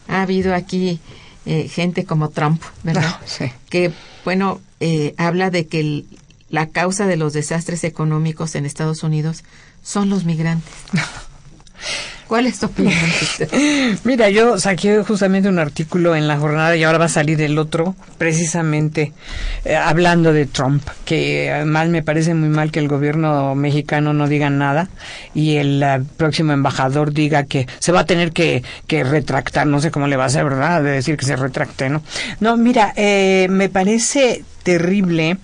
Ha 0.09 0.21
habido 0.21 0.53
aquí 0.53 0.99
eh, 1.47 1.67
gente 1.67 2.05
como 2.05 2.29
Trump, 2.29 2.61
¿verdad? 2.83 3.19
Ah, 3.41 3.51
que, 3.69 3.91
bueno, 4.23 4.61
eh, 4.79 5.15
habla 5.17 5.49
de 5.49 5.65
que 5.65 6.05
la 6.49 6.69
causa 6.69 7.07
de 7.07 7.17
los 7.17 7.33
desastres 7.33 7.83
económicos 7.83 8.53
en 8.53 8.67
Estados 8.67 9.01
Unidos 9.01 9.43
son 9.81 10.09
los 10.09 10.23
migrantes. 10.23 10.71
¿Cuál 12.33 12.47
es 12.47 12.57
tu 12.57 12.65
opinión? 12.65 12.95
Mira, 14.05 14.27
yo 14.31 14.57
saqué 14.57 15.03
justamente 15.03 15.49
un 15.49 15.59
artículo 15.59 16.15
en 16.15 16.27
la 16.27 16.39
jornada 16.39 16.75
y 16.75 16.83
ahora 16.83 16.97
va 16.97 17.05
a 17.05 17.09
salir 17.09 17.39
el 17.41 17.59
otro, 17.59 17.95
precisamente 18.17 19.13
eh, 19.65 19.75
hablando 19.75 20.33
de 20.33 20.47
Trump, 20.47 20.81
que 21.05 21.51
además 21.51 21.89
me 21.89 22.01
parece 22.01 22.33
muy 22.33 22.49
mal 22.49 22.71
que 22.71 22.79
el 22.79 22.87
gobierno 22.87 23.53
mexicano 23.53 24.13
no 24.13 24.27
diga 24.27 24.49
nada 24.49 24.89
y 25.35 25.57
el 25.57 25.83
eh, 25.83 26.01
próximo 26.17 26.53
embajador 26.53 27.13
diga 27.13 27.43
que 27.43 27.67
se 27.77 27.91
va 27.91 27.99
a 27.99 28.05
tener 28.07 28.31
que, 28.31 28.63
que 28.87 29.03
retractar, 29.03 29.67
no 29.67 29.79
sé 29.79 29.91
cómo 29.91 30.07
le 30.07 30.17
va 30.17 30.23
a 30.23 30.25
hacer, 30.25 30.43
¿verdad? 30.43 30.81
De 30.81 30.89
decir 30.89 31.17
que 31.17 31.25
se 31.25 31.35
retracte, 31.35 31.87
¿no? 31.91 32.01
No, 32.39 32.57
mira, 32.57 32.93
eh, 32.95 33.45
me 33.51 33.69
parece 33.69 34.43
terrible 34.63 35.37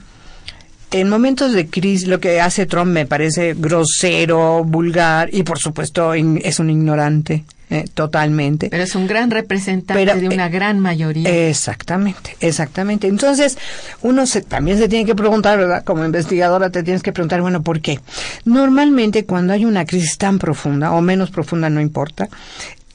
en 0.92 1.10
momentos 1.10 1.54
de 1.54 1.68
crisis 1.68 2.08
lo 2.08 2.20
que 2.20 2.42
hace 2.42 2.66
Trump 2.66 2.92
me 2.92 3.06
parece 3.06 3.54
grosero, 3.54 4.64
vulgar 4.64 5.30
y 5.34 5.44
por 5.44 5.60
supuesto 5.60 6.14
es 6.14 6.60
un 6.60 6.70
ignorante. 6.70 7.44
Eh, 7.72 7.86
totalmente. 7.94 8.68
Pero 8.72 8.82
es 8.82 8.96
un 8.96 9.06
gran 9.06 9.30
representante 9.30 10.16
de 10.16 10.28
una 10.28 10.48
eh, 10.48 10.50
gran 10.50 10.80
mayoría. 10.80 11.30
Exactamente, 11.50 12.36
exactamente. 12.40 13.06
Entonces, 13.06 13.60
uno 14.02 14.26
se, 14.26 14.42
también 14.42 14.80
se 14.80 14.90
tiene 14.90 15.06
que 15.06 15.14
preguntar, 15.14 15.60
¿verdad? 15.60 15.84
Como 15.84 16.04
investigadora 16.04 16.72
te 16.72 16.82
tienes 16.82 17.04
que 17.04 17.12
preguntar, 17.12 17.44
bueno, 17.44 17.62
¿por 17.62 17.80
qué? 17.80 18.00
Normalmente 18.44 19.26
cuando 19.26 19.54
hay 19.54 19.66
una 19.66 19.86
crisis 19.86 20.18
tan 20.18 20.40
profunda, 20.40 20.94
o 20.94 21.02
menos 21.02 21.30
profunda, 21.30 21.70
no 21.70 21.80
importa, 21.80 22.28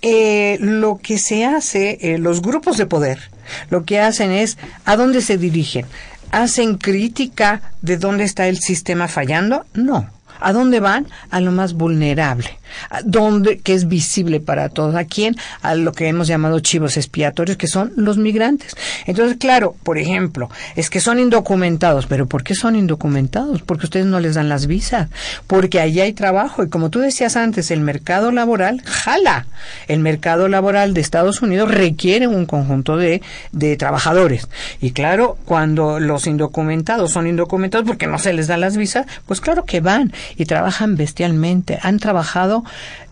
eh, 0.02 0.58
lo 0.60 0.98
que 0.98 1.18
se 1.18 1.44
hace, 1.44 2.16
los 2.18 2.42
grupos 2.42 2.76
de 2.76 2.86
poder, 2.86 3.30
lo 3.70 3.84
que 3.84 4.00
hacen 4.00 4.32
es, 4.32 4.58
¿a 4.84 4.96
dónde 4.96 5.20
se 5.20 5.38
dirigen? 5.38 5.86
¿Hacen 6.34 6.78
crítica 6.78 7.62
de 7.80 7.96
dónde 7.96 8.24
está 8.24 8.48
el 8.48 8.58
sistema 8.58 9.06
fallando? 9.06 9.66
No. 9.72 10.10
¿A 10.40 10.52
dónde 10.52 10.80
van? 10.80 11.06
A 11.30 11.40
lo 11.40 11.52
más 11.52 11.74
vulnerable 11.74 12.58
donde 13.04 13.58
que 13.58 13.74
es 13.74 13.88
visible 13.88 14.40
para 14.40 14.68
todos. 14.68 14.94
¿A 14.94 15.04
quién? 15.04 15.36
A 15.62 15.74
lo 15.74 15.92
que 15.92 16.08
hemos 16.08 16.26
llamado 16.26 16.60
chivos 16.60 16.96
expiatorios, 16.96 17.56
que 17.56 17.66
son 17.66 17.92
los 17.96 18.16
migrantes. 18.18 18.76
Entonces, 19.06 19.36
claro, 19.38 19.76
por 19.82 19.98
ejemplo, 19.98 20.50
es 20.76 20.90
que 20.90 21.00
son 21.00 21.18
indocumentados, 21.18 22.06
pero 22.06 22.26
¿por 22.26 22.42
qué 22.42 22.54
son 22.54 22.76
indocumentados? 22.76 23.62
Porque 23.62 23.86
ustedes 23.86 24.06
no 24.06 24.20
les 24.20 24.34
dan 24.34 24.48
las 24.48 24.66
visas, 24.66 25.08
porque 25.46 25.80
allí 25.80 26.00
hay 26.00 26.12
trabajo 26.12 26.62
y 26.62 26.68
como 26.68 26.90
tú 26.90 27.00
decías 27.00 27.36
antes, 27.36 27.70
el 27.70 27.80
mercado 27.80 28.32
laboral 28.32 28.82
jala. 28.84 29.46
El 29.88 30.00
mercado 30.00 30.48
laboral 30.48 30.94
de 30.94 31.00
Estados 31.00 31.42
Unidos 31.42 31.70
requiere 31.70 32.26
un 32.26 32.46
conjunto 32.46 32.96
de, 32.96 33.22
de 33.52 33.76
trabajadores. 33.76 34.48
Y 34.80 34.92
claro, 34.92 35.38
cuando 35.44 36.00
los 36.00 36.26
indocumentados 36.26 37.12
son 37.12 37.26
indocumentados 37.26 37.86
porque 37.86 38.06
no 38.06 38.18
se 38.18 38.32
les 38.32 38.46
da 38.46 38.56
las 38.56 38.76
visas, 38.76 39.06
pues 39.26 39.40
claro 39.40 39.64
que 39.64 39.80
van 39.80 40.12
y 40.36 40.44
trabajan 40.46 40.96
bestialmente. 40.96 41.78
Han 41.82 41.98
trabajado 41.98 42.64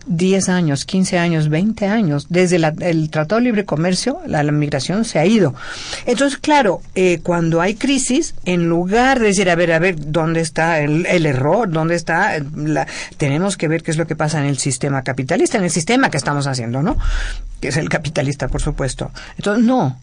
10 0.05 0.49
años, 0.49 0.85
15 0.85 1.17
años, 1.17 1.49
20 1.49 1.87
años. 1.87 2.27
Desde 2.29 2.57
el 2.57 3.09
Tratado 3.09 3.39
de 3.39 3.45
Libre 3.45 3.65
Comercio, 3.65 4.19
la, 4.25 4.43
migración 4.43 5.05
se 5.05 5.19
ha 5.19 5.25
ido. 5.25 5.55
Entonces, 6.05 6.37
claro, 6.37 6.81
eh, 6.95 7.19
cuando 7.23 7.61
hay 7.61 7.75
crisis, 7.75 8.35
en 8.45 8.67
lugar 8.67 9.19
de 9.19 9.27
decir, 9.27 9.49
a 9.49 9.55
ver, 9.55 9.71
a 9.71 9.79
ver, 9.79 9.95
¿dónde 9.97 10.41
está 10.41 10.81
el, 10.81 11.25
error? 11.25 11.69
¿Dónde 11.69 11.95
está? 11.95 12.37
La, 12.55 12.87
tenemos 13.17 13.57
que 13.57 13.67
ver 13.67 13.83
qué 13.83 13.91
es 13.91 13.97
lo 13.97 14.07
que 14.07 14.15
pasa 14.15 14.39
en 14.39 14.45
el 14.45 14.57
sistema 14.57 15.03
capitalista, 15.03 15.57
en 15.57 15.63
el 15.63 15.71
sistema 15.71 16.09
que 16.09 16.17
estamos 16.17 16.47
haciendo, 16.47 16.81
¿no? 16.81 16.97
Que 17.59 17.69
es 17.69 17.77
el 17.77 17.89
capitalista, 17.89 18.47
por 18.47 18.61
supuesto. 18.61 19.11
Entonces, 19.37 19.63
no, 19.65 19.97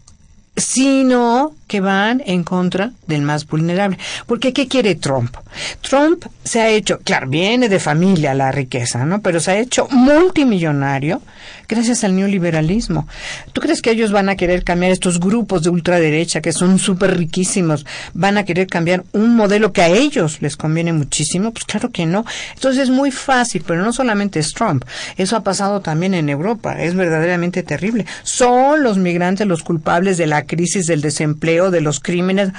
sino 0.57 1.53
que 1.67 1.81
van 1.81 2.23
en 2.27 2.45
contra 2.45 2.93
del 3.07 3.23
más 3.23 3.47
vulnerable. 3.47 3.99
Porque 4.27 4.53
¿qué 4.53 4.69
quiere 4.69 4.95
Trump? 4.95 5.37
Trump 5.81 6.27
se 6.45 6.61
ha 6.61 6.69
hecho, 6.69 6.99
claro, 7.01 7.29
viene 7.29 7.69
de 7.69 7.81
familia 7.81 8.35
la 8.35 8.53
riqueza, 8.53 9.05
¿no? 9.05 9.23
Pero 9.23 9.41
se 9.41 9.53
ha 9.53 9.59
hecho 9.59 9.87
multimillonario 9.91 11.23
gracias 11.71 12.03
al 12.03 12.17
neoliberalismo. 12.17 13.07
¿Tú 13.53 13.61
crees 13.61 13.81
que 13.81 13.93
ellos 13.93 14.11
van 14.11 14.29
a 14.29 14.37
querer 14.37 14.65
cambiar 14.65 14.91
estos 14.91 15.21
grupos 15.21 15.63
de 15.63 15.71
ultraderecha 15.71 16.41
que 16.41 16.53
son 16.53 16.79
súper 16.79 17.17
riquísimos? 17.17 17.87
¿Van 18.13 18.37
a 18.37 18.45
querer 18.45 18.67
cambiar 18.67 19.05
un 19.13 19.37
modelo 19.37 19.73
que 19.73 19.83
a 19.83 19.89
ellos 19.89 20.43
les 20.43 20.57
conviene 20.57 20.93
muchísimo? 20.93 21.53
Pues 21.53 21.65
claro 21.65 21.91
que 21.91 22.07
no. 22.07 22.25
Entonces 22.55 22.83
es 22.83 22.91
muy 22.91 23.13
fácil, 23.13 23.63
pero 23.67 23.83
no 23.83 23.93
solamente 23.93 24.41
es 24.41 24.53
Trump. 24.53 24.85
Eso 25.17 25.37
ha 25.37 25.45
pasado 25.45 25.81
también 25.81 26.15
en 26.15 26.29
Europa. 26.29 26.81
Es 26.83 26.95
verdaderamente 26.95 27.63
terrible. 27.63 28.05
Son 28.25 28.83
los 28.83 28.99
migrantes 28.99 29.47
los 29.47 29.63
culpables 29.63 30.19
de 30.19 30.27
la 30.27 30.47
crisis 30.47 30.87
del 30.87 31.01
desempleo, 31.01 31.71
de 31.71 31.81
los 31.81 32.01
crímenes. 32.01 32.51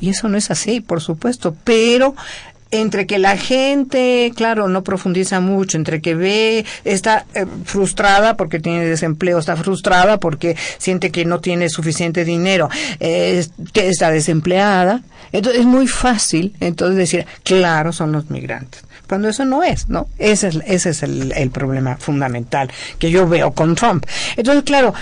Y 0.00 0.10
eso 0.10 0.28
no 0.28 0.36
es 0.36 0.50
así, 0.50 0.80
por 0.80 1.00
supuesto. 1.00 1.56
Pero 1.64 2.14
entre 2.70 3.06
que 3.06 3.18
la 3.18 3.36
gente, 3.36 4.32
claro, 4.36 4.68
no 4.68 4.82
profundiza 4.82 5.40
mucho, 5.40 5.76
entre 5.76 6.00
que 6.00 6.14
ve, 6.14 6.64
está 6.84 7.24
eh, 7.34 7.46
frustrada 7.64 8.36
porque 8.36 8.60
tiene 8.60 8.84
desempleo, 8.84 9.38
está 9.38 9.56
frustrada 9.56 10.18
porque 10.18 10.56
siente 10.78 11.10
que 11.10 11.24
no 11.24 11.40
tiene 11.40 11.68
suficiente 11.68 12.24
dinero, 12.24 12.68
eh, 13.00 13.44
está 13.74 14.10
desempleada. 14.10 15.02
Entonces 15.32 15.60
es 15.60 15.66
muy 15.66 15.86
fácil 15.86 16.54
entonces 16.60 16.96
decir, 16.96 17.26
claro, 17.42 17.92
son 17.92 18.12
los 18.12 18.30
migrantes. 18.30 18.82
Cuando 19.08 19.28
eso 19.28 19.44
no 19.46 19.62
es, 19.62 19.88
¿no? 19.88 20.06
Ese 20.18 20.48
es, 20.48 20.58
ese 20.66 20.90
es 20.90 21.02
el, 21.02 21.32
el 21.32 21.50
problema 21.50 21.96
fundamental 21.96 22.70
que 22.98 23.10
yo 23.10 23.26
veo 23.26 23.52
con 23.52 23.74
Trump. 23.74 24.04
Entonces, 24.36 24.64
claro, 24.64 24.92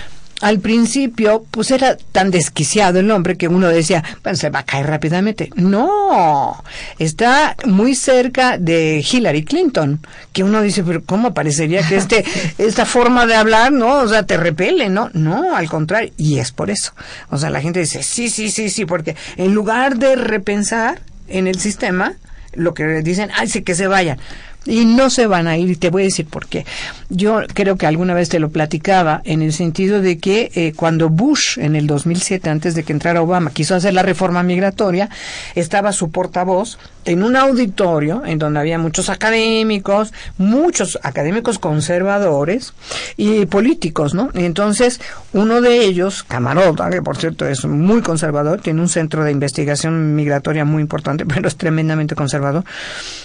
al 0.40 0.60
principio, 0.60 1.44
pues 1.50 1.70
era 1.70 1.96
tan 2.12 2.30
desquiciado 2.30 3.00
el 3.00 3.10
hombre 3.10 3.36
que 3.36 3.48
uno 3.48 3.68
decía, 3.68 4.04
bueno, 4.22 4.36
se 4.36 4.50
va 4.50 4.60
a 4.60 4.64
caer 4.64 4.86
rápidamente. 4.86 5.50
No, 5.56 6.62
está 6.98 7.56
muy 7.64 7.94
cerca 7.94 8.58
de 8.58 9.04
Hillary 9.10 9.44
Clinton, 9.44 10.00
que 10.32 10.44
uno 10.44 10.60
dice, 10.60 10.84
pero 10.84 11.02
¿cómo 11.04 11.32
parecería 11.32 11.86
que 11.86 11.96
este, 11.96 12.24
esta 12.58 12.84
forma 12.84 13.26
de 13.26 13.34
hablar, 13.34 13.72
no, 13.72 14.00
o 14.00 14.08
sea, 14.08 14.24
te 14.24 14.36
repele, 14.36 14.88
no? 14.88 15.10
No, 15.14 15.56
al 15.56 15.68
contrario, 15.68 16.12
y 16.16 16.38
es 16.38 16.52
por 16.52 16.70
eso. 16.70 16.92
O 17.30 17.38
sea, 17.38 17.50
la 17.50 17.60
gente 17.60 17.80
dice, 17.80 18.02
sí, 18.02 18.28
sí, 18.28 18.50
sí, 18.50 18.68
sí, 18.68 18.84
porque 18.84 19.16
en 19.36 19.54
lugar 19.54 19.96
de 19.96 20.16
repensar 20.16 21.00
en 21.28 21.46
el 21.46 21.58
sistema, 21.58 22.14
lo 22.52 22.74
que 22.74 22.84
dicen, 23.02 23.30
ay, 23.36 23.48
sí, 23.48 23.62
que 23.62 23.74
se 23.74 23.86
vayan 23.86 24.18
y 24.66 24.84
no 24.84 25.10
se 25.10 25.26
van 25.26 25.46
a 25.46 25.56
ir 25.56 25.70
y 25.70 25.76
te 25.76 25.90
voy 25.90 26.02
a 26.02 26.04
decir 26.06 26.26
por 26.26 26.46
qué. 26.46 26.66
Yo 27.08 27.40
creo 27.52 27.76
que 27.76 27.86
alguna 27.86 28.14
vez 28.14 28.28
te 28.28 28.40
lo 28.40 28.50
platicaba 28.50 29.22
en 29.24 29.42
el 29.42 29.52
sentido 29.52 30.00
de 30.00 30.18
que 30.18 30.50
eh, 30.54 30.72
cuando 30.74 31.08
Bush 31.08 31.58
en 31.58 31.76
el 31.76 31.86
2007 31.86 32.50
antes 32.50 32.74
de 32.74 32.82
que 32.82 32.92
entrara 32.92 33.22
Obama 33.22 33.52
quiso 33.52 33.74
hacer 33.74 33.94
la 33.94 34.02
reforma 34.02 34.42
migratoria, 34.42 35.08
estaba 35.54 35.92
su 35.92 36.10
portavoz 36.10 36.78
en 37.06 37.22
un 37.22 37.36
auditorio 37.36 38.22
en 38.26 38.38
donde 38.38 38.60
había 38.60 38.78
muchos 38.78 39.08
académicos, 39.08 40.12
muchos 40.36 40.98
académicos 41.02 41.58
conservadores 41.58 42.74
y 43.16 43.46
políticos, 43.46 44.12
¿no? 44.12 44.30
Entonces, 44.34 45.00
uno 45.32 45.60
de 45.60 45.84
ellos, 45.84 46.24
Camarota, 46.24 46.90
que 46.90 47.00
por 47.00 47.16
cierto 47.16 47.46
es 47.46 47.64
muy 47.64 48.02
conservador, 48.02 48.60
tiene 48.60 48.80
un 48.80 48.88
centro 48.88 49.24
de 49.24 49.30
investigación 49.30 50.14
migratoria 50.14 50.64
muy 50.64 50.82
importante, 50.82 51.24
pero 51.34 51.48
es 51.48 51.56
tremendamente 51.56 52.14
conservador, 52.14 52.64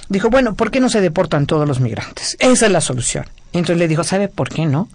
dijo, 0.10 0.30
bueno, 0.30 0.54
¿por 0.54 0.72
qué 0.72 0.80
no 0.80 0.90
se 0.90 1.02
deportan 1.02 1.48
todos 1.48 1.68
los 1.68 1.80
migrantes? 1.80 2.38
Esa 2.40 2.68
es 2.68 2.72
la 2.72 2.82
solución. 2.82 3.26
Entonces 3.54 3.78
le 3.78 3.88
dijo, 3.88 4.04
¿sabe 4.04 4.28
por 4.28 4.50
qué 4.50 4.66
no? 4.66 4.88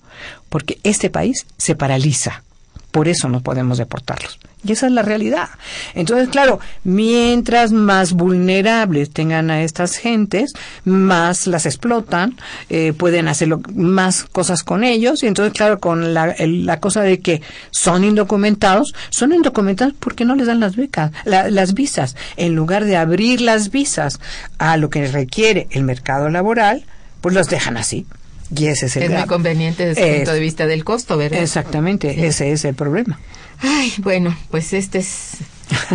Porque 0.49 0.79
este 0.83 1.11
país 1.11 1.47
se 1.59 1.75
paraliza. 1.75 2.43
Por 2.91 3.09
eso 3.09 3.29
no 3.29 3.43
podemos 3.43 3.77
deportarlos. 3.77 4.39
Y 4.67 4.73
esa 4.73 4.87
es 4.87 4.93
la 4.93 5.03
realidad. 5.03 5.49
Entonces, 5.95 6.29
claro, 6.29 6.61
mientras 6.85 7.73
más 7.73 8.13
vulnerables 8.13 9.11
tengan 9.11 9.51
a 9.51 9.63
estas 9.63 9.97
gentes, 9.97 10.53
más 10.85 11.47
las 11.47 11.67
explotan, 11.67 12.37
eh, 12.69 12.93
pueden 12.93 13.29
hacer 13.29 13.57
más 13.75 14.25
cosas 14.25 14.65
con 14.65 14.85
ellos. 14.85 15.23
Y 15.23 15.27
entonces, 15.27 15.53
claro, 15.53 15.79
con 15.79 16.15
la, 16.15 16.35
la, 16.39 16.81
cosa 16.81 17.03
de 17.03 17.21
que 17.21 17.43
son 17.71 18.05
indocumentados, 18.05 18.95
son 19.11 19.33
indocumentados 19.33 19.95
porque 19.99 20.25
no 20.25 20.35
les 20.35 20.47
dan 20.47 20.61
las 20.61 20.77
becas, 20.77 21.13
las 21.25 21.75
visas. 21.75 22.17
En 22.37 22.55
lugar 22.55 22.85
de 22.85 22.97
abrir 22.97 23.41
las 23.41 23.71
visas 23.71 24.19
a 24.59 24.77
lo 24.77 24.91
que 24.91 25.07
requiere 25.07 25.69
el 25.71 25.85
mercado 25.85 26.29
laboral, 26.29 26.85
pues 27.21 27.35
los 27.35 27.49
dejan 27.49 27.77
así. 27.77 28.07
Y 28.55 28.67
ese 28.67 28.87
es 28.87 28.97
el 28.97 29.05
Es 29.05 29.11
muy 29.11 29.25
conveniente 29.25 29.87
desde 29.87 30.09
el 30.09 30.17
punto 30.17 30.33
de 30.33 30.41
vista 30.41 30.67
del 30.67 30.85
costo, 30.85 31.17
¿verdad? 31.17 31.43
Exactamente, 31.43 32.27
ese 32.27 32.53
es 32.53 32.65
el 32.65 32.75
problema. 32.75 33.19
Ay, 33.61 33.93
bueno, 33.99 34.37
pues 34.51 34.73
este 34.73 34.99
es 34.99 35.39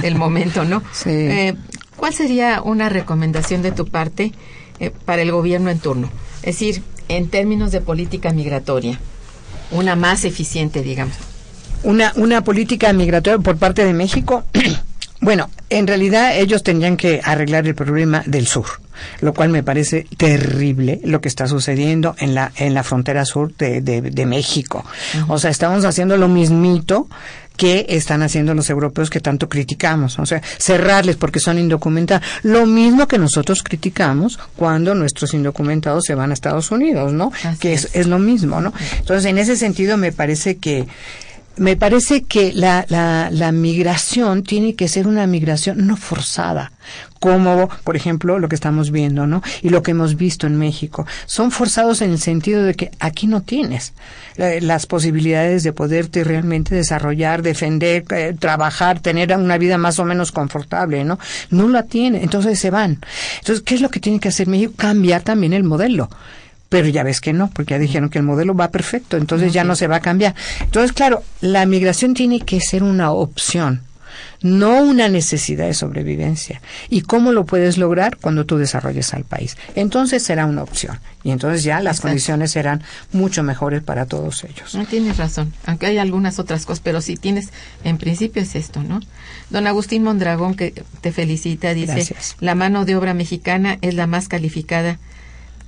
el 0.03 0.15
momento, 0.15 0.63
¿no? 0.63 0.83
sí. 0.91 1.09
Eh, 1.09 1.55
¿Cuál 1.95 2.13
sería 2.13 2.61
una 2.63 2.89
recomendación 2.89 3.61
de 3.61 3.71
tu 3.71 3.87
parte 3.87 4.31
eh, 4.79 4.91
para 5.05 5.21
el 5.21 5.31
gobierno 5.31 5.69
en 5.69 5.77
turno? 5.77 6.09
Es 6.41 6.55
decir, 6.55 6.81
en 7.09 7.29
términos 7.29 7.71
de 7.71 7.81
política 7.81 8.31
migratoria, 8.31 8.99
una 9.69 9.95
más 9.95 10.25
eficiente, 10.25 10.81
digamos. 10.81 11.15
Una, 11.83 12.11
una 12.15 12.43
política 12.43 12.91
migratoria 12.93 13.39
por 13.39 13.57
parte 13.57 13.85
de 13.85 13.93
México. 13.93 14.43
Bueno, 15.23 15.51
en 15.69 15.85
realidad 15.85 16.35
ellos 16.35 16.63
tendrían 16.63 16.97
que 16.97 17.21
arreglar 17.23 17.67
el 17.67 17.75
problema 17.75 18.23
del 18.25 18.47
sur, 18.47 18.65
lo 19.19 19.35
cual 19.35 19.49
me 19.49 19.61
parece 19.61 20.07
terrible 20.17 20.99
lo 21.03 21.21
que 21.21 21.27
está 21.27 21.45
sucediendo 21.45 22.15
en 22.17 22.33
la 22.33 22.51
en 22.55 22.73
la 22.73 22.81
frontera 22.81 23.23
sur 23.23 23.55
de, 23.55 23.81
de, 23.81 24.01
de 24.01 24.25
México. 24.25 24.83
O 25.27 25.37
sea, 25.37 25.51
estamos 25.51 25.85
haciendo 25.85 26.17
lo 26.17 26.27
mismito 26.27 27.07
que 27.57 27.85
están 27.89 28.23
haciendo 28.23 28.53
los 28.53 28.69
europeos 28.69 29.09
que 29.09 29.19
tanto 29.19 29.47
criticamos, 29.47 30.17
o 30.19 30.25
sea, 30.25 30.41
cerrarles 30.57 31.15
porque 31.15 31.39
son 31.39 31.59
indocumentados. 31.59 32.25
Lo 32.43 32.65
mismo 32.65 33.07
que 33.07 33.17
nosotros 33.17 33.61
criticamos 33.63 34.39
cuando 34.55 34.95
nuestros 34.95 35.33
indocumentados 35.33 36.05
se 36.05 36.15
van 36.15 36.31
a 36.31 36.33
Estados 36.33 36.71
Unidos, 36.71 37.13
¿no? 37.13 37.31
Así 37.43 37.59
que 37.59 37.73
es, 37.73 37.85
es. 37.85 37.95
es 37.95 38.07
lo 38.07 38.19
mismo, 38.19 38.61
¿no? 38.61 38.73
Entonces, 38.97 39.25
en 39.25 39.37
ese 39.37 39.55
sentido 39.57 39.97
me 39.97 40.11
parece 40.11 40.57
que 40.57 40.87
me 41.57 41.75
parece 41.75 42.23
que 42.23 42.53
la, 42.53 42.85
la, 42.89 43.29
la, 43.31 43.51
migración 43.51 44.43
tiene 44.43 44.73
que 44.73 44.87
ser 44.87 45.07
una 45.07 45.27
migración 45.27 45.85
no 45.85 45.97
forzada, 45.97 46.71
como 47.21 47.69
por 47.83 47.95
ejemplo 47.95 48.39
lo 48.39 48.49
que 48.49 48.55
estamos 48.55 48.89
viendo, 48.89 49.27
¿no? 49.27 49.43
Y 49.61 49.69
lo 49.69 49.83
que 49.83 49.91
hemos 49.91 50.17
visto 50.17 50.47
en 50.47 50.57
México. 50.57 51.05
Son 51.27 51.51
forzados 51.51 52.01
en 52.01 52.09
el 52.09 52.17
sentido 52.19 52.63
de 52.63 52.73
que 52.73 52.89
aquí 52.99 53.27
no 53.27 53.41
tienes 53.41 53.93
las 54.37 54.87
posibilidades 54.87 55.61
de 55.61 55.71
poderte 55.71 56.23
realmente 56.23 56.73
desarrollar, 56.73 57.43
defender, 57.43 58.03
eh, 58.09 58.35
trabajar, 58.37 59.01
tener 59.01 59.37
una 59.37 59.59
vida 59.59 59.77
más 59.77 59.99
o 59.99 60.05
menos 60.05 60.31
confortable, 60.31 61.03
¿no? 61.03 61.19
No 61.51 61.69
la 61.69 61.83
tiene, 61.83 62.23
entonces 62.23 62.59
se 62.59 62.71
van. 62.71 62.99
Entonces, 63.37 63.63
¿qué 63.63 63.75
es 63.75 63.81
lo 63.81 63.89
que 63.89 63.99
tiene 63.99 64.19
que 64.19 64.29
hacer 64.29 64.47
México? 64.47 64.73
Cambiar 64.75 65.21
también 65.21 65.53
el 65.53 65.63
modelo 65.63 66.09
pero 66.69 66.87
ya 66.87 67.03
ves 67.03 67.19
que 67.19 67.33
no, 67.33 67.49
porque 67.49 67.71
ya 67.71 67.79
dijeron 67.79 68.09
que 68.09 68.17
el 68.17 68.23
modelo 68.23 68.55
va 68.55 68.71
perfecto, 68.71 69.17
entonces 69.17 69.51
ya 69.51 69.65
no 69.65 69.75
se 69.75 69.87
va 69.87 69.97
a 69.97 69.99
cambiar. 69.99 70.35
Entonces, 70.61 70.93
claro, 70.93 71.21
la 71.41 71.65
migración 71.65 72.13
tiene 72.13 72.39
que 72.39 72.61
ser 72.61 72.81
una 72.81 73.11
opción, 73.11 73.81
no 74.41 74.81
una 74.83 75.09
necesidad 75.09 75.67
de 75.67 75.73
sobrevivencia. 75.73 76.61
¿Y 76.89 77.01
cómo 77.01 77.31
lo 77.31 77.45
puedes 77.45 77.77
lograr 77.77 78.17
cuando 78.17 78.45
tú 78.45 78.57
desarrolles 78.57 79.13
al 79.13 79.23
país? 79.23 79.57
Entonces 79.75 80.23
será 80.23 80.45
una 80.45 80.63
opción. 80.63 80.99
Y 81.23 81.31
entonces 81.31 81.63
ya 81.63 81.79
las 81.79 81.97
Exacto. 81.97 82.07
condiciones 82.09 82.51
serán 82.51 82.83
mucho 83.11 83.43
mejores 83.43 83.83
para 83.83 84.05
todos 84.05 84.43
ellos. 84.43 84.73
No 84.75 84.85
tienes 84.85 85.17
razón, 85.17 85.53
aunque 85.65 85.85
hay 85.85 85.97
algunas 85.97 86.39
otras 86.39 86.65
cosas, 86.65 86.81
pero 86.81 87.01
si 87.01 87.15
tienes, 87.15 87.49
en 87.83 87.97
principio 87.97 88.41
es 88.41 88.55
esto, 88.55 88.81
¿no? 88.83 88.99
Don 89.49 89.67
Agustín 89.67 90.03
Mondragón, 90.03 90.55
que 90.55 90.83
te 91.01 91.11
felicita, 91.11 91.73
dice, 91.73 91.93
Gracias. 91.93 92.35
la 92.39 92.55
mano 92.55 92.85
de 92.85 92.95
obra 92.95 93.13
mexicana 93.13 93.77
es 93.81 93.93
la 93.93 94.07
más 94.07 94.27
calificada 94.27 94.97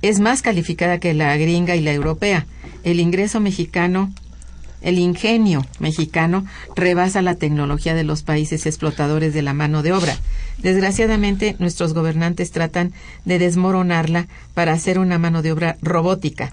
es 0.02 0.20
más 0.20 0.42
calificada 0.42 0.98
que 0.98 1.14
la 1.14 1.34
gringa 1.38 1.76
y 1.76 1.80
la 1.80 1.90
europea. 1.92 2.46
El 2.82 3.00
ingreso 3.00 3.40
mexicano, 3.40 4.12
el 4.84 4.98
ingenio 4.98 5.66
mexicano 5.80 6.44
rebasa 6.76 7.22
la 7.22 7.34
tecnología 7.34 7.94
de 7.94 8.04
los 8.04 8.22
países 8.22 8.66
explotadores 8.66 9.34
de 9.34 9.42
la 9.42 9.54
mano 9.54 9.82
de 9.82 9.92
obra. 9.92 10.16
Desgraciadamente, 10.58 11.56
nuestros 11.58 11.94
gobernantes 11.94 12.52
tratan 12.52 12.92
de 13.24 13.38
desmoronarla 13.38 14.28
para 14.52 14.72
hacer 14.74 14.98
una 14.98 15.18
mano 15.18 15.42
de 15.42 15.52
obra 15.52 15.78
robótica. 15.80 16.52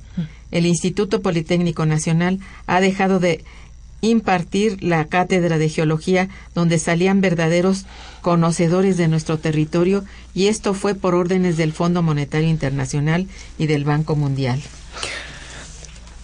El 0.50 0.66
Instituto 0.66 1.22
Politécnico 1.22 1.86
Nacional 1.86 2.40
ha 2.68 2.80
dejado 2.80 3.20
de 3.20 3.44
impartir 4.00 4.82
la 4.82 5.06
cátedra 5.06 5.58
de 5.58 5.70
geología 5.70 6.30
donde 6.56 6.80
salían 6.80 7.22
verdaderos 7.22 7.86
conocedores 8.22 8.98
de 8.98 9.10
nuestro 9.10 9.38
territorio 9.40 10.06
y 10.34 10.48
esto 10.48 10.74
fue 10.74 10.96
por 10.96 11.16
órdenes 11.16 11.58
del 11.58 11.74
Fondo 11.74 12.02
Monetario 12.02 12.50
Internacional 12.50 13.28
y 13.60 13.68
del 13.68 13.84
Banco 13.84 14.16
Mundial. 14.16 14.62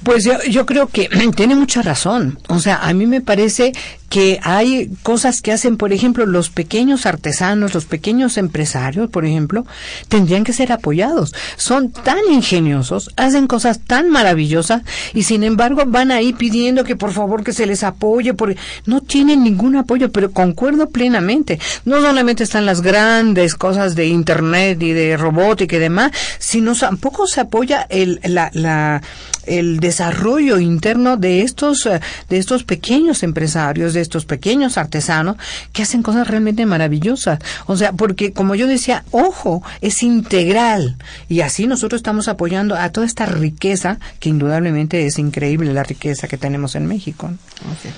Pues 0.03 0.23
yo, 0.23 0.33
yo 0.49 0.65
creo 0.65 0.87
que 0.87 1.09
tiene 1.35 1.55
mucha 1.55 1.81
razón. 1.81 2.39
O 2.47 2.59
sea, 2.59 2.77
a 2.77 2.93
mí 2.93 3.05
me 3.05 3.21
parece 3.21 3.73
que 4.09 4.39
hay 4.43 4.89
cosas 5.03 5.41
que 5.41 5.51
hacen, 5.51 5.75
por 5.77 5.91
ejemplo, 5.91 6.25
los 6.25 6.49
pequeños 6.49 7.05
artesanos, 7.05 7.73
los 7.73 7.85
pequeños 7.85 8.37
empresarios, 8.37 9.09
por 9.09 9.25
ejemplo, 9.25 9.65
tendrían 10.07 10.43
que 10.43 10.53
ser 10.53 10.71
apoyados. 10.71 11.35
Son 11.57 11.91
tan 11.91 12.19
ingeniosos, 12.31 13.11
hacen 13.17 13.47
cosas 13.47 13.79
tan 13.79 14.09
maravillosas 14.09 14.83
y 15.13 15.23
sin 15.23 15.43
embargo 15.43 15.83
van 15.85 16.11
ahí 16.11 16.33
pidiendo 16.33 16.83
que 16.83 16.95
por 16.95 17.11
favor 17.11 17.43
que 17.43 17.53
se 17.53 17.65
les 17.65 17.83
apoye, 17.83 18.33
porque 18.33 18.57
no 18.85 19.01
tienen 19.01 19.43
ningún 19.43 19.75
apoyo, 19.75 20.11
pero 20.11 20.31
concuerdo 20.31 20.89
plenamente. 20.89 21.59
No 21.83 22.01
solamente 22.01 22.43
están 22.43 22.65
las 22.65 22.81
grandes 22.81 23.55
cosas 23.55 23.95
de 23.95 24.07
Internet 24.07 24.81
y 24.81 24.93
de 24.93 25.17
robótica 25.17 25.75
y 25.75 25.79
demás, 25.79 26.11
sino 26.39 26.75
tampoco 26.75 27.27
se 27.27 27.41
apoya 27.41 27.85
el, 27.89 28.21
la, 28.23 29.01
el 29.45 29.79
desarrollo 29.79 30.59
interno 30.59 31.17
de 31.17 31.41
estos, 31.41 31.87
de 32.29 32.37
estos 32.37 32.63
pequeños 32.63 33.23
empresarios, 33.23 33.93
de 33.97 34.03
estos 34.03 34.25
pequeños 34.25 34.77
artesanos 34.77 35.37
que 35.73 35.83
hacen 35.83 36.03
cosas 36.03 36.27
realmente 36.27 36.65
maravillosas. 36.65 37.39
O 37.65 37.75
sea, 37.75 37.91
porque 37.91 38.31
como 38.31 38.55
yo 38.55 38.67
decía, 38.67 39.03
ojo, 39.11 39.63
es 39.81 40.03
integral. 40.03 40.97
Y 41.29 41.41
así 41.41 41.67
nosotros 41.67 41.99
estamos 41.99 42.27
apoyando 42.27 42.75
a 42.75 42.89
toda 42.91 43.05
esta 43.05 43.25
riqueza, 43.25 43.99
que 44.19 44.29
indudablemente 44.29 45.05
es 45.05 45.19
increíble 45.19 45.73
la 45.73 45.83
riqueza 45.83 46.27
que 46.27 46.37
tenemos 46.37 46.75
en 46.75 46.87
México. 46.87 47.31
Okay. 47.79 47.91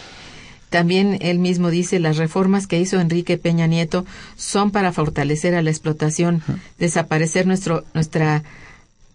También 0.69 1.17
él 1.21 1.39
mismo 1.39 1.71
dice, 1.71 1.99
las 1.99 2.17
reformas 2.17 2.67
que 2.67 2.79
hizo 2.79 2.99
Enrique 2.99 3.37
Peña 3.37 3.65
Nieto 3.65 4.05
son 4.35 4.69
para 4.71 4.91
fortalecer 4.93 5.55
a 5.55 5.63
la 5.63 5.71
explotación, 5.71 6.43
desaparecer 6.77 7.47
nuestro, 7.47 7.85
nuestra 7.93 8.43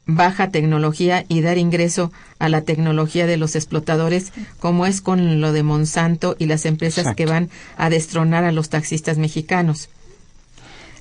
baja 0.07 0.51
tecnología 0.51 1.25
y 1.29 1.41
dar 1.41 1.59
ingreso 1.59 2.13
a 2.39 2.49
la 2.49 2.63
tecnología 2.63 3.27
de 3.27 3.37
los 3.37 3.57
explotadores, 3.57 4.33
como 4.61 4.87
es 4.87 5.01
con 5.01 5.41
lo 5.41 5.53
de 5.53 5.63
Monsanto 5.63 6.37
y 6.39 6.47
las 6.47 6.67
empresas 6.67 7.15
que 7.15 7.27
van 7.27 7.51
a 7.77 7.91
destronar 7.91 8.45
a 8.45 8.53
los 8.53 8.69
taxistas 8.69 9.19
mexicanos. 9.19 9.89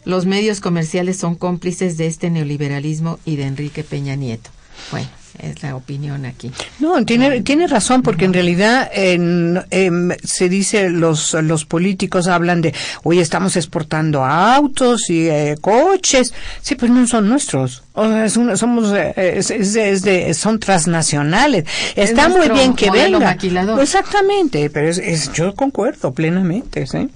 Los 0.05 0.25
medios 0.25 0.59
comerciales 0.59 1.17
son 1.17 1.35
cómplices 1.35 1.97
de 1.97 2.07
este 2.07 2.29
neoliberalismo 2.29 3.19
y 3.25 3.37
de 3.37 3.43
Enrique 3.43 3.83
Peña 3.83 4.15
Nieto. 4.15 4.49
Bueno, 4.91 5.07
es 5.39 5.63
la 5.63 5.75
opinión 5.75 6.25
aquí. 6.25 6.51
No, 6.79 7.03
tiene, 7.05 7.41
tiene 7.41 7.67
razón, 7.67 8.01
porque 8.01 8.25
en 8.25 8.33
realidad 8.33 8.89
em, 8.93 10.11
se 10.23 10.49
dice, 10.49 10.89
los, 10.89 11.33
los 11.33 11.65
políticos 11.65 12.27
hablan 12.27 12.61
de, 12.61 12.73
hoy 13.03 13.19
estamos 13.19 13.55
exportando 13.55 14.23
autos 14.23 15.09
y 15.09 15.27
eh, 15.27 15.55
coches. 15.59 16.33
Sí, 16.61 16.75
pues 16.75 16.91
no 16.91 17.07
son 17.07 17.29
nuestros. 17.29 17.83
O 17.93 18.07
sea, 18.07 18.25
es 18.25 18.33
somos, 18.33 18.93
eh, 18.93 19.13
es, 19.15 19.49
es, 19.51 20.01
de, 20.03 20.33
son 20.33 20.59
transnacionales. 20.59 21.65
Está 21.95 22.29
muy 22.29 22.49
bien 22.49 22.75
que 22.75 22.91
venga. 22.91 23.37
Exactamente, 23.81 24.69
pero 24.69 24.89
es, 24.89 25.31
yo 25.33 25.55
concuerdo 25.55 26.13
plenamente, 26.13 26.85
¿sí? 26.87 27.09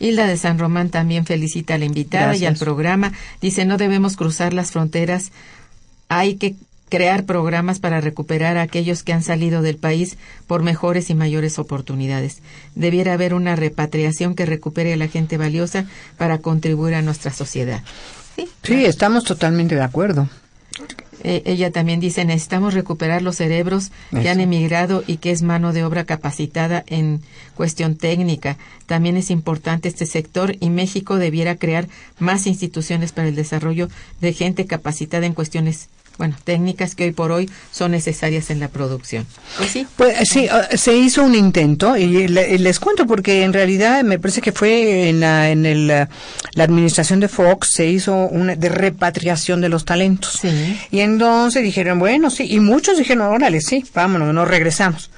Hilda 0.00 0.26
de 0.26 0.36
San 0.36 0.58
Román 0.58 0.90
también 0.90 1.24
felicita 1.24 1.74
a 1.74 1.78
la 1.78 1.84
invitada 1.84 2.36
y 2.36 2.44
al 2.46 2.56
programa. 2.56 3.12
Dice, 3.40 3.64
no 3.64 3.76
debemos 3.76 4.16
cruzar 4.16 4.52
las 4.52 4.72
fronteras. 4.72 5.30
Hay 6.08 6.34
que 6.34 6.56
crear 6.94 7.24
programas 7.24 7.80
para 7.80 8.00
recuperar 8.00 8.56
a 8.56 8.62
aquellos 8.62 9.02
que 9.02 9.12
han 9.12 9.24
salido 9.24 9.62
del 9.62 9.78
país 9.78 10.16
por 10.46 10.62
mejores 10.62 11.10
y 11.10 11.16
mayores 11.16 11.58
oportunidades. 11.58 12.38
Debiera 12.76 13.14
haber 13.14 13.34
una 13.34 13.56
repatriación 13.56 14.36
que 14.36 14.46
recupere 14.46 14.92
a 14.92 14.96
la 14.96 15.08
gente 15.08 15.36
valiosa 15.36 15.86
para 16.18 16.38
contribuir 16.38 16.94
a 16.94 17.02
nuestra 17.02 17.32
sociedad. 17.32 17.82
Sí, 18.62 18.84
estamos 18.84 19.24
totalmente 19.24 19.74
de 19.74 19.82
acuerdo. 19.82 20.28
Eh, 21.24 21.42
ella 21.46 21.72
también 21.72 21.98
dice, 21.98 22.24
necesitamos 22.24 22.74
recuperar 22.74 23.22
los 23.22 23.36
cerebros 23.36 23.90
que 24.12 24.28
han 24.28 24.38
emigrado 24.38 25.02
y 25.04 25.16
que 25.16 25.32
es 25.32 25.42
mano 25.42 25.72
de 25.72 25.82
obra 25.82 26.04
capacitada 26.04 26.84
en 26.86 27.22
cuestión 27.56 27.96
técnica. 27.96 28.56
También 28.86 29.16
es 29.16 29.32
importante 29.32 29.88
este 29.88 30.06
sector 30.06 30.54
y 30.60 30.70
México 30.70 31.16
debiera 31.16 31.56
crear 31.56 31.88
más 32.20 32.46
instituciones 32.46 33.10
para 33.10 33.26
el 33.26 33.34
desarrollo 33.34 33.88
de 34.20 34.32
gente 34.32 34.66
capacitada 34.66 35.26
en 35.26 35.34
cuestiones 35.34 35.88
bueno, 36.18 36.36
técnicas 36.44 36.94
que 36.94 37.04
hoy 37.04 37.12
por 37.12 37.32
hoy 37.32 37.50
son 37.72 37.92
necesarias 37.92 38.50
en 38.50 38.60
la 38.60 38.68
producción. 38.68 39.26
Pues 39.58 39.70
sí. 39.70 39.86
Pues 39.96 40.16
sí, 40.28 40.48
uh, 40.48 40.76
se 40.76 40.96
hizo 40.96 41.24
un 41.24 41.34
intento 41.34 41.96
y 41.96 42.28
les 42.28 42.80
cuento 42.80 43.06
porque 43.06 43.42
en 43.42 43.52
realidad 43.52 44.02
me 44.04 44.18
parece 44.18 44.40
que 44.40 44.52
fue 44.52 45.08
en 45.08 45.20
la, 45.20 45.50
en 45.50 45.66
el, 45.66 45.88
la 45.88 46.08
administración 46.56 47.20
de 47.20 47.28
Fox 47.28 47.70
se 47.72 47.86
hizo 47.86 48.14
una 48.14 48.56
de 48.56 48.68
repatriación 48.68 49.60
de 49.60 49.68
los 49.68 49.84
talentos. 49.84 50.38
Sí. 50.40 50.78
Y 50.90 51.00
entonces 51.00 51.62
dijeron, 51.62 51.98
bueno, 51.98 52.30
sí, 52.30 52.46
y 52.48 52.60
muchos 52.60 52.98
dijeron, 52.98 53.26
órale, 53.26 53.60
sí, 53.60 53.84
vámonos, 53.94 54.32
nos 54.32 54.48
regresamos 54.48 55.10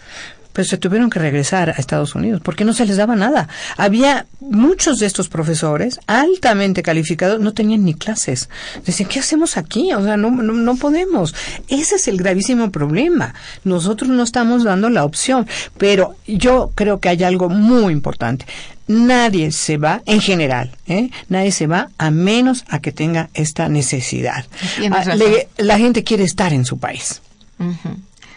pero 0.57 0.67
se 0.67 0.79
tuvieron 0.79 1.11
que 1.11 1.19
regresar 1.19 1.69
a 1.69 1.73
Estados 1.73 2.15
Unidos 2.15 2.41
porque 2.43 2.65
no 2.65 2.73
se 2.73 2.87
les 2.87 2.97
daba 2.97 3.15
nada. 3.15 3.47
Había 3.77 4.25
muchos 4.41 4.99
de 4.99 5.05
estos 5.05 5.29
profesores 5.29 6.01
altamente 6.07 6.83
calificados, 6.83 7.41
no 7.41 7.53
tenían 7.53 7.85
ni 7.85 7.93
clases. 7.93 8.49
Decían, 8.87 9.11
¿qué 9.11 9.19
hacemos 9.19 9.59
aquí? 9.59 9.93
O 9.93 10.03
sea, 10.03 10.17
no, 10.17 10.31
no, 10.31 10.77
podemos. 10.77 11.35
Ese 11.69 11.97
es 11.97 12.09
el 12.09 12.17
gravísimo 12.17 12.71
problema. 12.71 13.35
Nosotros 13.65 14.09
no 14.09 14.23
estamos 14.23 14.65
dando 14.65 14.89
la 14.89 15.05
opción, 15.05 15.47
pero 15.77 16.17
yo 16.27 16.73
creo 16.75 17.01
que 17.01 17.11
hay 17.11 17.23
algo 17.23 17.51
muy 17.51 17.93
importante 17.93 18.47
nadie 18.89 19.51
se 19.51 19.79
va, 19.79 20.01
en 20.07 20.21
general, 20.21 20.71
¿eh? 20.87 21.11
nadie 21.29 21.51
se 21.51 21.67
va 21.67 21.91
a 21.99 22.13
menos 22.13 22.65
a 22.69 22.79
que 22.79 22.93
tenga 22.93 23.31
esta 23.35 23.69
necesidad. 23.69 24.47
Ah, 24.93 25.17
la 25.57 25.77
gente 25.77 26.05
quiere 26.05 26.23
estar 26.23 26.53
en 26.53 26.65
su 26.65 26.79
país. 26.79 27.21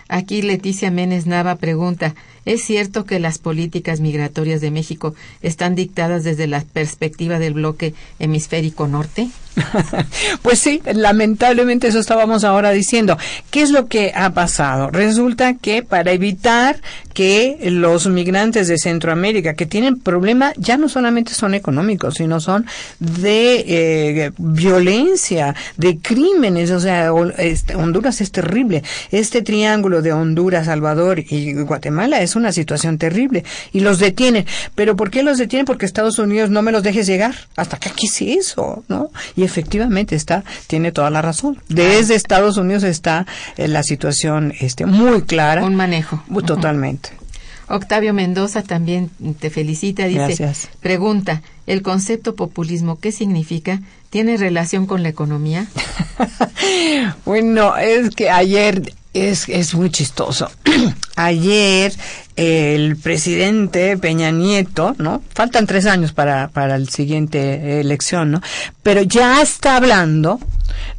Aquí 0.09 0.41
Leticia 0.41 0.89
Menes 0.89 1.27
Nava 1.27 1.55
pregunta, 1.55 2.15
¿es 2.49 2.63
cierto 2.63 3.05
que 3.05 3.19
las 3.19 3.37
políticas 3.37 3.99
migratorias 3.99 4.59
de 4.61 4.71
México 4.71 5.13
están 5.41 5.75
dictadas 5.75 6.23
desde 6.23 6.47
la 6.47 6.61
perspectiva 6.61 7.39
del 7.39 7.53
bloque 7.53 7.93
hemisférico 8.19 8.87
norte? 8.87 9.29
pues 10.41 10.59
sí, 10.59 10.81
lamentablemente 10.93 11.87
eso 11.87 11.99
estábamos 11.99 12.43
ahora 12.43 12.71
diciendo. 12.71 13.17
¿Qué 13.51 13.61
es 13.61 13.71
lo 13.71 13.87
que 13.87 14.11
ha 14.15 14.31
pasado? 14.31 14.89
Resulta 14.89 15.55
que 15.55 15.83
para 15.83 16.11
evitar 16.11 16.77
que 17.13 17.57
los 17.63 18.07
migrantes 18.07 18.67
de 18.67 18.77
Centroamérica 18.77 19.53
que 19.53 19.65
tienen 19.65 19.99
problema 19.99 20.53
ya 20.55 20.77
no 20.77 20.87
solamente 20.87 21.33
son 21.33 21.53
económicos, 21.53 22.15
sino 22.15 22.39
son 22.39 22.65
de 22.99 23.65
eh, 23.67 24.31
violencia, 24.37 25.55
de 25.77 25.97
crímenes, 25.99 26.71
o 26.71 26.79
sea, 26.79 27.11
este, 27.37 27.75
Honduras 27.75 28.21
es 28.21 28.31
terrible. 28.31 28.83
Este 29.11 29.41
triángulo 29.41 30.01
de 30.01 30.13
Honduras, 30.13 30.67
Salvador 30.67 31.19
y 31.19 31.53
Guatemala 31.53 32.21
es 32.21 32.35
una 32.39 32.51
situación 32.51 32.97
terrible 32.97 33.43
y 33.71 33.81
los 33.81 33.99
detienen. 33.99 34.45
¿Pero 34.75 34.95
por 34.95 35.11
qué 35.11 35.23
los 35.23 35.37
detienen? 35.37 35.65
Porque 35.65 35.85
Estados 35.85 36.17
Unidos 36.19 36.49
no 36.49 36.61
me 36.61 36.71
los 36.71 36.83
dejes 36.83 37.05
llegar. 37.05 37.35
Hasta 37.55 37.77
que 37.77 37.89
aquí 37.89 38.07
sí 38.07 38.33
eso, 38.33 38.83
¿no? 38.87 39.11
Y 39.35 39.43
efectivamente 39.43 40.15
está, 40.15 40.43
tiene 40.67 40.91
toda 40.91 41.09
la 41.09 41.21
razón. 41.21 41.61
Desde 41.67 42.15
Estados 42.15 42.57
Unidos 42.57 42.83
está 42.83 43.25
eh, 43.57 43.67
la 43.67 43.83
situación 43.83 44.53
este, 44.59 44.85
muy 44.85 45.23
clara. 45.23 45.63
Un 45.63 45.75
manejo. 45.75 46.23
Totalmente. 46.45 47.09
Octavio 47.69 48.15
Mendoza 48.15 48.63
también 48.63 49.11
te 49.39 49.51
felicita, 49.51 50.05
dice, 50.05 50.19
Gracias. 50.19 50.69
pregunta, 50.79 51.43
¿el 51.67 51.83
concepto 51.83 52.35
populismo 52.35 52.99
qué 52.99 53.11
significa? 53.11 53.81
¿Tiene 54.09 54.37
relación 54.37 54.87
con 54.87 55.03
la 55.03 55.09
economía? 55.09 55.67
bueno, 57.25 57.77
es 57.77 58.09
que 58.15 58.31
ayer 58.31 58.93
es, 59.13 59.49
es 59.49 59.73
muy 59.73 59.89
chistoso. 59.89 60.49
Ayer 61.15 61.93
el 62.35 62.95
presidente 62.95 63.97
Peña 63.97 64.31
Nieto, 64.31 64.95
¿no? 64.97 65.21
Faltan 65.33 65.67
tres 65.67 65.85
años 65.85 66.13
para, 66.13 66.47
para 66.49 66.77
la 66.77 66.85
siguiente 66.85 67.81
elección, 67.81 68.31
¿no? 68.31 68.41
Pero 68.81 69.01
ya 69.01 69.41
está 69.41 69.75
hablando 69.75 70.39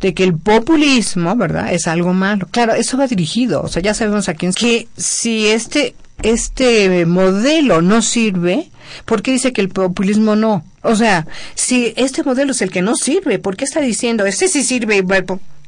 de 0.01 0.13
que 0.13 0.25
el 0.25 0.37
populismo, 0.37 1.35
¿verdad? 1.37 1.73
Es 1.73 1.87
algo 1.87 2.13
malo. 2.13 2.47
Claro, 2.51 2.75
eso 2.75 2.99
va 2.99 3.07
dirigido, 3.07 3.63
o 3.63 3.69
sea, 3.69 3.81
ya 3.81 3.95
sabemos 3.95 4.29
a 4.29 4.35
quién. 4.35 4.53
Que 4.53 4.89
si 4.97 5.47
este, 5.47 5.95
este 6.23 7.07
modelo 7.07 7.81
no 7.81 8.03
sirve, 8.03 8.71
¿por 9.07 9.23
qué 9.23 9.33
dice 9.33 9.53
que 9.53 9.63
el 9.63 9.71
populismo 9.71 10.37
no? 10.37 10.65
O 10.83 10.97
sea, 10.97 11.27
si 11.55 11.95
este 11.97 12.23
modelo 12.23 12.53
es 12.53 12.61
el 12.61 12.71
que 12.71 12.83
no 12.83 12.97
sirve, 12.97 13.39
¿por 13.39 13.57
qué 13.57 13.65
está 13.65 13.81
diciendo, 13.81 14.27
este 14.27 14.49
sí 14.49 14.63
sirve? 14.63 15.03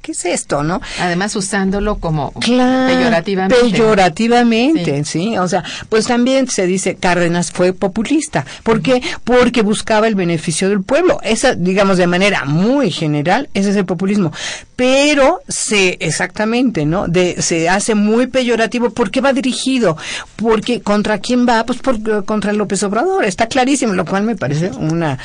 ¿Qué 0.03 0.12
es 0.12 0.24
esto, 0.24 0.62
no? 0.62 0.80
Además 1.00 1.34
usándolo 1.36 1.96
como 1.96 2.32
peyorativamente. 2.32 3.70
Peyorativamente, 3.70 5.05
sí. 5.05 5.38
O 5.38 5.48
sea, 5.48 5.62
pues 5.88 6.07
también 6.07 6.48
se 6.48 6.66
dice 6.66 6.96
Cárdenas 6.96 7.53
fue 7.53 7.72
populista. 7.72 8.44
¿Por 8.62 8.82
qué? 8.82 9.00
Porque 9.24 9.62
buscaba 9.62 10.09
el 10.09 10.16
beneficio 10.16 10.68
del 10.68 10.82
pueblo. 10.82 11.20
Esa, 11.22 11.55
digamos, 11.55 11.98
de 11.98 12.07
manera 12.07 12.44
muy 12.44 12.90
general, 12.90 13.48
ese 13.55 13.70
es 13.70 13.76
el 13.76 13.86
populismo. 13.86 14.32
Pero 14.74 15.40
se, 15.48 15.96
exactamente, 16.00 16.84
¿no? 16.84 17.07
De, 17.07 17.40
se 17.40 17.68
hace 17.68 17.94
muy 17.94 18.26
peyorativo. 18.26 18.90
¿Por 18.90 19.11
qué 19.11 19.20
va 19.20 19.32
dirigido? 19.32 19.96
Porque, 20.34 20.80
¿contra 20.82 21.18
quién 21.18 21.46
va? 21.48 21.64
Pues 21.64 21.78
por, 21.78 22.24
contra 22.24 22.53
López 22.53 22.82
Obrador. 22.82 23.24
Está 23.24 23.46
clarísimo, 23.46 23.92
lo 23.94 24.05
cual 24.05 24.24
me 24.24 24.34
parece 24.34 24.70
una, 24.70 25.18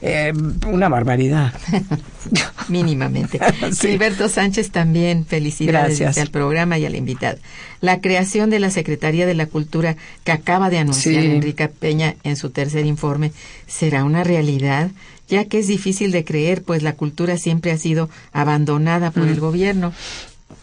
eh, 0.00 0.32
una 0.66 0.88
barbaridad. 0.88 1.52
Mínimamente. 2.68 3.38
Sánchez 4.28 4.70
también 4.70 5.26
felicidades 5.26 6.18
al 6.18 6.30
programa 6.30 6.78
y 6.78 6.86
al 6.86 6.94
invitado. 6.94 7.38
La 7.80 8.00
creación 8.00 8.50
de 8.50 8.60
la 8.60 8.70
Secretaría 8.70 9.26
de 9.26 9.34
la 9.34 9.46
Cultura 9.46 9.96
que 10.24 10.32
acaba 10.32 10.70
de 10.70 10.78
anunciar 10.78 11.24
Enrique 11.24 11.68
Peña 11.68 12.16
en 12.22 12.36
su 12.36 12.50
tercer 12.50 12.86
informe 12.86 13.32
será 13.66 14.04
una 14.04 14.24
realidad, 14.24 14.90
ya 15.28 15.44
que 15.46 15.58
es 15.58 15.66
difícil 15.66 16.12
de 16.12 16.24
creer, 16.24 16.62
pues 16.62 16.82
la 16.82 16.94
cultura 16.94 17.36
siempre 17.38 17.72
ha 17.72 17.78
sido 17.78 18.08
abandonada 18.32 19.10
por 19.10 19.28
el 19.28 19.36
mm. 19.36 19.40
gobierno. 19.40 19.92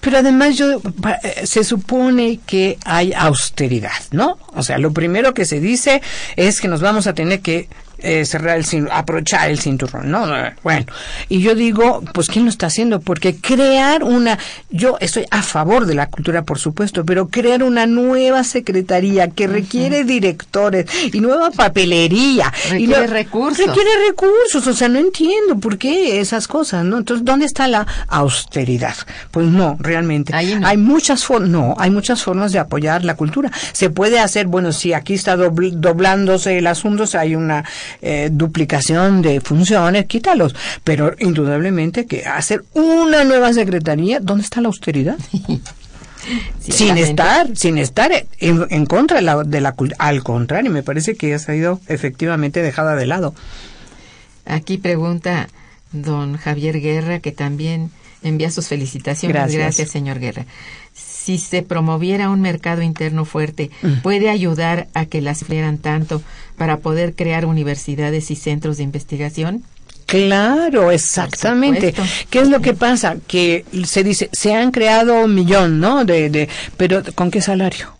Pero 0.02 0.18
además 0.18 0.58
yo 0.58 0.82
eh, 1.24 1.46
se 1.46 1.64
supone 1.64 2.40
que 2.46 2.78
hay 2.86 3.12
austeridad, 3.14 3.92
¿no? 4.12 4.38
O 4.54 4.64
sea, 4.64 4.78
lo 4.78 4.94
primero 4.94 5.34
que 5.34 5.46
se 5.46 5.60
dice 5.60 6.02
es 6.36 6.62
que 6.62 6.68
nos 6.68 6.82
vamos 6.82 7.08
a 7.08 7.14
tener 7.14 7.42
que 7.42 7.68
eh, 8.02 8.26
cerrar 8.26 8.58
el 8.58 8.66
cinturón, 8.66 8.98
aprovechar 8.98 9.50
el 9.50 9.60
cinturón, 9.60 10.10
¿no? 10.12 10.26
Bueno, 10.64 10.86
y 11.28 11.42
yo 11.42 11.56
digo, 11.56 12.04
pues 12.14 12.28
¿quién 12.28 12.46
lo 12.46 12.52
está 12.52 12.68
haciendo? 12.68 13.00
Porque 13.00 13.36
crear 13.36 14.04
una, 14.04 14.38
yo 14.70 14.98
estoy 15.00 15.26
a 15.32 15.42
favor 15.42 15.86
de 15.86 15.96
la 15.96 16.08
cultura, 16.08 16.44
por 16.44 16.60
supuesto, 16.60 17.06
pero 17.06 17.28
crear 17.28 17.64
una 17.64 17.86
nueva 17.86 18.44
secretaría 18.44 19.30
que 19.30 19.48
requiere 19.48 20.04
directores 20.04 20.86
y 21.12 21.20
nueva 21.20 21.52
papelería. 21.52 22.52
Requiere 22.70 23.08
recursos. 23.08 23.66
Requiere 23.66 23.90
recursos, 24.08 24.66
o 24.68 24.74
sea, 24.74 24.90
no 24.90 25.00
entiendo 25.00 25.58
por 25.60 25.78
qué 25.78 26.20
esas 26.20 26.48
cosas, 26.48 26.86
¿no? 26.86 26.98
Entonces, 26.98 27.26
¿dónde 27.26 27.46
está 27.46 27.68
la 27.68 27.86
austeridad? 28.08 28.96
Pues 29.32 29.48
no, 29.48 29.78
realmente. 29.80 30.34
Hay 30.34 30.78
muchas 30.78 31.24
formas, 31.24 31.50
no, 31.50 31.76
hay 31.78 31.90
muchas 31.90 32.22
formas 32.24 32.52
de 32.52 32.60
apoyar 32.60 33.04
la 33.04 33.16
cultura. 33.16 33.52
Se 33.72 33.90
puede 33.90 34.20
hacer, 34.20 34.48
bueno, 34.48 34.72
si 34.72 34.94
aquí 34.94 35.14
está 35.14 35.36
doblándose 35.36 36.58
el 36.58 36.68
asunto, 36.68 37.06
si 37.06 37.18
hay 37.18 37.36
una 37.36 37.66
eh, 38.02 38.30
duplicación 38.32 39.22
de 39.22 39.42
funciones, 39.42 40.06
quítalos. 40.06 40.56
Pero 40.84 41.16
indudablemente 41.20 42.06
que 42.06 42.26
hacer 42.26 42.64
una 42.74 43.24
nueva 43.24 43.54
secretaría, 43.54 44.20
¿dónde 44.20 44.44
está 44.44 44.62
la 44.62 44.68
austeridad? 44.68 45.18
sin 46.60 46.98
estar, 46.98 47.56
sin 47.56 47.78
estar 47.78 48.12
en, 48.40 48.86
contra 48.86 49.18
de 49.18 49.24
la, 49.24 49.44
de 49.44 49.62
la 49.62 49.76
al 49.98 50.24
contrario, 50.24 50.72
me 50.72 50.84
parece 50.84 51.16
que 51.16 51.34
ha 51.34 51.40
sido 51.40 51.80
efectivamente 51.88 52.62
dejada 52.62 52.96
de 52.96 53.08
lado. 53.08 53.34
Aquí 54.46 54.78
pregunta 54.78 55.48
don 55.92 56.38
Javier 56.38 56.80
Guerra, 56.80 57.20
que 57.20 57.32
también 57.32 57.92
envía 58.22 58.52
sus 58.52 58.68
felicitaciones. 58.68 59.54
Gracias, 59.54 59.90
señor 59.90 60.20
Guerra. 60.20 60.46
Si 60.94 61.38
se 61.38 61.62
promoviera 61.62 62.30
un 62.30 62.42
mercado 62.42 62.82
interno 62.82 63.26
fuerte, 63.26 63.70
mm. 63.82 64.02
¿puede 64.02 64.30
ayudar 64.30 64.88
a 64.94 65.06
que 65.06 65.22
las 65.22 65.44
fueran 65.44 65.78
tanto 65.78 66.22
para 66.60 66.78
poder 66.78 67.16
crear 67.16 67.48
universidades 67.48 68.30
y 68.30 68.36
centros 68.36 68.78
de 68.78 68.84
investigación? 68.84 69.64
Claro, 70.06 70.92
exactamente. 70.92 71.94
¿Qué 72.30 72.40
es 72.40 72.50
lo 72.50 72.62
que 72.62 72.74
pasa? 72.74 73.18
Que 73.28 73.66
se 73.86 74.04
dice, 74.04 74.30
se 74.32 74.54
han 74.54 74.72
creado 74.72 75.24
un 75.24 75.34
millón, 75.34 75.80
¿no? 75.80 76.06
De, 76.06 76.30
de, 76.30 76.50
pero 76.78 77.02
¿con 77.16 77.32
qué 77.32 77.42
salario? 77.42 77.99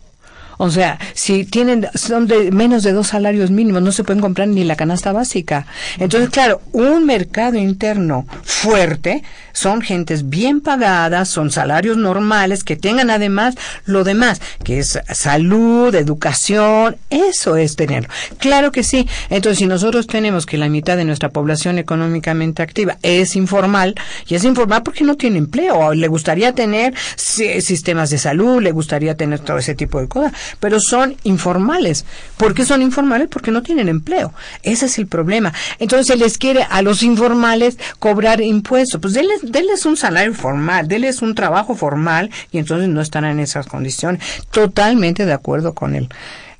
O 0.62 0.70
sea, 0.70 0.98
si 1.14 1.46
tienen, 1.46 1.88
son 1.94 2.26
de 2.26 2.50
menos 2.52 2.82
de 2.82 2.92
dos 2.92 3.06
salarios 3.06 3.50
mínimos, 3.50 3.80
no 3.80 3.92
se 3.92 4.04
pueden 4.04 4.20
comprar 4.20 4.46
ni 4.46 4.62
la 4.62 4.76
canasta 4.76 5.10
básica. 5.10 5.66
Entonces, 5.98 6.28
claro, 6.28 6.60
un 6.72 7.06
mercado 7.06 7.56
interno 7.56 8.26
fuerte 8.42 9.22
son 9.54 9.80
gentes 9.80 10.28
bien 10.28 10.60
pagadas, 10.60 11.30
son 11.30 11.50
salarios 11.50 11.96
normales, 11.96 12.62
que 12.62 12.76
tengan 12.76 13.08
además 13.08 13.54
lo 13.86 14.04
demás, 14.04 14.42
que 14.62 14.80
es 14.80 14.98
salud, 15.08 15.94
educación, 15.94 16.98
eso 17.08 17.56
es 17.56 17.74
tenerlo. 17.74 18.10
Claro 18.38 18.70
que 18.70 18.82
sí. 18.82 19.08
Entonces, 19.30 19.60
si 19.60 19.66
nosotros 19.66 20.06
tenemos 20.06 20.44
que 20.44 20.58
la 20.58 20.68
mitad 20.68 20.98
de 20.98 21.06
nuestra 21.06 21.30
población 21.30 21.78
económicamente 21.78 22.62
activa 22.62 22.98
es 23.02 23.34
informal, 23.34 23.94
y 24.28 24.34
es 24.34 24.44
informal 24.44 24.82
porque 24.82 25.04
no 25.04 25.16
tiene 25.16 25.38
empleo, 25.38 25.94
le 25.94 26.08
gustaría 26.08 26.54
tener 26.54 26.92
sistemas 27.16 28.10
de 28.10 28.18
salud, 28.18 28.60
le 28.60 28.72
gustaría 28.72 29.16
tener 29.16 29.40
todo 29.40 29.56
ese 29.56 29.74
tipo 29.74 29.98
de 30.00 30.06
cosas, 30.06 30.32
pero 30.58 30.80
son 30.80 31.16
informales. 31.24 32.04
¿Por 32.36 32.54
qué 32.54 32.64
son 32.64 32.82
informales? 32.82 33.28
Porque 33.28 33.50
no 33.50 33.62
tienen 33.62 33.88
empleo. 33.88 34.32
Ese 34.62 34.86
es 34.86 34.98
el 34.98 35.06
problema. 35.06 35.52
Entonces 35.78 36.06
se 36.06 36.16
les 36.16 36.38
quiere 36.38 36.66
a 36.68 36.82
los 36.82 37.02
informales 37.02 37.78
cobrar 37.98 38.40
impuestos. 38.40 39.00
Pues 39.00 39.14
denles, 39.14 39.40
denles 39.42 39.86
un 39.86 39.96
salario 39.96 40.34
formal, 40.34 40.88
denles 40.88 41.22
un 41.22 41.34
trabajo 41.34 41.74
formal 41.74 42.30
y 42.50 42.58
entonces 42.58 42.88
no 42.88 43.00
están 43.00 43.24
en 43.24 43.40
esas 43.40 43.66
condiciones. 43.66 44.22
Totalmente 44.50 45.26
de 45.26 45.32
acuerdo 45.32 45.74
con 45.74 45.94
el 45.94 46.08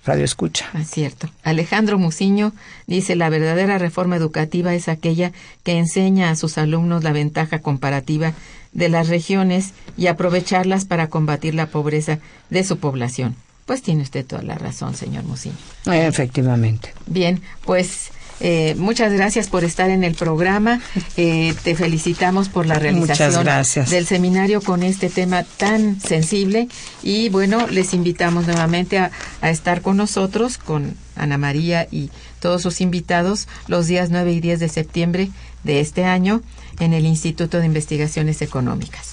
Radio 0.05 0.25
Escucha. 0.25 0.67
Es 0.79 0.91
cierto. 0.91 1.29
Alejandro 1.43 1.99
Muciño 1.99 2.53
dice, 2.87 3.17
la 3.17 3.29
verdadera 3.29 3.79
reforma 3.79 4.17
educativa 4.17 4.75
es 4.75 4.89
aquella 4.89 5.33
que 5.63 5.79
enseña 5.79 6.31
a 6.31 6.37
sus 6.37 6.59
alumnos 6.59 7.05
la 7.05 7.13
ventaja 7.13 7.59
comparativa 7.59 8.33
de 8.73 8.89
las 8.89 9.09
regiones 9.09 9.73
y 9.97 10.07
aprovecharlas 10.07 10.85
para 10.85 11.09
combatir 11.09 11.55
la 11.55 11.67
pobreza 11.67 12.19
de 12.49 12.65
su 12.65 12.79
población. 12.79 13.37
Pues 13.71 13.83
tiene 13.83 14.03
usted 14.03 14.27
toda 14.27 14.43
la 14.43 14.57
razón, 14.57 14.97
señor 14.97 15.23
Muciño. 15.23 15.55
Efectivamente. 15.87 16.93
Bien, 17.07 17.41
pues 17.65 18.11
eh, 18.41 18.75
muchas 18.77 19.13
gracias 19.13 19.47
por 19.47 19.63
estar 19.63 19.91
en 19.91 20.03
el 20.03 20.17
programa. 20.17 20.81
Eh, 21.17 21.55
te 21.63 21.77
felicitamos 21.77 22.49
por 22.49 22.67
la 22.67 22.81
realización 22.81 23.47
del 23.89 24.07
seminario 24.09 24.61
con 24.61 24.83
este 24.83 25.09
tema 25.09 25.45
tan 25.45 26.01
sensible. 26.01 26.67
Y 27.05 27.29
bueno, 27.29 27.69
les 27.69 27.95
invitamos 27.95 28.49
nuevamente 28.49 28.99
a, 28.99 29.13
a, 29.41 29.51
estar 29.51 29.83
con 29.83 29.97
nosotros, 29.99 30.59
con 30.59 30.97
Ana 31.15 31.39
María 31.39 31.87
y 31.93 32.11
todos 32.41 32.63
sus 32.63 32.81
invitados, 32.81 33.47
los 33.69 33.87
días 33.87 34.11
9 34.11 34.33
y 34.33 34.41
10 34.41 34.59
de 34.59 34.69
septiembre 34.69 35.31
de 35.63 35.79
este 35.79 36.07
año 36.07 36.43
en 36.81 36.93
el 36.93 37.07
Instituto 37.07 37.61
de 37.61 37.67
Investigaciones 37.67 38.43
Económicas. 38.43 39.10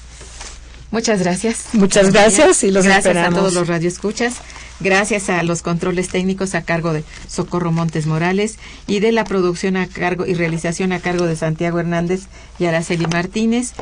Muchas 0.91 1.21
gracias. 1.21 1.65
Muchas 1.73 2.11
gracias 2.11 2.63
y 2.63 2.71
los 2.71 2.85
Gracias 2.85 3.17
a 3.17 3.29
todos 3.29 3.53
los 3.53 3.67
radioescuchas. 3.67 4.35
Gracias 4.79 5.29
a 5.29 5.41
los 5.43 5.63
controles 5.63 6.09
técnicos 6.09 6.53
a 6.53 6.61
cargo 6.61 6.93
de 6.93 7.03
Socorro 7.27 7.71
Montes 7.71 8.05
Morales 8.05 8.57
y 8.85 8.99
de 8.99 9.11
la 9.11 9.23
producción 9.23 9.75
a 9.75 9.87
cargo 9.87 10.25
y 10.25 10.35
realización 10.35 10.91
a 10.91 10.99
cargo 10.99 11.25
de 11.25 11.35
Santiago 11.35 11.79
Hernández 11.79 12.27
y 12.59 12.65
Araceli 12.65 13.07
Martínez. 13.07 13.73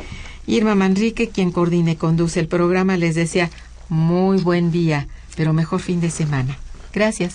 Irma 0.46 0.74
Manrique, 0.74 1.28
quien 1.28 1.52
coordina 1.52 1.92
y 1.92 1.96
conduce 1.96 2.40
el 2.40 2.48
programa, 2.48 2.96
les 2.96 3.14
desea 3.14 3.50
muy 3.88 4.38
buen 4.38 4.70
día, 4.70 5.06
pero 5.36 5.52
mejor 5.52 5.80
fin 5.80 6.00
de 6.00 6.10
semana. 6.10 6.58
Gracias. 6.92 7.34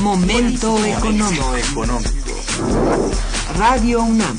Momento 0.00 0.84
económico. 0.84 1.54
Radio 3.58 4.02
UNAM 4.02 4.38